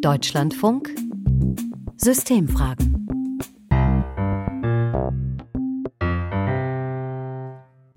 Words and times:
Deutschlandfunk 0.00 0.94
Systemfragen 1.96 3.08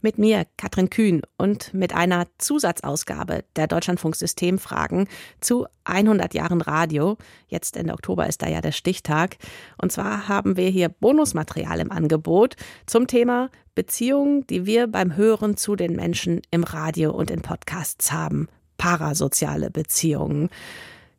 Mit 0.02 0.18
mir, 0.18 0.48
Katrin 0.58 0.90
Kühn, 0.90 1.22
und 1.38 1.76
mit 1.76 1.94
einer 1.94 2.26
Zusatzausgabe 2.40 3.44
der 3.56 3.68
Deutschlandfunk 3.68 4.16
Systemfragen 4.16 5.08
zu 5.42 5.68
100 5.84 6.34
Jahren 6.34 6.62
Radio. 6.62 7.18
Jetzt 7.48 7.78
Ende 7.78 7.94
Oktober 7.94 8.26
ist 8.26 8.42
da 8.42 8.50
ja 8.50 8.62
der 8.62 8.72
Stichtag. 8.72 9.38
Und 9.80 9.92
zwar 9.92 10.28
haben 10.28 10.58
wir 10.58 10.70
hier 10.70 10.90
Bonusmaterial 10.90 11.80
im 11.80 11.92
Angebot 11.92 12.56
zum 12.88 13.06
Thema 13.06 13.52
Beziehungen, 13.76 14.48
die 14.48 14.66
wir 14.66 14.88
beim 14.88 15.16
Hören 15.16 15.56
zu 15.56 15.76
den 15.76 15.96
Menschen 15.96 16.42
im 16.50 16.64
Radio 16.64 17.12
und 17.12 17.30
in 17.30 17.44
Podcasts 17.44 18.12
haben. 18.12 18.48
Parasoziale 18.78 19.70
Beziehungen. 19.70 20.50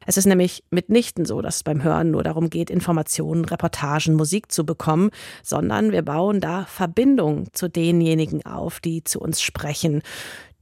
Es 0.07 0.17
ist 0.17 0.27
nämlich 0.27 0.65
mitnichten 0.71 1.25
so, 1.25 1.41
dass 1.43 1.57
es 1.57 1.63
beim 1.63 1.83
Hören 1.83 2.11
nur 2.11 2.23
darum 2.23 2.51
geht, 2.51 2.71
Informationen, 2.71 3.45
Reportagen, 3.45 4.15
Musik 4.15 4.51
zu 4.51 4.65
bekommen, 4.65 5.11
sondern 5.43 5.93
wir 5.93 6.03
bauen 6.03 6.41
da 6.41 6.65
Verbindungen 6.65 7.49
zu 7.53 7.69
denjenigen 7.69 8.45
auf, 8.45 8.81
die 8.81 9.05
zu 9.05 9.21
uns 9.21 9.43
sprechen. 9.43 10.03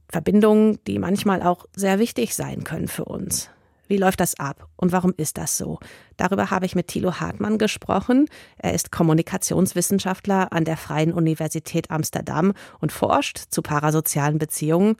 Verbindungen, 0.09 0.79
die 0.87 0.99
manchmal 0.99 1.41
auch 1.41 1.65
sehr 1.75 1.99
wichtig 1.99 2.35
sein 2.35 2.63
können 2.63 2.87
für 2.87 3.05
uns. 3.05 3.49
Wie 3.91 3.97
läuft 3.97 4.21
das 4.21 4.39
ab 4.39 4.69
und 4.77 4.93
warum 4.93 5.13
ist 5.17 5.37
das 5.37 5.57
so? 5.57 5.79
Darüber 6.15 6.49
habe 6.49 6.65
ich 6.65 6.75
mit 6.75 6.87
Thilo 6.87 7.19
Hartmann 7.19 7.57
gesprochen. 7.57 8.27
Er 8.57 8.73
ist 8.73 8.89
Kommunikationswissenschaftler 8.89 10.53
an 10.53 10.63
der 10.63 10.77
Freien 10.77 11.11
Universität 11.11 11.91
Amsterdam 11.91 12.53
und 12.79 12.93
forscht 12.93 13.37
zu 13.49 13.61
parasozialen 13.61 14.37
Beziehungen. 14.37 14.95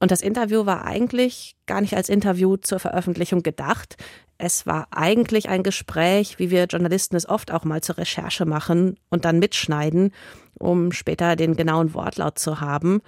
Und 0.00 0.12
das 0.12 0.22
Interview 0.22 0.64
war 0.64 0.84
eigentlich 0.84 1.56
gar 1.66 1.80
nicht 1.80 1.96
als 1.96 2.08
Interview 2.08 2.56
zur 2.56 2.78
Veröffentlichung 2.78 3.42
gedacht. 3.42 3.96
Es 4.38 4.64
war 4.64 4.86
eigentlich 4.92 5.48
ein 5.48 5.64
Gespräch, 5.64 6.38
wie 6.38 6.50
wir 6.50 6.66
Journalisten 6.66 7.16
es 7.16 7.28
oft 7.28 7.50
auch 7.50 7.64
mal 7.64 7.80
zur 7.80 7.98
Recherche 7.98 8.44
machen 8.44 8.96
und 9.10 9.24
dann 9.24 9.40
mitschneiden, 9.40 10.12
um 10.54 10.92
später 10.92 11.34
den 11.34 11.56
genauen 11.56 11.94
Wortlaut 11.94 12.38
zu 12.38 12.60
haben. 12.60 13.00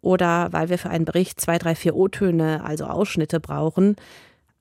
Oder 0.00 0.48
weil 0.52 0.70
wir 0.70 0.78
für 0.78 0.88
einen 0.88 1.04
Bericht 1.04 1.40
zwei, 1.40 1.58
drei, 1.58 1.74
vier 1.74 1.94
O-Töne, 1.94 2.64
also 2.64 2.86
Ausschnitte 2.86 3.40
brauchen. 3.40 3.96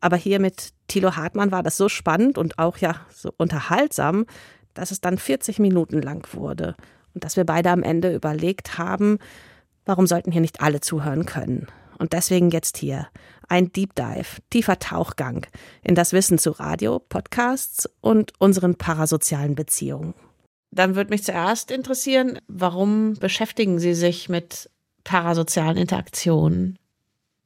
Aber 0.02 0.18
hier 0.18 0.40
mit 0.40 0.74
Thilo 0.90 1.16
Hartmann 1.16 1.52
war 1.52 1.64
das 1.64 1.78
so 1.78 1.88
spannend 1.88 2.38
und 2.38 2.60
auch 2.60 2.78
ja 2.78 2.96
so 3.14 3.32
unterhaltsam, 3.38 4.26
dass 4.74 4.92
es 4.92 5.00
dann 5.00 5.18
40 5.18 5.60
Minuten 5.60 6.02
lang 6.02 6.28
wurde. 6.34 6.76
Und 7.14 7.24
dass 7.24 7.38
wir 7.38 7.46
beide 7.46 7.70
am 7.70 7.82
Ende 7.82 8.14
überlegt 8.14 8.78
haben, 8.78 9.20
Warum 9.88 10.06
sollten 10.06 10.34
hier 10.34 10.42
nicht 10.42 10.62
alle 10.62 10.82
zuhören 10.82 11.26
können? 11.26 11.68
Und 11.98 12.14
deswegen 12.14 12.50
jetzt 12.50 12.78
hier 12.78 13.08
ein 13.48 13.72
Deep 13.72 13.96
Dive, 13.96 14.42
tiefer 14.50 14.80
Tauchgang 14.80 15.46
in 15.84 15.96
das 15.96 16.14
Wissen 16.14 16.38
zu 16.38 16.52
Radio, 16.52 17.00
Podcasts 17.00 17.90
und 18.02 18.34
unseren 18.40 18.76
parasozialen 18.76 19.56
Beziehungen. 19.56 20.14
Dann 20.72 20.96
würde 20.96 21.10
mich 21.10 21.24
zuerst 21.24 21.72
interessieren, 21.72 22.40
warum 22.48 23.16
beschäftigen 23.16 23.80
Sie 23.80 23.94
sich 23.94 24.30
mit 24.30 24.70
parasozialen 25.04 25.78
Interaktionen? 25.78 26.78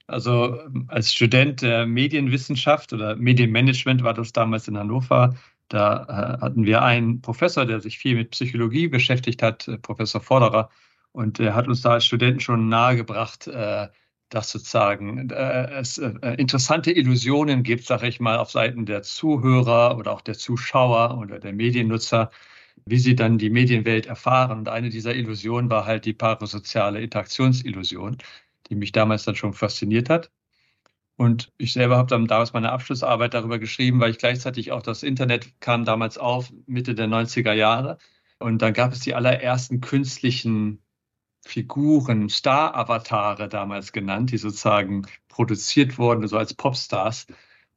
Also 0.08 0.58
als 0.88 1.14
Student 1.14 1.62
der 1.62 1.86
Medienwissenschaft 1.86 2.92
oder 2.92 3.16
Medienmanagement 3.16 4.04
war 4.04 4.14
das 4.14 4.34
damals 4.34 4.68
in 4.68 4.78
Hannover. 4.78 5.36
Da 5.70 6.04
äh, 6.04 6.42
hatten 6.42 6.66
wir 6.66 6.82
einen 6.82 7.22
Professor, 7.22 7.66
der 7.66 7.80
sich 7.80 7.98
viel 7.98 8.16
mit 8.16 8.32
Psychologie 8.32 8.90
beschäftigt 8.90 9.42
hat, 9.42 9.70
äh, 9.70 9.78
Professor 9.78 10.20
Forderer. 10.20 10.70
Und 11.14 11.40
er 11.40 11.56
hat 11.56 11.68
uns 11.68 11.82
da 11.82 11.92
als 11.92 12.06
Studenten 12.06 12.42
schon 12.42 12.68
nahegebracht, 12.68 13.48
äh, 13.48 13.88
dass 14.32 14.50
sozusagen 14.52 15.30
äh, 15.30 15.80
es 15.80 15.98
äh, 15.98 16.10
interessante 16.38 16.92
Illusionen 16.92 17.64
gibt, 17.64 17.86
sage 17.86 18.08
ich 18.08 18.20
mal, 18.20 18.38
auf 18.38 18.52
Seiten 18.52 18.86
der 18.86 19.04
Zuhörer 19.04 19.98
oder 19.98 20.12
auch 20.14 20.22
der 20.22 20.36
Zuschauer 20.38 21.18
oder 21.20 21.40
der 21.40 21.54
Mediennutzer, 21.54 22.32
wie 22.86 22.98
sie 22.98 23.16
dann 23.16 23.38
die 23.38 23.50
Medienwelt 23.50 24.06
erfahren. 24.08 24.60
Und 24.60 24.70
eine 24.70 24.90
dieser 24.90 25.16
Illusionen 25.16 25.70
war 25.70 25.86
halt 25.86 26.06
die 26.06 26.14
parasoziale 26.14 27.02
Interaktionsillusion, 27.02 28.18
die 28.70 28.76
mich 28.76 28.94
damals 28.94 29.26
dann 29.26 29.36
schon 29.36 29.54
fasziniert 29.54 30.10
hat. 30.10 30.32
Und 31.18 31.52
ich 31.58 31.74
selber 31.74 31.98
habe 31.98 32.10
dann 32.10 32.26
damals 32.28 32.54
meine 32.54 32.72
Abschlussarbeit 32.72 33.34
darüber 33.34 33.60
geschrieben, 33.60 34.00
weil 34.00 34.12
ich 34.12 34.18
gleichzeitig 34.18 34.72
auch 34.72 34.82
das 34.82 35.04
Internet 35.04 35.60
kam 35.60 35.86
damals 35.86 36.18
auf, 36.18 36.52
Mitte 36.68 36.96
der 36.96 37.08
90er 37.08 37.54
Jahre. 37.54 37.98
Und 38.40 38.62
dann 38.62 38.74
gab 38.74 38.94
es 38.94 39.02
die 39.02 39.14
allerersten 39.14 39.82
künstlichen 39.82 40.82
Figuren, 41.46 42.30
Star-Avatare 42.30 43.50
damals 43.50 43.92
genannt, 43.92 44.32
die 44.32 44.38
sozusagen 44.38 45.08
produziert 45.28 45.98
wurden, 45.98 46.28
so 46.28 46.38
als 46.38 46.54
Popstars. 46.54 47.28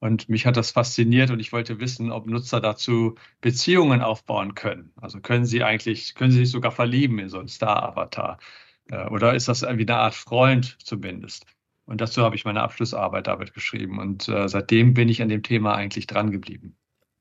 Und 0.00 0.28
mich 0.28 0.44
hat 0.44 0.56
das 0.56 0.70
fasziniert 0.70 1.30
und 1.30 1.40
ich 1.40 1.52
wollte 1.52 1.80
wissen, 1.80 2.12
ob 2.12 2.26
Nutzer 2.26 2.60
dazu 2.60 3.14
Beziehungen 3.40 4.02
aufbauen 4.02 4.54
können. 4.54 4.92
Also 5.00 5.20
können 5.20 5.46
sie 5.46 5.64
eigentlich, 5.64 6.14
können 6.14 6.30
sie 6.30 6.38
sich 6.38 6.50
sogar 6.50 6.72
verlieben 6.72 7.18
in 7.18 7.30
so 7.30 7.38
einen 7.38 7.48
Star-Avatar? 7.48 8.38
Äh, 8.90 9.06
oder 9.08 9.34
ist 9.34 9.48
das 9.48 9.62
irgendwie 9.62 9.88
eine 9.88 9.98
Art 9.98 10.14
Freund 10.14 10.76
zumindest? 10.82 11.46
Und 11.86 12.00
dazu 12.00 12.22
habe 12.22 12.36
ich 12.36 12.44
meine 12.44 12.62
Abschlussarbeit 12.62 13.26
damit 13.26 13.54
geschrieben. 13.54 13.98
Und 13.98 14.28
äh, 14.28 14.48
seitdem 14.48 14.94
bin 14.94 15.08
ich 15.08 15.22
an 15.22 15.28
dem 15.28 15.42
Thema 15.42 15.74
eigentlich 15.74 16.06
dran 16.06 16.30
geblieben. 16.30 16.76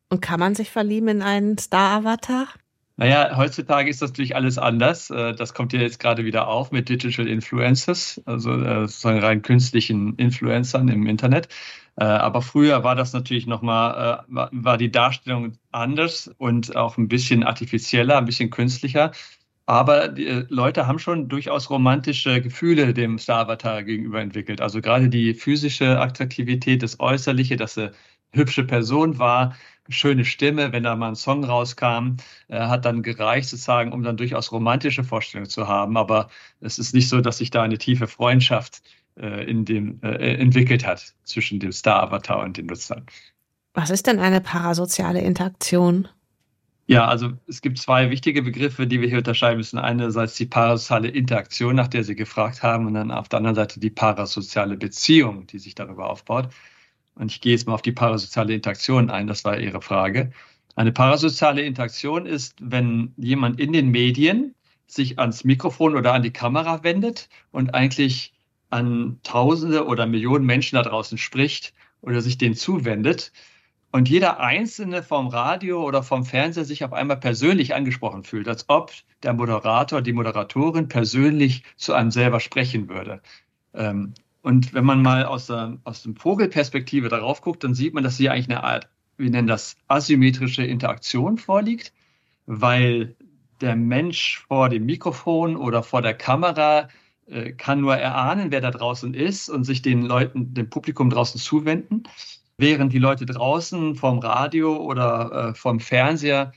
Und 0.10 0.22
kann 0.22 0.40
man 0.40 0.56
sich 0.56 0.70
verlieben 0.70 1.08
in 1.08 1.22
einen 1.22 1.58
Star-Avatar? 1.58 2.48
Naja, 2.96 3.36
heutzutage 3.38 3.90
ist 3.90 4.02
das 4.04 4.12
natürlich 4.12 4.36
alles 4.36 4.58
anders. 4.60 5.10
Äh, 5.10 5.34
das 5.34 5.54
kommt 5.56 5.74
ja 5.74 5.80
jetzt 5.82 6.00
gerade 6.00 6.26
wieder 6.26 6.48
auf 6.48 6.72
mit 6.72 6.90
Digital 6.90 7.28
Influencers, 7.28 8.22
also 8.26 8.52
äh, 8.54 8.82
sozusagen 8.88 9.20
rein 9.20 9.42
künstlichen 9.42 10.16
Influencern 10.18 10.88
im 10.90 11.08
Internet. 11.08 11.48
Äh, 11.96 12.04
aber 12.04 12.42
früher 12.44 12.84
war 12.84 12.96
das 12.96 13.14
natürlich 13.14 13.48
nochmal, 13.48 14.26
war 14.28 14.78
die 14.78 14.92
Darstellung 14.92 15.58
anders 15.72 16.28
und 16.38 16.76
auch 16.76 16.98
ein 16.98 17.08
bisschen 17.08 17.44
artifizieller, 17.44 18.18
ein 18.18 18.26
bisschen 18.26 18.52
künstlicher. 18.52 19.12
Aber 19.66 20.10
die 20.10 20.46
Leute 20.50 20.88
haben 20.88 21.00
schon 21.00 21.30
durchaus 21.30 21.70
romantische 21.70 22.42
Gefühle 22.42 22.94
dem 22.94 23.18
Star-Avatar 23.18 23.84
gegenüber 23.84 24.22
entwickelt. 24.22 24.62
Also 24.62 24.82
gerade 24.82 25.10
die 25.10 25.34
physische 25.34 26.00
Attraktivität, 26.00 26.84
das 26.84 27.00
Äußerliche, 27.00 27.56
dass 27.56 27.78
er 27.78 27.94
hübsche 28.34 28.66
Person 28.66 29.20
war, 29.20 29.56
schöne 29.90 30.26
Stimme, 30.26 30.72
wenn 30.72 30.84
da 30.84 30.96
mal 30.96 31.10
ein 31.10 31.16
Song 31.16 31.44
rauskam, 31.44 32.18
äh, 32.48 32.60
hat 32.60 32.86
dann 32.86 33.04
gereicht 33.04 33.50
sozusagen, 33.50 33.92
um 33.92 34.04
dann 34.04 34.18
durchaus 34.18 34.52
romantische 34.52 35.04
Vorstellungen 35.04 35.50
zu 35.50 35.68
haben. 35.68 35.98
Aber 35.98 36.30
es 36.60 36.80
ist 36.80 36.94
nicht 36.94 37.10
so, 37.10 37.22
dass 37.22 37.40
sich 37.40 37.50
da 37.50 37.64
eine 37.64 37.78
tiefe 37.78 38.08
Freundschaft 38.08 38.82
äh, 39.16 39.50
in 39.50 39.66
dem, 39.66 40.00
äh, 40.02 40.36
entwickelt 40.36 40.86
hat 40.86 41.14
zwischen 41.24 41.60
dem 41.60 41.72
Star-Avatar 41.72 42.40
und 42.40 42.58
den 42.58 42.68
Nutzern. 42.68 43.06
Was 43.74 43.90
ist 43.90 44.08
denn 44.08 44.20
eine 44.20 44.42
parasoziale 44.42 45.22
Interaktion? 45.22 46.08
Ja, 46.86 47.08
also 47.08 47.32
es 47.48 47.62
gibt 47.62 47.78
zwei 47.78 48.10
wichtige 48.10 48.42
Begriffe, 48.42 48.88
die 48.88 49.00
wir 49.00 49.08
hier 49.08 49.20
unterscheiden 49.20 49.58
müssen. 49.58 49.80
Einerseits 49.80 50.36
die 50.36 50.46
parasoziale 50.46 51.08
Interaktion, 51.08 51.76
nach 51.76 51.88
der 51.88 52.04
Sie 52.04 52.16
gefragt 52.16 52.62
haben, 52.62 52.88
und 52.88 52.94
dann 52.94 53.10
auf 53.10 53.30
der 53.30 53.38
anderen 53.38 53.56
Seite 53.56 53.80
die 53.80 53.90
parasoziale 53.90 54.76
Beziehung, 54.76 55.48
die 55.48 55.60
sich 55.60 55.76
darüber 55.76 56.10
aufbaut. 56.10 56.50
Und 57.16 57.32
ich 57.32 57.42
gehe 57.42 57.52
jetzt 57.54 57.68
mal 57.68 57.74
auf 57.74 57.82
die 57.82 57.92
parasoziale 57.92 58.54
Interaktion 58.54 59.10
ein, 59.10 59.28
das 59.28 59.46
war 59.46 59.60
Ihre 59.60 59.82
Frage. 59.82 60.32
Eine 60.76 60.92
parasoziale 60.92 61.62
Interaktion 61.62 62.26
ist, 62.26 62.56
wenn 62.60 63.14
jemand 63.18 63.60
in 63.60 63.74
den 63.74 63.90
Medien 63.90 64.56
sich 64.88 65.20
ans 65.20 65.44
Mikrofon 65.44 65.96
oder 65.96 66.14
an 66.14 66.24
die 66.24 66.34
Kamera 66.34 66.84
wendet 66.84 67.30
und 67.52 67.74
eigentlich 67.74 68.34
an 68.70 69.20
Tausende 69.24 69.86
oder 69.86 70.08
Millionen 70.08 70.46
Menschen 70.46 70.76
da 70.76 70.82
draußen 70.82 71.18
spricht 71.18 71.74
oder 72.02 72.22
sich 72.22 72.38
denen 72.38 72.56
zuwendet 72.56 73.32
und 73.94 74.10
jeder 74.10 74.40
Einzelne 74.40 75.04
vom 75.04 75.28
Radio 75.28 75.84
oder 75.84 76.02
vom 76.02 76.26
Fernseher 76.26 76.66
sich 76.66 76.84
auf 76.84 76.94
einmal 76.94 77.18
persönlich 77.18 77.76
angesprochen 77.76 78.24
fühlt, 78.24 78.48
als 78.48 78.66
ob 78.68 78.92
der 79.22 79.34
Moderator, 79.34 80.02
die 80.02 80.14
Moderatorin 80.14 80.88
persönlich 80.88 81.64
zu 81.78 81.94
einem 81.94 82.10
selber 82.10 82.40
sprechen 82.40 82.90
würde. 82.90 83.22
Ähm, 83.76 84.16
und 84.44 84.74
wenn 84.74 84.84
man 84.84 85.02
mal 85.02 85.26
aus 85.26 85.48
der, 85.48 85.80
aus 85.86 86.04
der 86.04 86.14
Vogelperspektive 86.16 87.08
darauf 87.08 87.42
guckt, 87.42 87.64
dann 87.64 87.74
sieht 87.74 87.94
man, 87.94 88.04
dass 88.04 88.18
hier 88.18 88.34
eigentlich 88.34 88.50
eine 88.50 88.64
Art, 88.64 88.90
wir 89.18 89.30
nennen 89.30 89.48
das 89.48 89.78
asymmetrische 89.88 90.64
Interaktion 90.66 91.38
vorliegt, 91.38 91.94
weil 92.46 93.16
der 93.62 93.78
Mensch 93.78 94.44
vor 94.48 94.68
dem 94.68 94.86
Mikrofon 94.86 95.56
oder 95.56 95.82
vor 95.82 96.02
der 96.02 96.14
Kamera 96.14 96.90
äh, 97.26 97.54
kann 97.54 97.80
nur 97.80 97.96
erahnen, 97.96 98.52
wer 98.52 98.60
da 98.60 98.72
draußen 98.72 99.14
ist 99.14 99.50
und 99.50 99.64
sich 99.64 99.82
den 99.82 100.02
Leuten, 100.02 100.54
dem 100.54 100.70
Publikum 100.70 101.10
draußen 101.10 101.40
zuwenden, 101.40 102.04
während 102.58 102.92
die 102.92 103.00
Leute 103.00 103.26
draußen 103.26 103.96
vom 103.96 104.20
Radio 104.20 104.76
oder 104.76 105.52
äh, 105.52 105.54
vom 105.56 105.80
Fernseher 105.80 106.52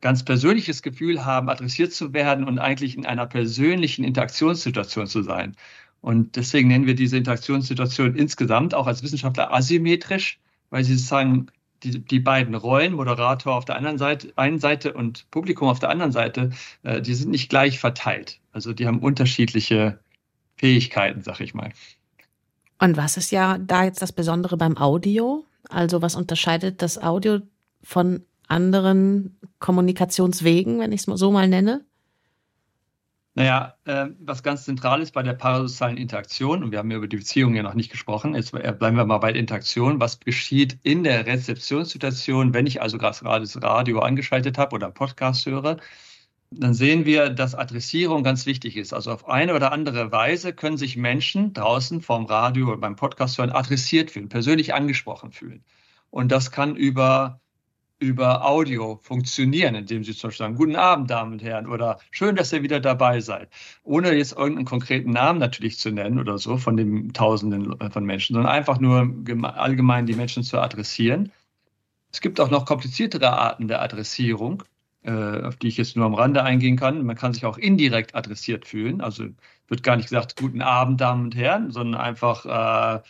ganz 0.00 0.24
persönliches 0.24 0.82
Gefühl 0.82 1.24
haben, 1.24 1.48
adressiert 1.48 1.92
zu 1.92 2.12
werden 2.12 2.44
und 2.44 2.58
eigentlich 2.58 2.96
in 2.96 3.06
einer 3.06 3.26
persönlichen 3.26 4.04
Interaktionssituation 4.04 5.06
zu 5.06 5.22
sein. 5.22 5.56
Und 6.00 6.36
deswegen 6.36 6.68
nennen 6.68 6.86
wir 6.86 6.94
diese 6.94 7.16
Interaktionssituation 7.16 8.16
insgesamt 8.16 8.74
auch 8.74 8.86
als 8.86 9.02
Wissenschaftler 9.02 9.52
asymmetrisch, 9.52 10.38
weil 10.70 10.84
sie 10.84 10.94
sozusagen 10.94 11.48
die, 11.82 12.04
die 12.04 12.20
beiden 12.20 12.54
Rollen, 12.54 12.94
Moderator 12.94 13.54
auf 13.54 13.64
der 13.64 13.76
anderen 13.76 13.98
Seite, 13.98 14.32
einen 14.36 14.58
Seite 14.58 14.92
und 14.92 15.30
Publikum 15.30 15.68
auf 15.68 15.78
der 15.78 15.90
anderen 15.90 16.12
Seite, 16.12 16.50
äh, 16.82 17.00
die 17.00 17.14
sind 17.14 17.30
nicht 17.30 17.48
gleich 17.48 17.78
verteilt. 17.78 18.40
Also 18.52 18.72
die 18.72 18.86
haben 18.86 19.00
unterschiedliche 19.00 19.98
Fähigkeiten, 20.56 21.22
sag 21.22 21.40
ich 21.40 21.54
mal. 21.54 21.72
Und 22.78 22.96
was 22.96 23.16
ist 23.16 23.30
ja 23.30 23.58
da 23.58 23.84
jetzt 23.84 24.02
das 24.02 24.12
Besondere 24.12 24.56
beim 24.56 24.76
Audio? 24.76 25.44
Also 25.68 26.02
was 26.02 26.16
unterscheidet 26.16 26.82
das 26.82 26.98
Audio 26.98 27.40
von 27.82 28.24
anderen 28.48 29.38
Kommunikationswegen, 29.58 30.80
wenn 30.80 30.92
ich 30.92 31.06
es 31.06 31.18
so 31.18 31.30
mal 31.30 31.48
nenne? 31.48 31.84
Naja, 33.34 33.76
äh, 33.84 34.08
was 34.18 34.42
ganz 34.42 34.64
zentral 34.64 35.00
ist 35.00 35.12
bei 35.12 35.22
der 35.22 35.34
parasozialen 35.34 35.96
Interaktion, 35.96 36.64
und 36.64 36.72
wir 36.72 36.78
haben 36.78 36.90
ja 36.90 36.96
über 36.96 37.06
die 37.06 37.16
Beziehung 37.16 37.54
ja 37.54 37.62
noch 37.62 37.74
nicht 37.74 37.90
gesprochen, 37.90 38.34
jetzt 38.34 38.52
äh, 38.54 38.72
bleiben 38.76 38.96
wir 38.96 39.04
mal 39.06 39.18
bei 39.18 39.32
der 39.32 39.40
Interaktion. 39.40 40.00
Was 40.00 40.18
geschieht 40.18 40.78
in 40.82 41.04
der 41.04 41.26
Rezeptionssituation, 41.26 42.54
wenn 42.54 42.66
ich 42.66 42.82
also 42.82 42.98
gerade 42.98 43.16
das 43.22 43.62
Radio 43.62 44.00
angeschaltet 44.00 44.58
habe 44.58 44.74
oder 44.74 44.90
Podcast 44.90 45.46
höre? 45.46 45.76
Dann 46.50 46.74
sehen 46.74 47.04
wir, 47.06 47.30
dass 47.30 47.54
Adressierung 47.54 48.24
ganz 48.24 48.44
wichtig 48.46 48.76
ist. 48.76 48.92
Also 48.92 49.12
auf 49.12 49.28
eine 49.28 49.54
oder 49.54 49.70
andere 49.70 50.10
Weise 50.10 50.52
können 50.52 50.76
sich 50.76 50.96
Menschen 50.96 51.52
draußen 51.52 52.02
vorm 52.02 52.24
Radio 52.26 52.66
oder 52.68 52.78
beim 52.78 52.96
Podcast 52.96 53.38
hören 53.38 53.52
adressiert 53.52 54.10
fühlen, 54.10 54.28
persönlich 54.28 54.74
angesprochen 54.74 55.30
fühlen. 55.30 55.64
Und 56.10 56.32
das 56.32 56.50
kann 56.50 56.74
über 56.74 57.40
über 58.00 58.46
Audio 58.46 58.98
funktionieren, 59.02 59.74
indem 59.74 60.02
sie 60.02 60.14
zum 60.14 60.28
Beispiel 60.28 60.44
sagen, 60.44 60.56
guten 60.56 60.76
Abend, 60.76 61.10
Damen 61.10 61.34
und 61.34 61.42
Herren, 61.42 61.66
oder 61.66 61.98
schön, 62.10 62.34
dass 62.34 62.52
ihr 62.52 62.62
wieder 62.62 62.80
dabei 62.80 63.20
seid. 63.20 63.50
Ohne 63.84 64.12
jetzt 64.14 64.32
irgendeinen 64.32 64.64
konkreten 64.64 65.10
Namen 65.10 65.38
natürlich 65.38 65.78
zu 65.78 65.90
nennen 65.90 66.18
oder 66.18 66.38
so 66.38 66.56
von 66.56 66.76
den 66.76 67.12
Tausenden 67.12 67.76
von 67.90 68.04
Menschen, 68.04 68.34
sondern 68.34 68.50
einfach 68.50 68.80
nur 68.80 69.08
allgemein 69.54 70.06
die 70.06 70.14
Menschen 70.14 70.42
zu 70.42 70.58
adressieren. 70.58 71.30
Es 72.10 72.20
gibt 72.20 72.40
auch 72.40 72.50
noch 72.50 72.64
kompliziertere 72.64 73.32
Arten 73.38 73.68
der 73.68 73.82
Adressierung, 73.82 74.64
äh, 75.02 75.42
auf 75.42 75.56
die 75.56 75.68
ich 75.68 75.76
jetzt 75.76 75.94
nur 75.94 76.06
am 76.06 76.14
Rande 76.14 76.42
eingehen 76.42 76.76
kann. 76.76 77.04
Man 77.04 77.16
kann 77.16 77.34
sich 77.34 77.44
auch 77.44 77.58
indirekt 77.58 78.14
adressiert 78.14 78.66
fühlen. 78.66 79.00
Also 79.02 79.26
wird 79.68 79.82
gar 79.82 79.96
nicht 79.96 80.08
gesagt, 80.08 80.36
guten 80.36 80.62
Abend, 80.62 81.00
Damen 81.00 81.24
und 81.24 81.36
Herren, 81.36 81.70
sondern 81.70 82.00
einfach, 82.00 82.46
äh, 82.46 83.02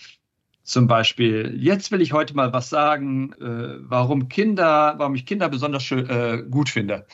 zum 0.71 0.87
Beispiel, 0.87 1.57
jetzt 1.59 1.91
will 1.91 2.01
ich 2.01 2.13
heute 2.13 2.35
mal 2.37 2.53
was 2.53 2.71
sagen, 2.71 3.33
äh, 3.41 3.81
warum 3.81 4.29
Kinder, 4.29 4.95
warum 4.99 5.17
ich 5.17 5.27
Kinder 5.27 5.49
besonders 5.49 5.83
schön, 5.83 6.09
äh, 6.09 6.45
gut 6.49 6.69
finde. 6.69 7.07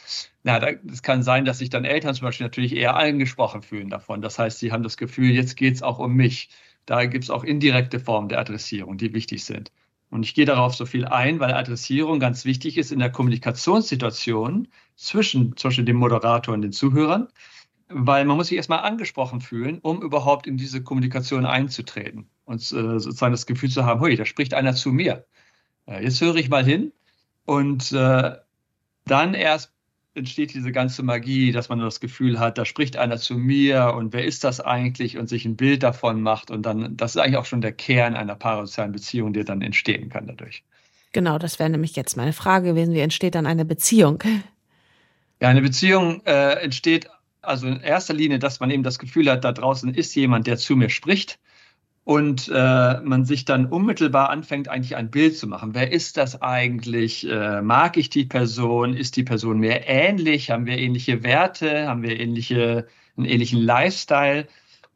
Na, 0.42 0.60
es 0.60 1.02
kann 1.02 1.22
sein, 1.22 1.46
dass 1.46 1.58
sich 1.58 1.70
dann 1.70 1.86
Eltern 1.86 2.14
zum 2.14 2.26
Beispiel 2.26 2.44
natürlich 2.44 2.76
eher 2.76 2.96
angesprochen 2.96 3.62
fühlen 3.62 3.88
davon. 3.88 4.20
Das 4.20 4.38
heißt, 4.38 4.58
sie 4.58 4.72
haben 4.72 4.82
das 4.82 4.98
Gefühl, 4.98 5.30
jetzt 5.30 5.56
geht 5.56 5.74
es 5.74 5.82
auch 5.82 5.98
um 5.98 6.14
mich. 6.14 6.50
Da 6.84 7.06
gibt 7.06 7.24
es 7.24 7.30
auch 7.30 7.44
indirekte 7.44 7.98
Formen 7.98 8.28
der 8.28 8.40
Adressierung, 8.40 8.98
die 8.98 9.14
wichtig 9.14 9.44
sind. 9.44 9.72
Und 10.10 10.22
ich 10.22 10.34
gehe 10.34 10.44
darauf 10.44 10.74
so 10.74 10.84
viel 10.84 11.06
ein, 11.06 11.40
weil 11.40 11.54
Adressierung 11.54 12.20
ganz 12.20 12.44
wichtig 12.44 12.76
ist 12.76 12.92
in 12.92 12.98
der 12.98 13.10
Kommunikationssituation 13.10 14.68
zwischen, 14.96 15.56
zwischen 15.56 15.86
dem 15.86 15.96
Moderator 15.96 16.52
und 16.52 16.60
den 16.60 16.72
Zuhörern 16.72 17.28
weil 17.88 18.24
man 18.24 18.36
muss 18.36 18.48
sich 18.48 18.56
erstmal 18.56 18.80
angesprochen 18.80 19.40
fühlen, 19.40 19.78
um 19.80 20.02
überhaupt 20.02 20.46
in 20.46 20.56
diese 20.56 20.82
Kommunikation 20.82 21.46
einzutreten 21.46 22.28
und 22.44 22.60
äh, 22.60 22.98
sozusagen 22.98 23.32
das 23.32 23.46
Gefühl 23.46 23.70
zu 23.70 23.84
haben, 23.84 24.00
hui, 24.00 24.16
da 24.16 24.24
spricht 24.24 24.54
einer 24.54 24.74
zu 24.74 24.92
mir. 24.92 25.26
Äh, 25.86 26.02
jetzt 26.02 26.20
höre 26.20 26.36
ich 26.36 26.48
mal 26.48 26.64
hin 26.64 26.92
und 27.44 27.92
äh, 27.92 28.32
dann 29.04 29.34
erst 29.34 29.72
entsteht 30.14 30.54
diese 30.54 30.72
ganze 30.72 31.02
Magie, 31.02 31.52
dass 31.52 31.68
man 31.68 31.78
das 31.78 32.00
Gefühl 32.00 32.40
hat, 32.40 32.58
da 32.58 32.64
spricht 32.64 32.96
einer 32.96 33.18
zu 33.18 33.36
mir 33.36 33.92
und 33.94 34.12
wer 34.12 34.24
ist 34.24 34.44
das 34.44 34.60
eigentlich 34.60 35.18
und 35.18 35.28
sich 35.28 35.44
ein 35.44 35.56
Bild 35.56 35.82
davon 35.82 36.22
macht 36.22 36.50
und 36.50 36.62
dann, 36.64 36.96
das 36.96 37.14
ist 37.14 37.20
eigentlich 37.20 37.36
auch 37.36 37.44
schon 37.44 37.60
der 37.60 37.72
Kern 37.72 38.16
einer 38.16 38.34
parasozialen 38.34 38.92
Beziehung, 38.92 39.32
der 39.32 39.44
dann 39.44 39.62
entstehen 39.62 40.08
kann 40.08 40.26
dadurch. 40.26 40.64
Genau, 41.12 41.38
das 41.38 41.58
wäre 41.58 41.70
nämlich 41.70 41.94
jetzt 41.96 42.16
meine 42.16 42.32
Frage 42.32 42.70
gewesen, 42.70 42.94
wie 42.94 43.00
entsteht 43.00 43.34
dann 43.34 43.46
eine 43.46 43.64
Beziehung? 43.64 44.22
Ja, 45.40 45.48
eine 45.48 45.62
Beziehung 45.62 46.22
äh, 46.24 46.54
entsteht 46.62 47.08
also 47.46 47.66
in 47.66 47.80
erster 47.80 48.14
Linie, 48.14 48.38
dass 48.38 48.60
man 48.60 48.70
eben 48.70 48.82
das 48.82 48.98
Gefühl 48.98 49.30
hat, 49.30 49.44
da 49.44 49.52
draußen 49.52 49.94
ist 49.94 50.14
jemand, 50.14 50.46
der 50.46 50.56
zu 50.56 50.76
mir 50.76 50.90
spricht 50.90 51.38
und 52.04 52.48
äh, 52.54 53.00
man 53.00 53.24
sich 53.24 53.44
dann 53.44 53.66
unmittelbar 53.66 54.30
anfängt, 54.30 54.68
eigentlich 54.68 54.94
ein 54.94 55.10
Bild 55.10 55.36
zu 55.36 55.48
machen. 55.48 55.74
Wer 55.74 55.90
ist 55.90 56.16
das 56.16 56.40
eigentlich? 56.40 57.28
Äh, 57.28 57.62
mag 57.62 57.96
ich 57.96 58.10
die 58.10 58.24
Person? 58.24 58.94
Ist 58.94 59.16
die 59.16 59.24
Person 59.24 59.58
mir 59.58 59.88
ähnlich? 59.88 60.52
Haben 60.52 60.66
wir 60.66 60.78
ähnliche 60.78 61.24
Werte? 61.24 61.88
Haben 61.88 62.02
wir 62.02 62.18
ähnliche, 62.20 62.86
einen 63.16 63.26
ähnlichen 63.26 63.60
Lifestyle? 63.60 64.46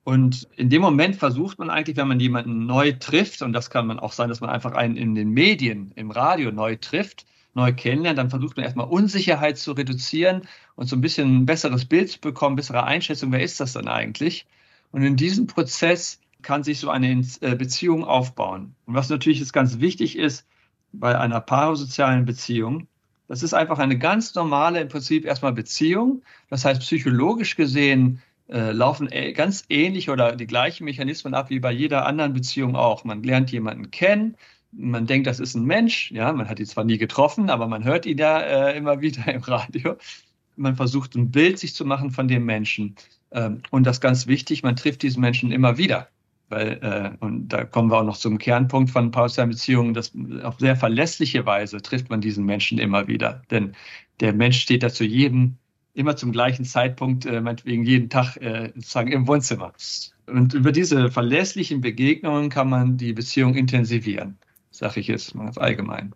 Und 0.04 0.48
in 0.56 0.70
dem 0.70 0.82
Moment 0.82 1.16
versucht 1.16 1.58
man 1.58 1.68
eigentlich, 1.68 1.96
wenn 1.96 2.08
man 2.08 2.20
jemanden 2.20 2.66
neu 2.66 2.92
trifft, 2.92 3.42
und 3.42 3.52
das 3.52 3.70
kann 3.70 3.88
man 3.88 3.98
auch 3.98 4.12
sein, 4.12 4.28
dass 4.28 4.40
man 4.40 4.50
einfach 4.50 4.72
einen 4.72 4.96
in 4.96 5.16
den 5.16 5.30
Medien, 5.30 5.92
im 5.96 6.12
Radio 6.12 6.52
neu 6.52 6.76
trifft, 6.76 7.26
neu 7.54 7.72
kennenlernt, 7.72 8.18
dann 8.18 8.30
versucht 8.30 8.56
man 8.56 8.64
erstmal 8.64 8.88
Unsicherheit 8.88 9.58
zu 9.58 9.72
reduzieren 9.72 10.42
und 10.76 10.88
so 10.88 10.96
ein 10.96 11.00
bisschen 11.00 11.42
ein 11.42 11.46
besseres 11.46 11.84
Bild 11.84 12.10
zu 12.10 12.20
bekommen, 12.20 12.56
bessere 12.56 12.84
Einschätzung, 12.84 13.32
wer 13.32 13.42
ist 13.42 13.60
das 13.60 13.72
dann 13.72 13.88
eigentlich? 13.88 14.46
Und 14.92 15.02
in 15.02 15.16
diesem 15.16 15.46
Prozess 15.46 16.20
kann 16.42 16.64
sich 16.64 16.78
so 16.80 16.90
eine 16.90 17.24
äh, 17.40 17.54
Beziehung 17.54 18.04
aufbauen. 18.04 18.74
Und 18.86 18.94
was 18.94 19.08
natürlich 19.08 19.40
jetzt 19.40 19.52
ganz 19.52 19.80
wichtig 19.80 20.16
ist 20.16 20.46
bei 20.92 21.18
einer 21.18 21.40
parasozialen 21.40 22.24
Beziehung, 22.24 22.88
das 23.28 23.44
ist 23.44 23.54
einfach 23.54 23.78
eine 23.78 23.96
ganz 23.96 24.34
normale, 24.34 24.80
im 24.80 24.88
Prinzip 24.88 25.24
erstmal 25.24 25.52
Beziehung. 25.52 26.22
Das 26.48 26.64
heißt, 26.64 26.80
psychologisch 26.80 27.54
gesehen 27.54 28.20
äh, 28.48 28.72
laufen 28.72 29.08
ganz 29.34 29.64
ähnlich 29.68 30.10
oder 30.10 30.34
die 30.34 30.48
gleichen 30.48 30.84
Mechanismen 30.84 31.34
ab 31.34 31.48
wie 31.48 31.60
bei 31.60 31.70
jeder 31.70 32.06
anderen 32.06 32.32
Beziehung 32.32 32.74
auch. 32.74 33.04
Man 33.04 33.22
lernt 33.22 33.52
jemanden 33.52 33.92
kennen, 33.92 34.36
man 34.72 35.06
denkt, 35.06 35.26
das 35.26 35.40
ist 35.40 35.54
ein 35.54 35.64
Mensch, 35.64 36.10
ja, 36.12 36.32
man 36.32 36.48
hat 36.48 36.60
ihn 36.60 36.66
zwar 36.66 36.84
nie 36.84 36.98
getroffen, 36.98 37.50
aber 37.50 37.66
man 37.66 37.84
hört 37.84 38.06
ihn 38.06 38.18
ja 38.18 38.40
äh, 38.40 38.76
immer 38.76 39.00
wieder 39.00 39.26
im 39.32 39.42
Radio. 39.42 39.96
Man 40.56 40.76
versucht 40.76 41.14
ein 41.14 41.30
Bild 41.30 41.58
sich 41.58 41.74
zu 41.74 41.84
machen 41.84 42.10
von 42.10 42.28
dem 42.28 42.44
Menschen. 42.44 42.96
Ähm, 43.32 43.62
und 43.70 43.86
das 43.86 44.00
ganz 44.00 44.26
wichtig, 44.26 44.62
man 44.62 44.76
trifft 44.76 45.02
diesen 45.02 45.20
Menschen 45.20 45.52
immer 45.52 45.78
wieder. 45.78 46.08
Weil, 46.48 46.80
äh, 46.82 47.24
und 47.24 47.48
da 47.48 47.64
kommen 47.64 47.90
wir 47.90 47.98
auch 47.98 48.04
noch 48.04 48.16
zum 48.16 48.38
Kernpunkt 48.38 48.90
von 48.90 49.12
pauschalen 49.12 49.50
Beziehungen, 49.50 49.94
dass 49.94 50.12
auf 50.42 50.58
sehr 50.58 50.76
verlässliche 50.76 51.46
Weise 51.46 51.80
trifft 51.80 52.10
man 52.10 52.20
diesen 52.20 52.44
Menschen 52.44 52.78
immer 52.78 53.06
wieder. 53.06 53.42
Denn 53.50 53.74
der 54.18 54.32
Mensch 54.32 54.60
steht 54.60 54.82
da 54.82 54.90
zu 54.90 55.04
jedem, 55.04 55.56
immer 55.94 56.16
zum 56.16 56.32
gleichen 56.32 56.64
Zeitpunkt, 56.64 57.24
äh, 57.24 57.40
meinetwegen 57.40 57.84
jeden 57.84 58.10
Tag 58.10 58.36
äh, 58.36 58.72
sozusagen 58.74 59.12
im 59.12 59.28
Wohnzimmer. 59.28 59.72
Und 60.26 60.54
über 60.54 60.72
diese 60.72 61.10
verlässlichen 61.10 61.80
Begegnungen 61.80 62.50
kann 62.50 62.68
man 62.68 62.96
die 62.96 63.12
Beziehung 63.12 63.54
intensivieren 63.54 64.38
sage 64.80 65.00
ich 65.00 65.06
jetzt 65.06 65.34
mal 65.34 65.50
allgemein. 65.56 66.14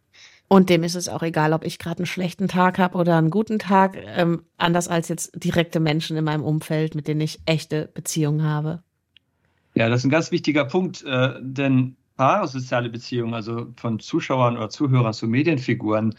Und 0.48 0.68
dem 0.70 0.82
ist 0.84 0.94
es 0.94 1.08
auch 1.08 1.22
egal, 1.22 1.52
ob 1.52 1.64
ich 1.64 1.78
gerade 1.78 1.98
einen 1.98 2.06
schlechten 2.06 2.48
Tag 2.48 2.78
habe 2.78 2.98
oder 2.98 3.16
einen 3.16 3.30
guten 3.30 3.58
Tag, 3.58 3.96
ähm, 3.96 4.42
anders 4.56 4.88
als 4.88 5.08
jetzt 5.08 5.32
direkte 5.42 5.80
Menschen 5.80 6.16
in 6.16 6.24
meinem 6.24 6.42
Umfeld, 6.42 6.94
mit 6.94 7.08
denen 7.08 7.20
ich 7.20 7.40
echte 7.46 7.88
Beziehungen 7.94 8.42
habe. 8.42 8.82
Ja, 9.74 9.88
das 9.88 10.00
ist 10.00 10.04
ein 10.04 10.10
ganz 10.10 10.30
wichtiger 10.30 10.64
Punkt, 10.64 11.02
äh, 11.04 11.34
denn 11.40 11.96
parasoziale 12.16 12.90
Beziehungen, 12.90 13.34
also 13.34 13.72
von 13.76 13.98
Zuschauern 13.98 14.56
oder 14.56 14.70
Zuhörern 14.70 15.12
zu 15.12 15.26
Medienfiguren, 15.26 16.14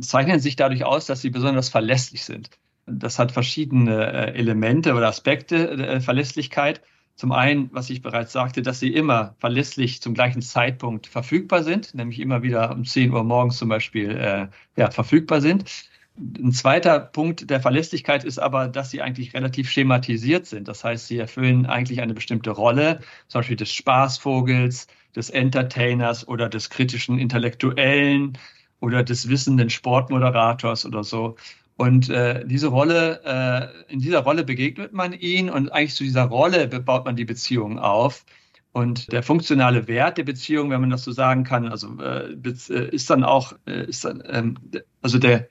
zeichnen 0.00 0.40
sich 0.40 0.56
dadurch 0.56 0.84
aus, 0.84 1.06
dass 1.06 1.22
sie 1.22 1.30
besonders 1.30 1.70
verlässlich 1.70 2.24
sind. 2.24 2.50
Das 2.86 3.18
hat 3.18 3.32
verschiedene 3.32 4.12
äh, 4.12 4.38
Elemente 4.38 4.94
oder 4.94 5.08
Aspekte 5.08 5.76
der 5.76 5.90
äh, 5.90 6.00
Verlässlichkeit. 6.00 6.82
Zum 7.20 7.32
einen, 7.32 7.68
was 7.74 7.90
ich 7.90 8.00
bereits 8.00 8.32
sagte, 8.32 8.62
dass 8.62 8.80
sie 8.80 8.94
immer 8.94 9.34
verlässlich 9.40 10.00
zum 10.00 10.14
gleichen 10.14 10.40
Zeitpunkt 10.40 11.06
verfügbar 11.06 11.62
sind, 11.62 11.94
nämlich 11.94 12.18
immer 12.18 12.42
wieder 12.42 12.70
um 12.72 12.86
10 12.86 13.12
Uhr 13.12 13.24
morgens 13.24 13.58
zum 13.58 13.68
Beispiel 13.68 14.12
äh, 14.12 14.46
ja, 14.80 14.90
verfügbar 14.90 15.42
sind. 15.42 15.70
Ein 16.16 16.52
zweiter 16.52 16.98
Punkt 16.98 17.50
der 17.50 17.60
Verlässlichkeit 17.60 18.24
ist 18.24 18.38
aber, 18.38 18.68
dass 18.68 18.90
sie 18.90 19.02
eigentlich 19.02 19.34
relativ 19.34 19.68
schematisiert 19.68 20.46
sind. 20.46 20.66
Das 20.66 20.82
heißt, 20.82 21.08
sie 21.08 21.18
erfüllen 21.18 21.66
eigentlich 21.66 22.00
eine 22.00 22.14
bestimmte 22.14 22.52
Rolle, 22.52 23.00
zum 23.28 23.40
Beispiel 23.40 23.56
des 23.56 23.70
Spaßvogels, 23.74 24.86
des 25.14 25.28
Entertainers 25.28 26.26
oder 26.26 26.48
des 26.48 26.70
kritischen 26.70 27.18
Intellektuellen 27.18 28.38
oder 28.80 29.02
des 29.02 29.28
wissenden 29.28 29.68
Sportmoderators 29.68 30.86
oder 30.86 31.04
so. 31.04 31.36
Und 31.80 32.10
äh, 32.10 32.46
diese 32.46 32.66
Rolle, 32.66 33.22
äh, 33.24 33.90
in 33.90 34.00
dieser 34.00 34.18
Rolle 34.18 34.44
begegnet 34.44 34.92
man 34.92 35.14
ihn 35.14 35.48
und 35.48 35.72
eigentlich 35.72 35.94
zu 35.94 36.04
dieser 36.04 36.24
Rolle 36.24 36.68
baut 36.68 37.06
man 37.06 37.16
die 37.16 37.24
Beziehung 37.24 37.78
auf. 37.78 38.26
Und 38.72 39.10
der 39.10 39.22
funktionale 39.22 39.88
Wert 39.88 40.18
der 40.18 40.24
Beziehung, 40.24 40.68
wenn 40.68 40.82
man 40.82 40.90
das 40.90 41.04
so 41.04 41.12
sagen 41.12 41.42
kann, 41.42 41.66
also 41.68 41.98
äh, 41.98 42.34
äh 42.34 42.94
ist 42.94 43.08
dann 43.08 43.24
auch, 43.24 43.54
äh, 43.66 43.86
ist 43.86 44.04
dann, 44.04 44.22
ähm, 44.26 44.58
also 45.00 45.16
der, 45.16 45.48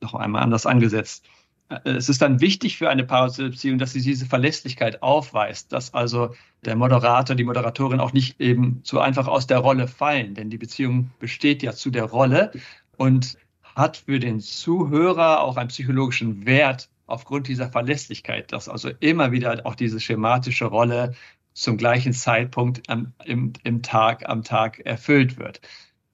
noch 0.00 0.14
einmal 0.14 0.44
anders 0.44 0.66
angesetzt. 0.66 1.24
Äh, 1.68 1.90
es 1.90 2.08
ist 2.08 2.22
dann 2.22 2.40
wichtig 2.40 2.76
für 2.76 2.88
eine 2.88 3.02
Beziehung, 3.02 3.78
dass 3.78 3.92
sie 3.92 4.02
diese 4.02 4.26
Verlässlichkeit 4.26 5.02
aufweist, 5.02 5.72
dass 5.72 5.92
also 5.92 6.32
der 6.64 6.76
Moderator, 6.76 7.34
die 7.34 7.42
Moderatorin 7.42 7.98
auch 7.98 8.12
nicht 8.12 8.40
eben 8.40 8.82
so 8.84 9.00
einfach 9.00 9.26
aus 9.26 9.48
der 9.48 9.58
Rolle 9.58 9.88
fallen, 9.88 10.34
denn 10.34 10.48
die 10.48 10.58
Beziehung 10.58 11.10
besteht 11.18 11.64
ja 11.64 11.72
zu 11.72 11.90
der 11.90 12.04
Rolle 12.04 12.52
und 12.96 13.36
hat 13.76 13.98
für 13.98 14.18
den 14.18 14.40
Zuhörer 14.40 15.42
auch 15.42 15.56
einen 15.58 15.68
psychologischen 15.68 16.46
Wert 16.46 16.88
aufgrund 17.06 17.46
dieser 17.46 17.70
Verlässlichkeit, 17.70 18.50
dass 18.50 18.68
also 18.68 18.90
immer 19.00 19.30
wieder 19.32 19.60
auch 19.64 19.74
diese 19.74 20.00
schematische 20.00 20.64
Rolle 20.64 21.14
zum 21.52 21.76
gleichen 21.76 22.12
Zeitpunkt 22.12 22.88
am, 22.88 23.12
im, 23.24 23.52
im 23.64 23.82
Tag, 23.82 24.28
am 24.28 24.42
Tag 24.42 24.80
erfüllt 24.80 25.38
wird. 25.38 25.60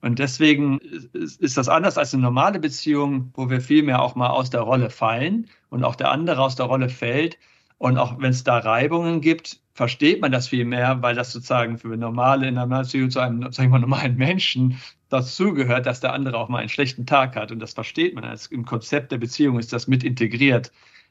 Und 0.01 0.19
deswegen 0.19 0.81
ist 0.81 1.57
das 1.57 1.69
anders 1.69 1.97
als 1.97 2.13
eine 2.13 2.25
normale 2.25 2.59
Beziehung, 2.59 3.31
wo 3.35 3.49
wir 3.49 3.61
vielmehr 3.61 4.03
auch 4.03 4.17
mal 4.17 4.31
aus 4.31 4.51
der 4.51 4.63
Rolle 4.63 4.91
fallen 4.91 5.49
und 5.71 5.85
auch 5.85 5.95
der 5.95 6.11
andere 6.11 6.43
aus 6.43 6.57
der 6.57 6.67
Rolle 6.67 6.89
fällt. 6.89 7.39
Und 7.83 7.99
auch 7.99 8.21
wenn 8.21 8.31
es 8.31 8.45
da 8.45 8.59
Reibungen 8.59 9.21
gibt, 9.21 9.59
versteht 9.75 10.21
man 10.21 10.31
das 10.31 10.47
viel 10.47 10.65
mehr, 10.65 11.03
weil 11.03 11.17
das 11.17 11.33
sozusagen 11.33 11.79
für 11.79 11.97
normale, 11.97 12.47
in 12.47 12.57
einer 12.57 12.83
Beziehung 12.83 13.11
zu 13.11 13.19
einem, 13.19 13.51
sag 13.51 13.65
ich 13.65 13.71
mal, 13.73 13.81
normalen 13.81 14.15
Menschen 14.15 14.81
dazugehört, 15.09 15.85
dass 15.85 15.99
der 15.99 16.13
andere 16.13 16.39
auch 16.39 16.49
mal 16.49 16.59
einen 16.59 16.69
schlechten 16.69 17.07
Tag 17.07 17.35
hat. 17.35 17.51
Und 17.51 17.59
das 17.59 17.73
versteht 17.73 18.15
man. 18.15 18.23
Als 18.23 18.47
Im 18.47 18.65
Konzept 18.65 19.11
der 19.11 19.19
Beziehung 19.19 19.59
ist 19.59 19.73
das 19.73 19.89
mit 19.89 20.05
integriert. 20.05 20.71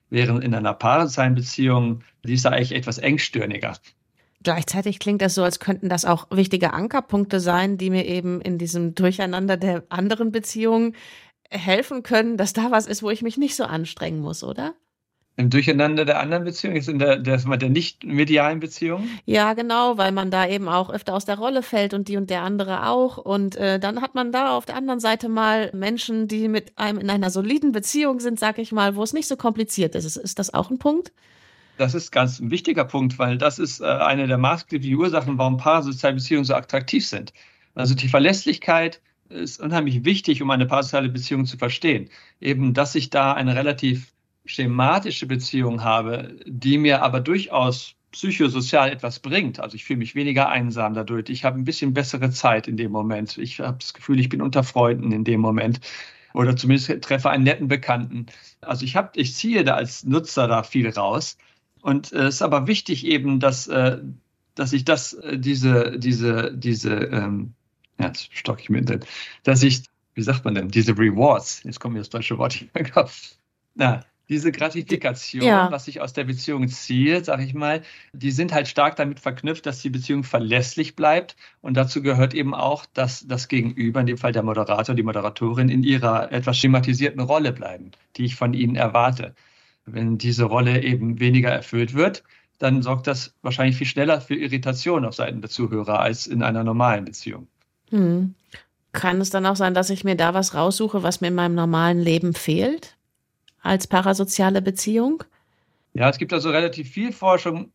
Während 0.09 0.45
in 0.45 0.55
einer 0.55 0.73
paarseitigen 0.73 1.35
Beziehung, 1.35 2.03
die 2.23 2.35
ist 2.35 2.45
da 2.45 2.51
eigentlich 2.51 2.73
etwas 2.73 2.99
engstirniger. 2.99 3.73
Gleichzeitig 4.41 4.99
klingt 4.99 5.21
das 5.21 5.35
so, 5.35 5.43
als 5.43 5.59
könnten 5.59 5.89
das 5.89 6.05
auch 6.05 6.27
wichtige 6.31 6.71
Ankerpunkte 6.71 7.41
sein, 7.41 7.77
die 7.77 7.89
mir 7.89 8.05
eben 8.05 8.39
in 8.39 8.57
diesem 8.57 8.95
Durcheinander 8.95 9.57
der 9.57 9.83
anderen 9.89 10.31
Beziehungen 10.31 10.95
helfen 11.49 12.01
können, 12.01 12.37
dass 12.37 12.53
da 12.53 12.71
was 12.71 12.87
ist, 12.87 13.03
wo 13.03 13.09
ich 13.09 13.23
mich 13.23 13.35
nicht 13.35 13.57
so 13.57 13.65
anstrengen 13.65 14.21
muss, 14.21 14.41
oder? 14.41 14.73
Im 15.37 15.49
Durcheinander 15.49 16.03
der 16.03 16.19
anderen 16.19 16.43
Beziehungen, 16.43 16.77
ist 16.77 16.89
in 16.89 16.99
der, 16.99 17.17
der, 17.17 17.37
der 17.37 17.69
nicht 17.69 18.03
medialen 18.03 18.59
Beziehung? 18.59 19.07
Ja, 19.25 19.53
genau, 19.53 19.97
weil 19.97 20.11
man 20.11 20.29
da 20.29 20.45
eben 20.45 20.67
auch 20.67 20.89
öfter 20.89 21.15
aus 21.15 21.23
der 21.25 21.37
Rolle 21.37 21.63
fällt 21.63 21.93
und 21.93 22.09
die 22.09 22.17
und 22.17 22.29
der 22.29 22.43
andere 22.43 22.87
auch. 22.87 23.17
Und 23.17 23.55
äh, 23.55 23.79
dann 23.79 24.01
hat 24.01 24.13
man 24.13 24.31
da 24.31 24.55
auf 24.55 24.65
der 24.65 24.75
anderen 24.75 24.99
Seite 24.99 25.29
mal 25.29 25.71
Menschen, 25.73 26.27
die 26.27 26.49
mit 26.49 26.77
einem 26.77 26.99
in 26.99 27.09
einer 27.09 27.29
soliden 27.29 27.71
Beziehung 27.71 28.19
sind, 28.19 28.39
sag 28.39 28.59
ich 28.59 28.71
mal, 28.71 28.95
wo 28.95 29.03
es 29.03 29.13
nicht 29.13 29.27
so 29.27 29.37
kompliziert 29.37 29.95
ist. 29.95 30.17
Ist 30.17 30.37
das 30.37 30.53
auch 30.53 30.69
ein 30.69 30.79
Punkt? 30.79 31.13
Das 31.77 31.95
ist 31.95 32.11
ganz 32.11 32.39
ein 32.39 32.51
wichtiger 32.51 32.83
Punkt, 32.83 33.17
weil 33.17 33.37
das 33.37 33.57
ist 33.57 33.79
äh, 33.79 33.85
eine 33.85 34.27
der 34.27 34.37
maßgeblichen 34.37 34.97
Ursachen, 34.97 35.37
warum 35.37 35.57
parasoziale 35.57 36.15
Beziehungen 36.15 36.45
so 36.45 36.53
attraktiv 36.53 37.07
sind. 37.07 37.33
Also 37.73 37.95
die 37.95 38.09
Verlässlichkeit 38.09 39.01
ist 39.29 39.61
unheimlich 39.61 40.03
wichtig, 40.03 40.41
um 40.41 40.51
eine 40.51 40.65
parasoziale 40.65 41.09
Beziehung 41.09 41.45
zu 41.45 41.57
verstehen. 41.57 42.09
Eben, 42.41 42.73
dass 42.73 42.95
ich 42.95 43.09
da 43.09 43.33
eine 43.33 43.55
relativ 43.55 44.11
schematische 44.45 45.25
Beziehung 45.27 45.83
habe, 45.83 46.35
die 46.45 46.77
mir 46.77 47.03
aber 47.03 47.19
durchaus 47.19 47.95
psychosozial 48.11 48.91
etwas 48.91 49.19
bringt. 49.19 49.59
Also 49.59 49.75
ich 49.75 49.85
fühle 49.85 49.99
mich 49.99 50.15
weniger 50.15 50.49
einsam 50.49 50.93
dadurch. 50.93 51.29
Ich 51.29 51.45
habe 51.45 51.57
ein 51.57 51.63
bisschen 51.63 51.93
bessere 51.93 52.29
Zeit 52.29 52.67
in 52.67 52.77
dem 52.77 52.91
Moment. 52.91 53.37
Ich 53.37 53.59
habe 53.59 53.77
das 53.79 53.93
Gefühl, 53.93 54.19
ich 54.19 54.29
bin 54.29 54.41
unter 54.41 54.63
Freunden 54.63 55.11
in 55.11 55.23
dem 55.23 55.39
Moment 55.39 55.79
oder 56.33 56.55
zumindest 56.55 57.01
treffe 57.01 57.29
einen 57.29 57.43
netten 57.43 57.67
Bekannten. 57.67 58.25
Also 58.61 58.85
ich 58.85 58.95
habe, 58.95 59.11
ich 59.15 59.35
ziehe 59.35 59.63
da 59.63 59.75
als 59.75 60.03
Nutzer 60.03 60.47
da 60.47 60.63
viel 60.63 60.89
raus. 60.89 61.37
Und 61.81 62.11
äh, 62.11 62.23
es 62.25 62.35
ist 62.35 62.41
aber 62.41 62.67
wichtig 62.67 63.05
eben, 63.05 63.39
dass, 63.39 63.67
äh, 63.67 63.99
dass 64.55 64.73
ich 64.73 64.85
das, 64.85 65.13
äh, 65.13 65.37
diese, 65.37 65.97
diese, 65.97 66.55
diese, 66.55 66.93
ähm, 66.93 67.53
ja, 67.99 68.07
jetzt 68.07 68.35
stocke 68.35 68.61
ich 68.61 68.69
mir 68.69 68.83
drin, 68.83 69.03
dass 69.43 69.63
ich, 69.63 69.83
wie 70.13 70.21
sagt 70.21 70.45
man 70.45 70.55
denn, 70.55 70.69
diese 70.69 70.97
Rewards, 70.97 71.63
jetzt 71.63 71.79
kommt 71.79 71.93
mir 71.93 71.99
das 71.99 72.09
deutsche 72.09 72.37
Wort 72.37 72.65
Kopf. 72.93 73.35
Na, 73.73 74.03
diese 74.31 74.53
Gratifikation, 74.53 75.43
ja. 75.43 75.69
was 75.71 75.85
sich 75.85 75.99
aus 75.99 76.13
der 76.13 76.23
Beziehung 76.23 76.69
zielt, 76.69 77.25
sage 77.25 77.43
ich 77.43 77.53
mal, 77.53 77.81
die 78.13 78.31
sind 78.31 78.53
halt 78.53 78.69
stark 78.69 78.95
damit 78.95 79.19
verknüpft, 79.19 79.65
dass 79.65 79.81
die 79.81 79.89
Beziehung 79.89 80.23
verlässlich 80.23 80.95
bleibt. 80.95 81.35
Und 81.59 81.75
dazu 81.75 82.01
gehört 82.01 82.33
eben 82.33 82.55
auch, 82.55 82.85
dass 82.93 83.27
das 83.27 83.49
Gegenüber, 83.49 83.99
in 83.99 84.05
dem 84.05 84.17
Fall 84.17 84.31
der 84.31 84.43
Moderator, 84.43 84.95
die 84.95 85.03
Moderatorin, 85.03 85.67
in 85.67 85.83
ihrer 85.83 86.31
etwas 86.31 86.57
schematisierten 86.57 87.19
Rolle 87.19 87.51
bleiben, 87.51 87.91
die 88.15 88.23
ich 88.23 88.35
von 88.35 88.53
ihnen 88.53 88.77
erwarte. 88.77 89.35
Wenn 89.85 90.17
diese 90.17 90.45
Rolle 90.45 90.81
eben 90.81 91.19
weniger 91.19 91.49
erfüllt 91.49 91.93
wird, 91.93 92.23
dann 92.57 92.81
sorgt 92.81 93.07
das 93.07 93.35
wahrscheinlich 93.41 93.75
viel 93.75 93.87
schneller 93.87 94.21
für 94.21 94.35
Irritation 94.35 95.03
auf 95.03 95.13
Seiten 95.13 95.41
der 95.41 95.49
Zuhörer 95.49 95.99
als 95.99 96.25
in 96.25 96.41
einer 96.41 96.63
normalen 96.63 97.03
Beziehung. 97.03 97.47
Hm. 97.89 98.33
Kann 98.93 99.19
es 99.19 99.29
dann 99.29 99.45
auch 99.45 99.57
sein, 99.57 99.73
dass 99.73 99.89
ich 99.89 100.05
mir 100.05 100.15
da 100.15 100.33
was 100.33 100.53
raussuche, 100.53 101.03
was 101.03 101.19
mir 101.19 101.27
in 101.27 101.35
meinem 101.35 101.55
normalen 101.55 101.99
Leben 101.99 102.33
fehlt? 102.33 102.95
Als 103.61 103.87
parasoziale 103.87 104.61
Beziehung? 104.61 105.23
Ja, 105.93 106.09
es 106.09 106.17
gibt 106.17 106.33
also 106.33 106.49
relativ 106.49 106.89
viel 106.89 107.11
Forschung, 107.11 107.71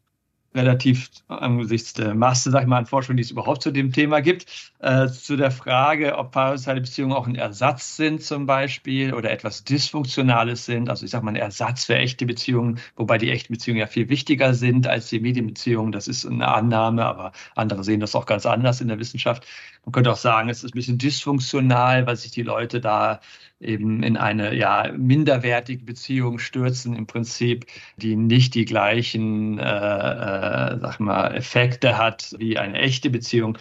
relativ 0.57 1.11
angesichts 1.29 1.93
der 1.93 2.15
Masse, 2.15 2.51
sag 2.51 2.63
ich 2.63 2.67
mal, 2.67 2.79
an 2.79 2.87
Forschung, 2.87 3.17
die 3.17 3.23
es 3.23 3.31
überhaupt 3.31 3.63
zu 3.63 3.71
dem 3.71 3.93
Thema 3.93 4.21
gibt, 4.21 4.73
äh, 4.79 5.07
zu 5.09 5.37
der 5.37 5.51
Frage, 5.51 6.17
ob 6.17 6.33
parasoziale 6.33 6.81
Beziehungen 6.81 7.13
auch 7.13 7.27
ein 7.27 7.35
Ersatz 7.35 7.97
sind 7.97 8.23
zum 8.23 8.47
Beispiel 8.47 9.13
oder 9.13 9.31
etwas 9.31 9.65
Dysfunktionales 9.65 10.65
sind. 10.65 10.89
Also 10.89 11.05
ich 11.05 11.11
sage 11.11 11.25
mal, 11.25 11.33
ein 11.33 11.37
Ersatz 11.37 11.85
für 11.85 11.97
echte 11.97 12.25
Beziehungen, 12.27 12.81
wobei 12.97 13.19
die 13.19 13.31
echten 13.31 13.53
Beziehungen 13.53 13.81
ja 13.81 13.87
viel 13.87 14.09
wichtiger 14.09 14.55
sind 14.55 14.87
als 14.87 15.09
die 15.11 15.21
Medienbeziehungen. 15.21 15.93
Das 15.93 16.09
ist 16.09 16.25
eine 16.25 16.49
Annahme, 16.49 17.05
aber 17.05 17.33
andere 17.55 17.85
sehen 17.85 18.01
das 18.01 18.15
auch 18.15 18.27
ganz 18.27 18.47
anders 18.47 18.81
in 18.81 18.89
der 18.89 18.99
Wissenschaft. 18.99 19.47
Man 19.85 19.93
könnte 19.93 20.11
auch 20.11 20.17
sagen, 20.17 20.49
es 20.49 20.65
ist 20.65 20.73
ein 20.73 20.79
bisschen 20.79 20.99
dysfunktional, 20.99 22.07
weil 22.07 22.17
sich 22.17 22.31
die 22.31 22.43
Leute 22.43 22.81
da 22.81 23.21
eben 23.61 24.03
in 24.03 24.17
eine 24.17 24.55
ja 24.55 24.93
minderwertige 24.97 25.85
Beziehung 25.85 26.39
stürzen 26.39 26.95
im 26.95 27.07
Prinzip, 27.07 27.67
die 27.97 28.17
nicht 28.17 28.55
die 28.55 28.65
gleichen, 28.65 29.59
äh, 29.59 29.63
äh, 29.63 30.79
sag 30.79 31.01
mal, 31.01 31.35
Effekte 31.35 31.97
hat 31.97 32.35
wie 32.39 32.59
eine 32.59 32.79
echte 32.79 33.11
Beziehung. 33.11 33.59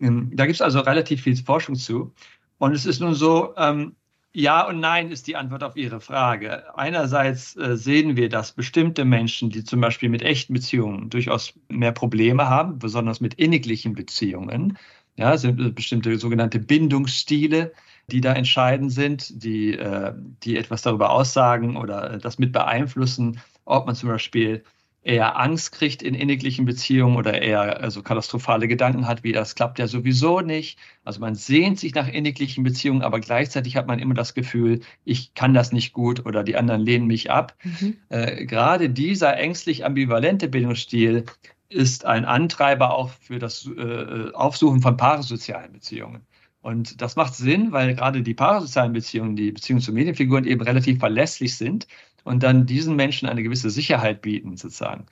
Ähm, 0.00 0.30
da 0.34 0.46
gibt 0.46 0.56
es 0.56 0.62
also 0.62 0.80
relativ 0.80 1.22
viel 1.22 1.36
Forschung 1.36 1.74
zu. 1.74 2.12
Und 2.58 2.72
es 2.72 2.86
ist 2.86 3.00
nun 3.00 3.14
so, 3.14 3.54
ähm, 3.56 3.96
ja 4.32 4.66
und 4.66 4.80
nein 4.80 5.10
ist 5.10 5.26
die 5.26 5.36
Antwort 5.36 5.62
auf 5.62 5.76
Ihre 5.76 6.00
Frage. 6.00 6.76
Einerseits 6.76 7.56
äh, 7.56 7.76
sehen 7.76 8.16
wir, 8.16 8.28
dass 8.28 8.52
bestimmte 8.52 9.04
Menschen, 9.04 9.50
die 9.50 9.64
zum 9.64 9.80
Beispiel 9.80 10.08
mit 10.08 10.22
echten 10.22 10.54
Beziehungen 10.54 11.10
durchaus 11.10 11.54
mehr 11.68 11.92
Probleme 11.92 12.48
haben, 12.48 12.78
besonders 12.78 13.20
mit 13.20 13.34
inniglichen 13.34 13.94
Beziehungen, 13.94 14.78
ja, 15.16 15.36
sind 15.38 15.74
bestimmte 15.74 16.18
sogenannte 16.18 16.58
Bindungsstile, 16.58 17.72
die 18.10 18.20
da 18.20 18.32
entscheidend 18.32 18.92
sind, 18.92 19.42
die, 19.42 19.72
äh, 19.72 20.12
die 20.42 20.56
etwas 20.56 20.82
darüber 20.82 21.10
aussagen 21.10 21.76
oder 21.76 22.18
das 22.18 22.38
mit 22.38 22.52
beeinflussen, 22.52 23.40
ob 23.64 23.86
man 23.86 23.94
zum 23.94 24.08
Beispiel 24.08 24.62
eher 25.04 25.38
Angst 25.38 25.72
kriegt 25.72 26.02
in 26.02 26.14
inniglichen 26.14 26.64
Beziehungen 26.64 27.16
oder 27.16 27.40
eher 27.42 27.80
also 27.80 28.02
katastrophale 28.02 28.66
Gedanken 28.66 29.06
hat, 29.06 29.22
wie 29.22 29.32
das 29.32 29.54
klappt 29.54 29.78
ja 29.78 29.86
sowieso 29.86 30.40
nicht. 30.40 30.78
Also 31.04 31.20
man 31.20 31.34
sehnt 31.34 31.78
sich 31.78 31.94
nach 31.94 32.08
inniglichen 32.08 32.64
Beziehungen, 32.64 33.02
aber 33.02 33.20
gleichzeitig 33.20 33.76
hat 33.76 33.86
man 33.86 33.98
immer 33.98 34.14
das 34.14 34.32
Gefühl, 34.32 34.80
ich 35.04 35.34
kann 35.34 35.52
das 35.52 35.72
nicht 35.72 35.92
gut 35.92 36.24
oder 36.24 36.42
die 36.42 36.56
anderen 36.56 36.80
lehnen 36.80 37.06
mich 37.06 37.30
ab. 37.30 37.54
Mhm. 37.62 37.96
Äh, 38.08 38.46
gerade 38.46 38.88
dieser 38.88 39.36
ängstlich 39.36 39.84
ambivalente 39.84 40.48
Bildungsstil 40.48 41.26
ist 41.68 42.06
ein 42.06 42.24
Antreiber 42.24 42.94
auch 42.94 43.10
für 43.10 43.38
das 43.38 43.68
äh, 43.76 44.32
Aufsuchen 44.32 44.80
von 44.80 44.96
parasozialen 44.96 45.72
Beziehungen. 45.72 46.22
Und 46.64 47.02
das 47.02 47.14
macht 47.14 47.34
Sinn, 47.34 47.72
weil 47.72 47.94
gerade 47.94 48.22
die 48.22 48.32
parasozialen 48.32 48.94
Beziehungen, 48.94 49.36
die 49.36 49.52
Beziehungen 49.52 49.82
zu 49.82 49.92
Medienfiguren 49.92 50.46
eben 50.46 50.62
relativ 50.62 50.98
verlässlich 50.98 51.58
sind 51.58 51.86
und 52.24 52.42
dann 52.42 52.64
diesen 52.64 52.96
Menschen 52.96 53.28
eine 53.28 53.42
gewisse 53.42 53.68
Sicherheit 53.68 54.22
bieten, 54.22 54.56
sozusagen. 54.56 55.04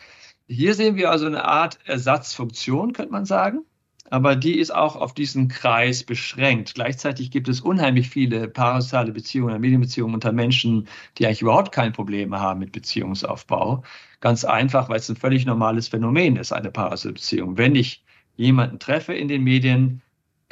Hier 0.48 0.72
sehen 0.72 0.96
wir 0.96 1.10
also 1.10 1.26
eine 1.26 1.44
Art 1.44 1.78
Ersatzfunktion, 1.84 2.94
könnte 2.94 3.12
man 3.12 3.26
sagen, 3.26 3.66
aber 4.08 4.34
die 4.34 4.58
ist 4.58 4.74
auch 4.74 4.96
auf 4.96 5.12
diesen 5.12 5.48
Kreis 5.48 6.04
beschränkt. 6.04 6.74
Gleichzeitig 6.74 7.30
gibt 7.30 7.48
es 7.48 7.60
unheimlich 7.60 8.08
viele 8.08 8.48
parasoziale 8.48 9.12
Beziehungen, 9.12 9.60
Medienbeziehungen 9.60 10.14
unter 10.14 10.32
Menschen, 10.32 10.88
die 11.18 11.26
eigentlich 11.26 11.42
überhaupt 11.42 11.70
kein 11.70 11.92
Problem 11.92 12.34
haben 12.34 12.60
mit 12.60 12.72
Beziehungsaufbau. 12.72 13.82
Ganz 14.20 14.46
einfach, 14.46 14.88
weil 14.88 15.00
es 15.00 15.10
ein 15.10 15.16
völlig 15.16 15.44
normales 15.44 15.88
Phänomen 15.88 16.36
ist, 16.36 16.52
eine 16.52 16.70
parasoziale 16.70 17.12
Beziehung. 17.12 17.58
Wenn 17.58 17.74
ich 17.74 18.02
jemanden 18.36 18.78
treffe 18.78 19.12
in 19.12 19.28
den 19.28 19.44
Medien, 19.44 20.00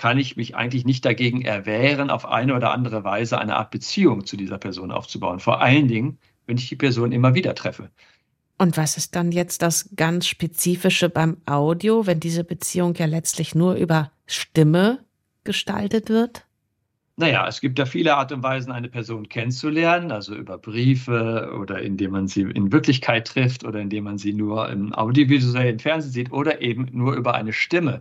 kann 0.01 0.17
ich 0.17 0.35
mich 0.35 0.57
eigentlich 0.57 0.87
nicht 0.87 1.05
dagegen 1.05 1.43
erwehren, 1.43 2.09
auf 2.09 2.25
eine 2.25 2.55
oder 2.55 2.73
andere 2.73 3.05
Weise 3.05 3.39
eine 3.39 3.57
Art 3.57 3.71
Beziehung 3.71 4.25
zu 4.25 4.39
dieser 4.39 4.57
Person 4.57 4.93
aufzubauen. 4.93 5.41
Vor 5.41 5.61
allen 5.61 5.89
Dingen, 5.89 6.17
wenn 6.47 6.57
ich 6.57 6.71
die 6.71 6.77
Person 6.77 7.13
immer 7.13 7.35
wieder 7.35 7.55
treffe. 7.55 7.91
Und 8.57 8.79
was 8.79 8.97
ist 8.97 9.15
dann 9.15 9.31
jetzt 9.31 9.61
das 9.61 9.91
ganz 9.97 10.27
Spezifische 10.27 11.11
beim 11.11 11.37
Audio, 11.45 12.07
wenn 12.07 12.19
diese 12.19 12.45
Beziehung 12.45 12.95
ja 12.95 13.05
letztlich 13.05 13.55
nur 13.55 13.75
über 13.75 14.11
Stimme 14.25 15.01
gestaltet 15.45 16.09
wird? 16.09 16.47
Naja, 17.17 17.47
es 17.47 17.61
gibt 17.61 17.79
ja 17.79 17.85
viele 17.85 18.17
Art 18.17 18.33
und 18.33 18.43
Weisen, 18.43 18.73
eine 18.73 18.89
Person 18.89 19.29
kennenzulernen, 19.29 20.13
also 20.13 20.35
über 20.35 20.57
Briefe 20.57 21.55
oder 21.61 21.83
indem 21.83 22.13
man 22.13 22.27
sie 22.27 22.41
in 22.41 22.73
Wirklichkeit 22.73 23.27
trifft 23.27 23.65
oder 23.65 23.81
indem 23.81 24.05
man 24.05 24.17
sie 24.17 24.33
nur 24.33 24.67
im 24.71 24.95
audiovisuellen 24.95 25.79
Fernsehen 25.79 26.13
sieht 26.13 26.33
oder 26.33 26.63
eben 26.63 26.89
nur 26.91 27.13
über 27.17 27.35
eine 27.35 27.53
Stimme. 27.53 28.01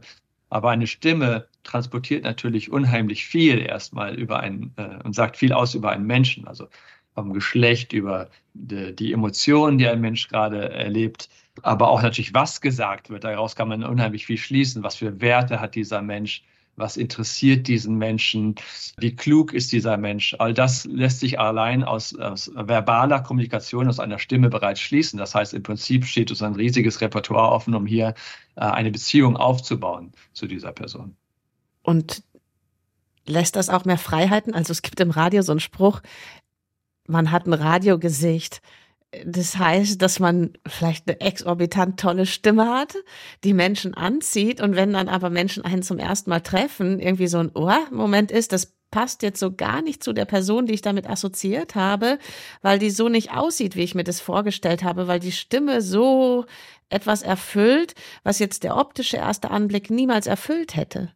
Aber 0.49 0.69
eine 0.69 0.87
Stimme 0.87 1.48
transportiert 1.63 2.23
natürlich 2.23 2.71
unheimlich 2.71 3.25
viel 3.25 3.59
erstmal 3.59 4.15
über 4.15 4.39
einen 4.39 4.73
äh, 4.77 5.03
und 5.03 5.13
sagt 5.13 5.37
viel 5.37 5.53
aus 5.53 5.75
über 5.75 5.91
einen 5.91 6.05
Menschen, 6.05 6.47
also 6.47 6.67
vom 7.13 7.33
Geschlecht, 7.33 7.93
über 7.93 8.29
die, 8.53 8.95
die 8.95 9.13
Emotionen, 9.13 9.77
die 9.77 9.87
ein 9.87 10.01
Mensch 10.01 10.27
gerade 10.29 10.69
erlebt, 10.69 11.29
aber 11.63 11.89
auch 11.89 12.01
natürlich, 12.01 12.33
was 12.33 12.61
gesagt 12.61 13.09
wird. 13.09 13.23
Daraus 13.23 13.55
kann 13.55 13.67
man 13.67 13.83
unheimlich 13.83 14.25
viel 14.25 14.37
schließen. 14.37 14.83
Was 14.83 14.95
für 14.95 15.19
Werte 15.21 15.59
hat 15.59 15.75
dieser 15.75 16.01
Mensch? 16.01 16.43
Was 16.77 16.95
interessiert 16.95 17.67
diesen 17.67 17.97
Menschen? 17.97 18.55
Wie 18.97 19.13
klug 19.13 19.53
ist 19.53 19.73
dieser 19.73 19.97
Mensch? 19.97 20.33
All 20.39 20.53
das 20.53 20.85
lässt 20.85 21.19
sich 21.19 21.37
allein 21.37 21.83
aus, 21.83 22.15
aus 22.15 22.49
verbaler 22.55 23.19
Kommunikation, 23.19 23.89
aus 23.89 23.99
einer 23.99 24.17
Stimme 24.17 24.47
bereits 24.49 24.79
schließen. 24.79 25.19
Das 25.19 25.35
heißt, 25.35 25.53
im 25.53 25.63
Prinzip 25.63 26.05
steht 26.05 26.31
uns 26.31 26.41
ein 26.41 26.55
riesiges 26.55 27.01
Repertoire 27.01 27.51
offen, 27.51 27.75
um 27.75 27.85
hier 27.85 28.13
äh, 28.55 28.61
eine 28.61 28.91
Beziehung 28.91 29.35
aufzubauen 29.35 30.13
zu 30.31 30.47
dieser 30.47 30.71
Person. 30.71 31.17
Und 31.83 32.23
lässt 33.25 33.55
das 33.55 33.69
auch 33.69 33.85
mehr 33.85 33.97
Freiheiten? 33.97 34.53
Also 34.53 34.71
es 34.71 34.81
gibt 34.81 34.99
im 34.99 35.11
Radio 35.11 35.41
so 35.41 35.51
einen 35.51 35.59
Spruch, 35.59 36.01
man 37.07 37.31
hat 37.31 37.47
ein 37.47 37.53
Radiogesicht, 37.53 38.61
Das 39.25 39.57
heißt, 39.57 39.99
dass 40.01 40.19
man 40.19 40.53
vielleicht 40.67 41.07
eine 41.07 41.19
exorbitant 41.19 41.99
tolle 41.99 42.27
Stimme 42.27 42.69
hat, 42.69 42.95
die 43.43 43.53
Menschen 43.55 43.95
anzieht 43.95 44.61
und 44.61 44.75
wenn 44.75 44.93
dann 44.93 45.09
aber 45.09 45.31
Menschen 45.31 45.65
einen 45.65 45.81
zum 45.81 45.97
ersten 45.97 46.29
Mal 46.29 46.41
treffen, 46.41 46.99
irgendwie 46.99 47.27
so 47.27 47.39
ein 47.39 47.51
Ohr-Moment 47.55 48.29
ist, 48.31 48.51
das 48.51 48.75
passt 48.91 49.23
jetzt 49.23 49.39
so 49.39 49.55
gar 49.55 49.81
nicht 49.81 50.03
zu 50.03 50.13
der 50.13 50.25
Person, 50.25 50.67
die 50.67 50.73
ich 50.75 50.81
damit 50.83 51.09
assoziiert 51.09 51.73
habe, 51.75 52.19
weil 52.61 52.77
die 52.79 52.91
so 52.91 53.09
nicht 53.09 53.31
aussieht, 53.31 53.75
wie 53.75 53.83
ich 53.83 53.95
mir 53.95 54.03
das 54.03 54.19
vorgestellt 54.21 54.83
habe, 54.83 55.07
weil 55.07 55.19
die 55.19 55.31
Stimme 55.31 55.81
so 55.81 56.45
etwas 56.89 57.23
erfüllt, 57.23 57.95
was 58.23 58.39
jetzt 58.39 58.63
der 58.63 58.77
optische 58.77 59.17
erste 59.17 59.49
Anblick 59.51 59.89
niemals 59.89 60.27
erfüllt 60.27 60.75
hätte. 60.75 61.11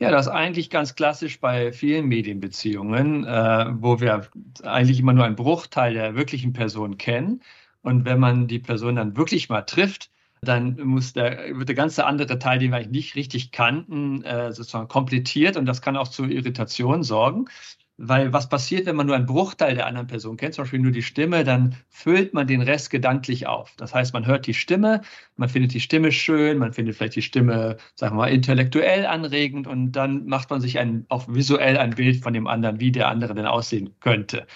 Ja, 0.00 0.10
das 0.10 0.26
ist 0.26 0.32
eigentlich 0.32 0.70
ganz 0.70 0.96
klassisch 0.96 1.40
bei 1.40 1.72
vielen 1.72 2.06
Medienbeziehungen, 2.06 3.24
äh, 3.24 3.66
wo 3.80 4.00
wir 4.00 4.28
eigentlich 4.62 4.98
immer 4.98 5.12
nur 5.12 5.24
einen 5.24 5.36
Bruchteil 5.36 5.94
der 5.94 6.16
wirklichen 6.16 6.52
Person 6.52 6.98
kennen. 6.98 7.42
Und 7.82 8.04
wenn 8.04 8.18
man 8.18 8.48
die 8.48 8.58
Person 8.58 8.96
dann 8.96 9.16
wirklich 9.16 9.48
mal 9.48 9.62
trifft, 9.62 10.10
dann 10.42 10.76
muss 10.80 11.12
der, 11.12 11.56
wird 11.56 11.68
der 11.68 11.76
ganze 11.76 12.06
andere 12.06 12.38
Teil, 12.38 12.58
den 12.58 12.70
wir 12.70 12.78
eigentlich 12.78 12.90
nicht 12.90 13.16
richtig 13.16 13.52
kannten, 13.52 14.22
äh, 14.24 14.52
sozusagen 14.52 14.88
komplettiert 14.88 15.56
und 15.56 15.66
das 15.66 15.80
kann 15.80 15.96
auch 15.96 16.08
zu 16.08 16.24
Irritationen 16.24 17.02
sorgen. 17.02 17.46
Weil 17.96 18.32
was 18.32 18.48
passiert, 18.48 18.86
wenn 18.86 18.96
man 18.96 19.06
nur 19.06 19.14
einen 19.14 19.26
Bruchteil 19.26 19.76
der 19.76 19.86
anderen 19.86 20.08
Person 20.08 20.36
kennt, 20.36 20.54
zum 20.54 20.64
Beispiel 20.64 20.80
nur 20.80 20.90
die 20.90 21.02
Stimme, 21.02 21.44
dann 21.44 21.76
füllt 21.88 22.34
man 22.34 22.48
den 22.48 22.60
Rest 22.60 22.90
gedanklich 22.90 23.46
auf. 23.46 23.72
Das 23.76 23.94
heißt, 23.94 24.12
man 24.12 24.26
hört 24.26 24.48
die 24.48 24.54
Stimme, 24.54 25.02
man 25.36 25.48
findet 25.48 25.74
die 25.74 25.80
Stimme 25.80 26.10
schön, 26.10 26.58
man 26.58 26.72
findet 26.72 26.96
vielleicht 26.96 27.14
die 27.14 27.22
Stimme, 27.22 27.76
sagen 27.94 28.16
wir 28.16 28.22
mal, 28.22 28.32
intellektuell 28.32 29.06
anregend 29.06 29.68
und 29.68 29.92
dann 29.92 30.26
macht 30.26 30.50
man 30.50 30.60
sich 30.60 30.78
ein, 30.80 31.06
auch 31.08 31.28
visuell 31.28 31.78
ein 31.78 31.90
Bild 31.90 32.22
von 32.22 32.32
dem 32.32 32.48
anderen, 32.48 32.80
wie 32.80 32.90
der 32.90 33.08
andere 33.08 33.34
denn 33.34 33.46
aussehen 33.46 33.94
könnte. 34.00 34.46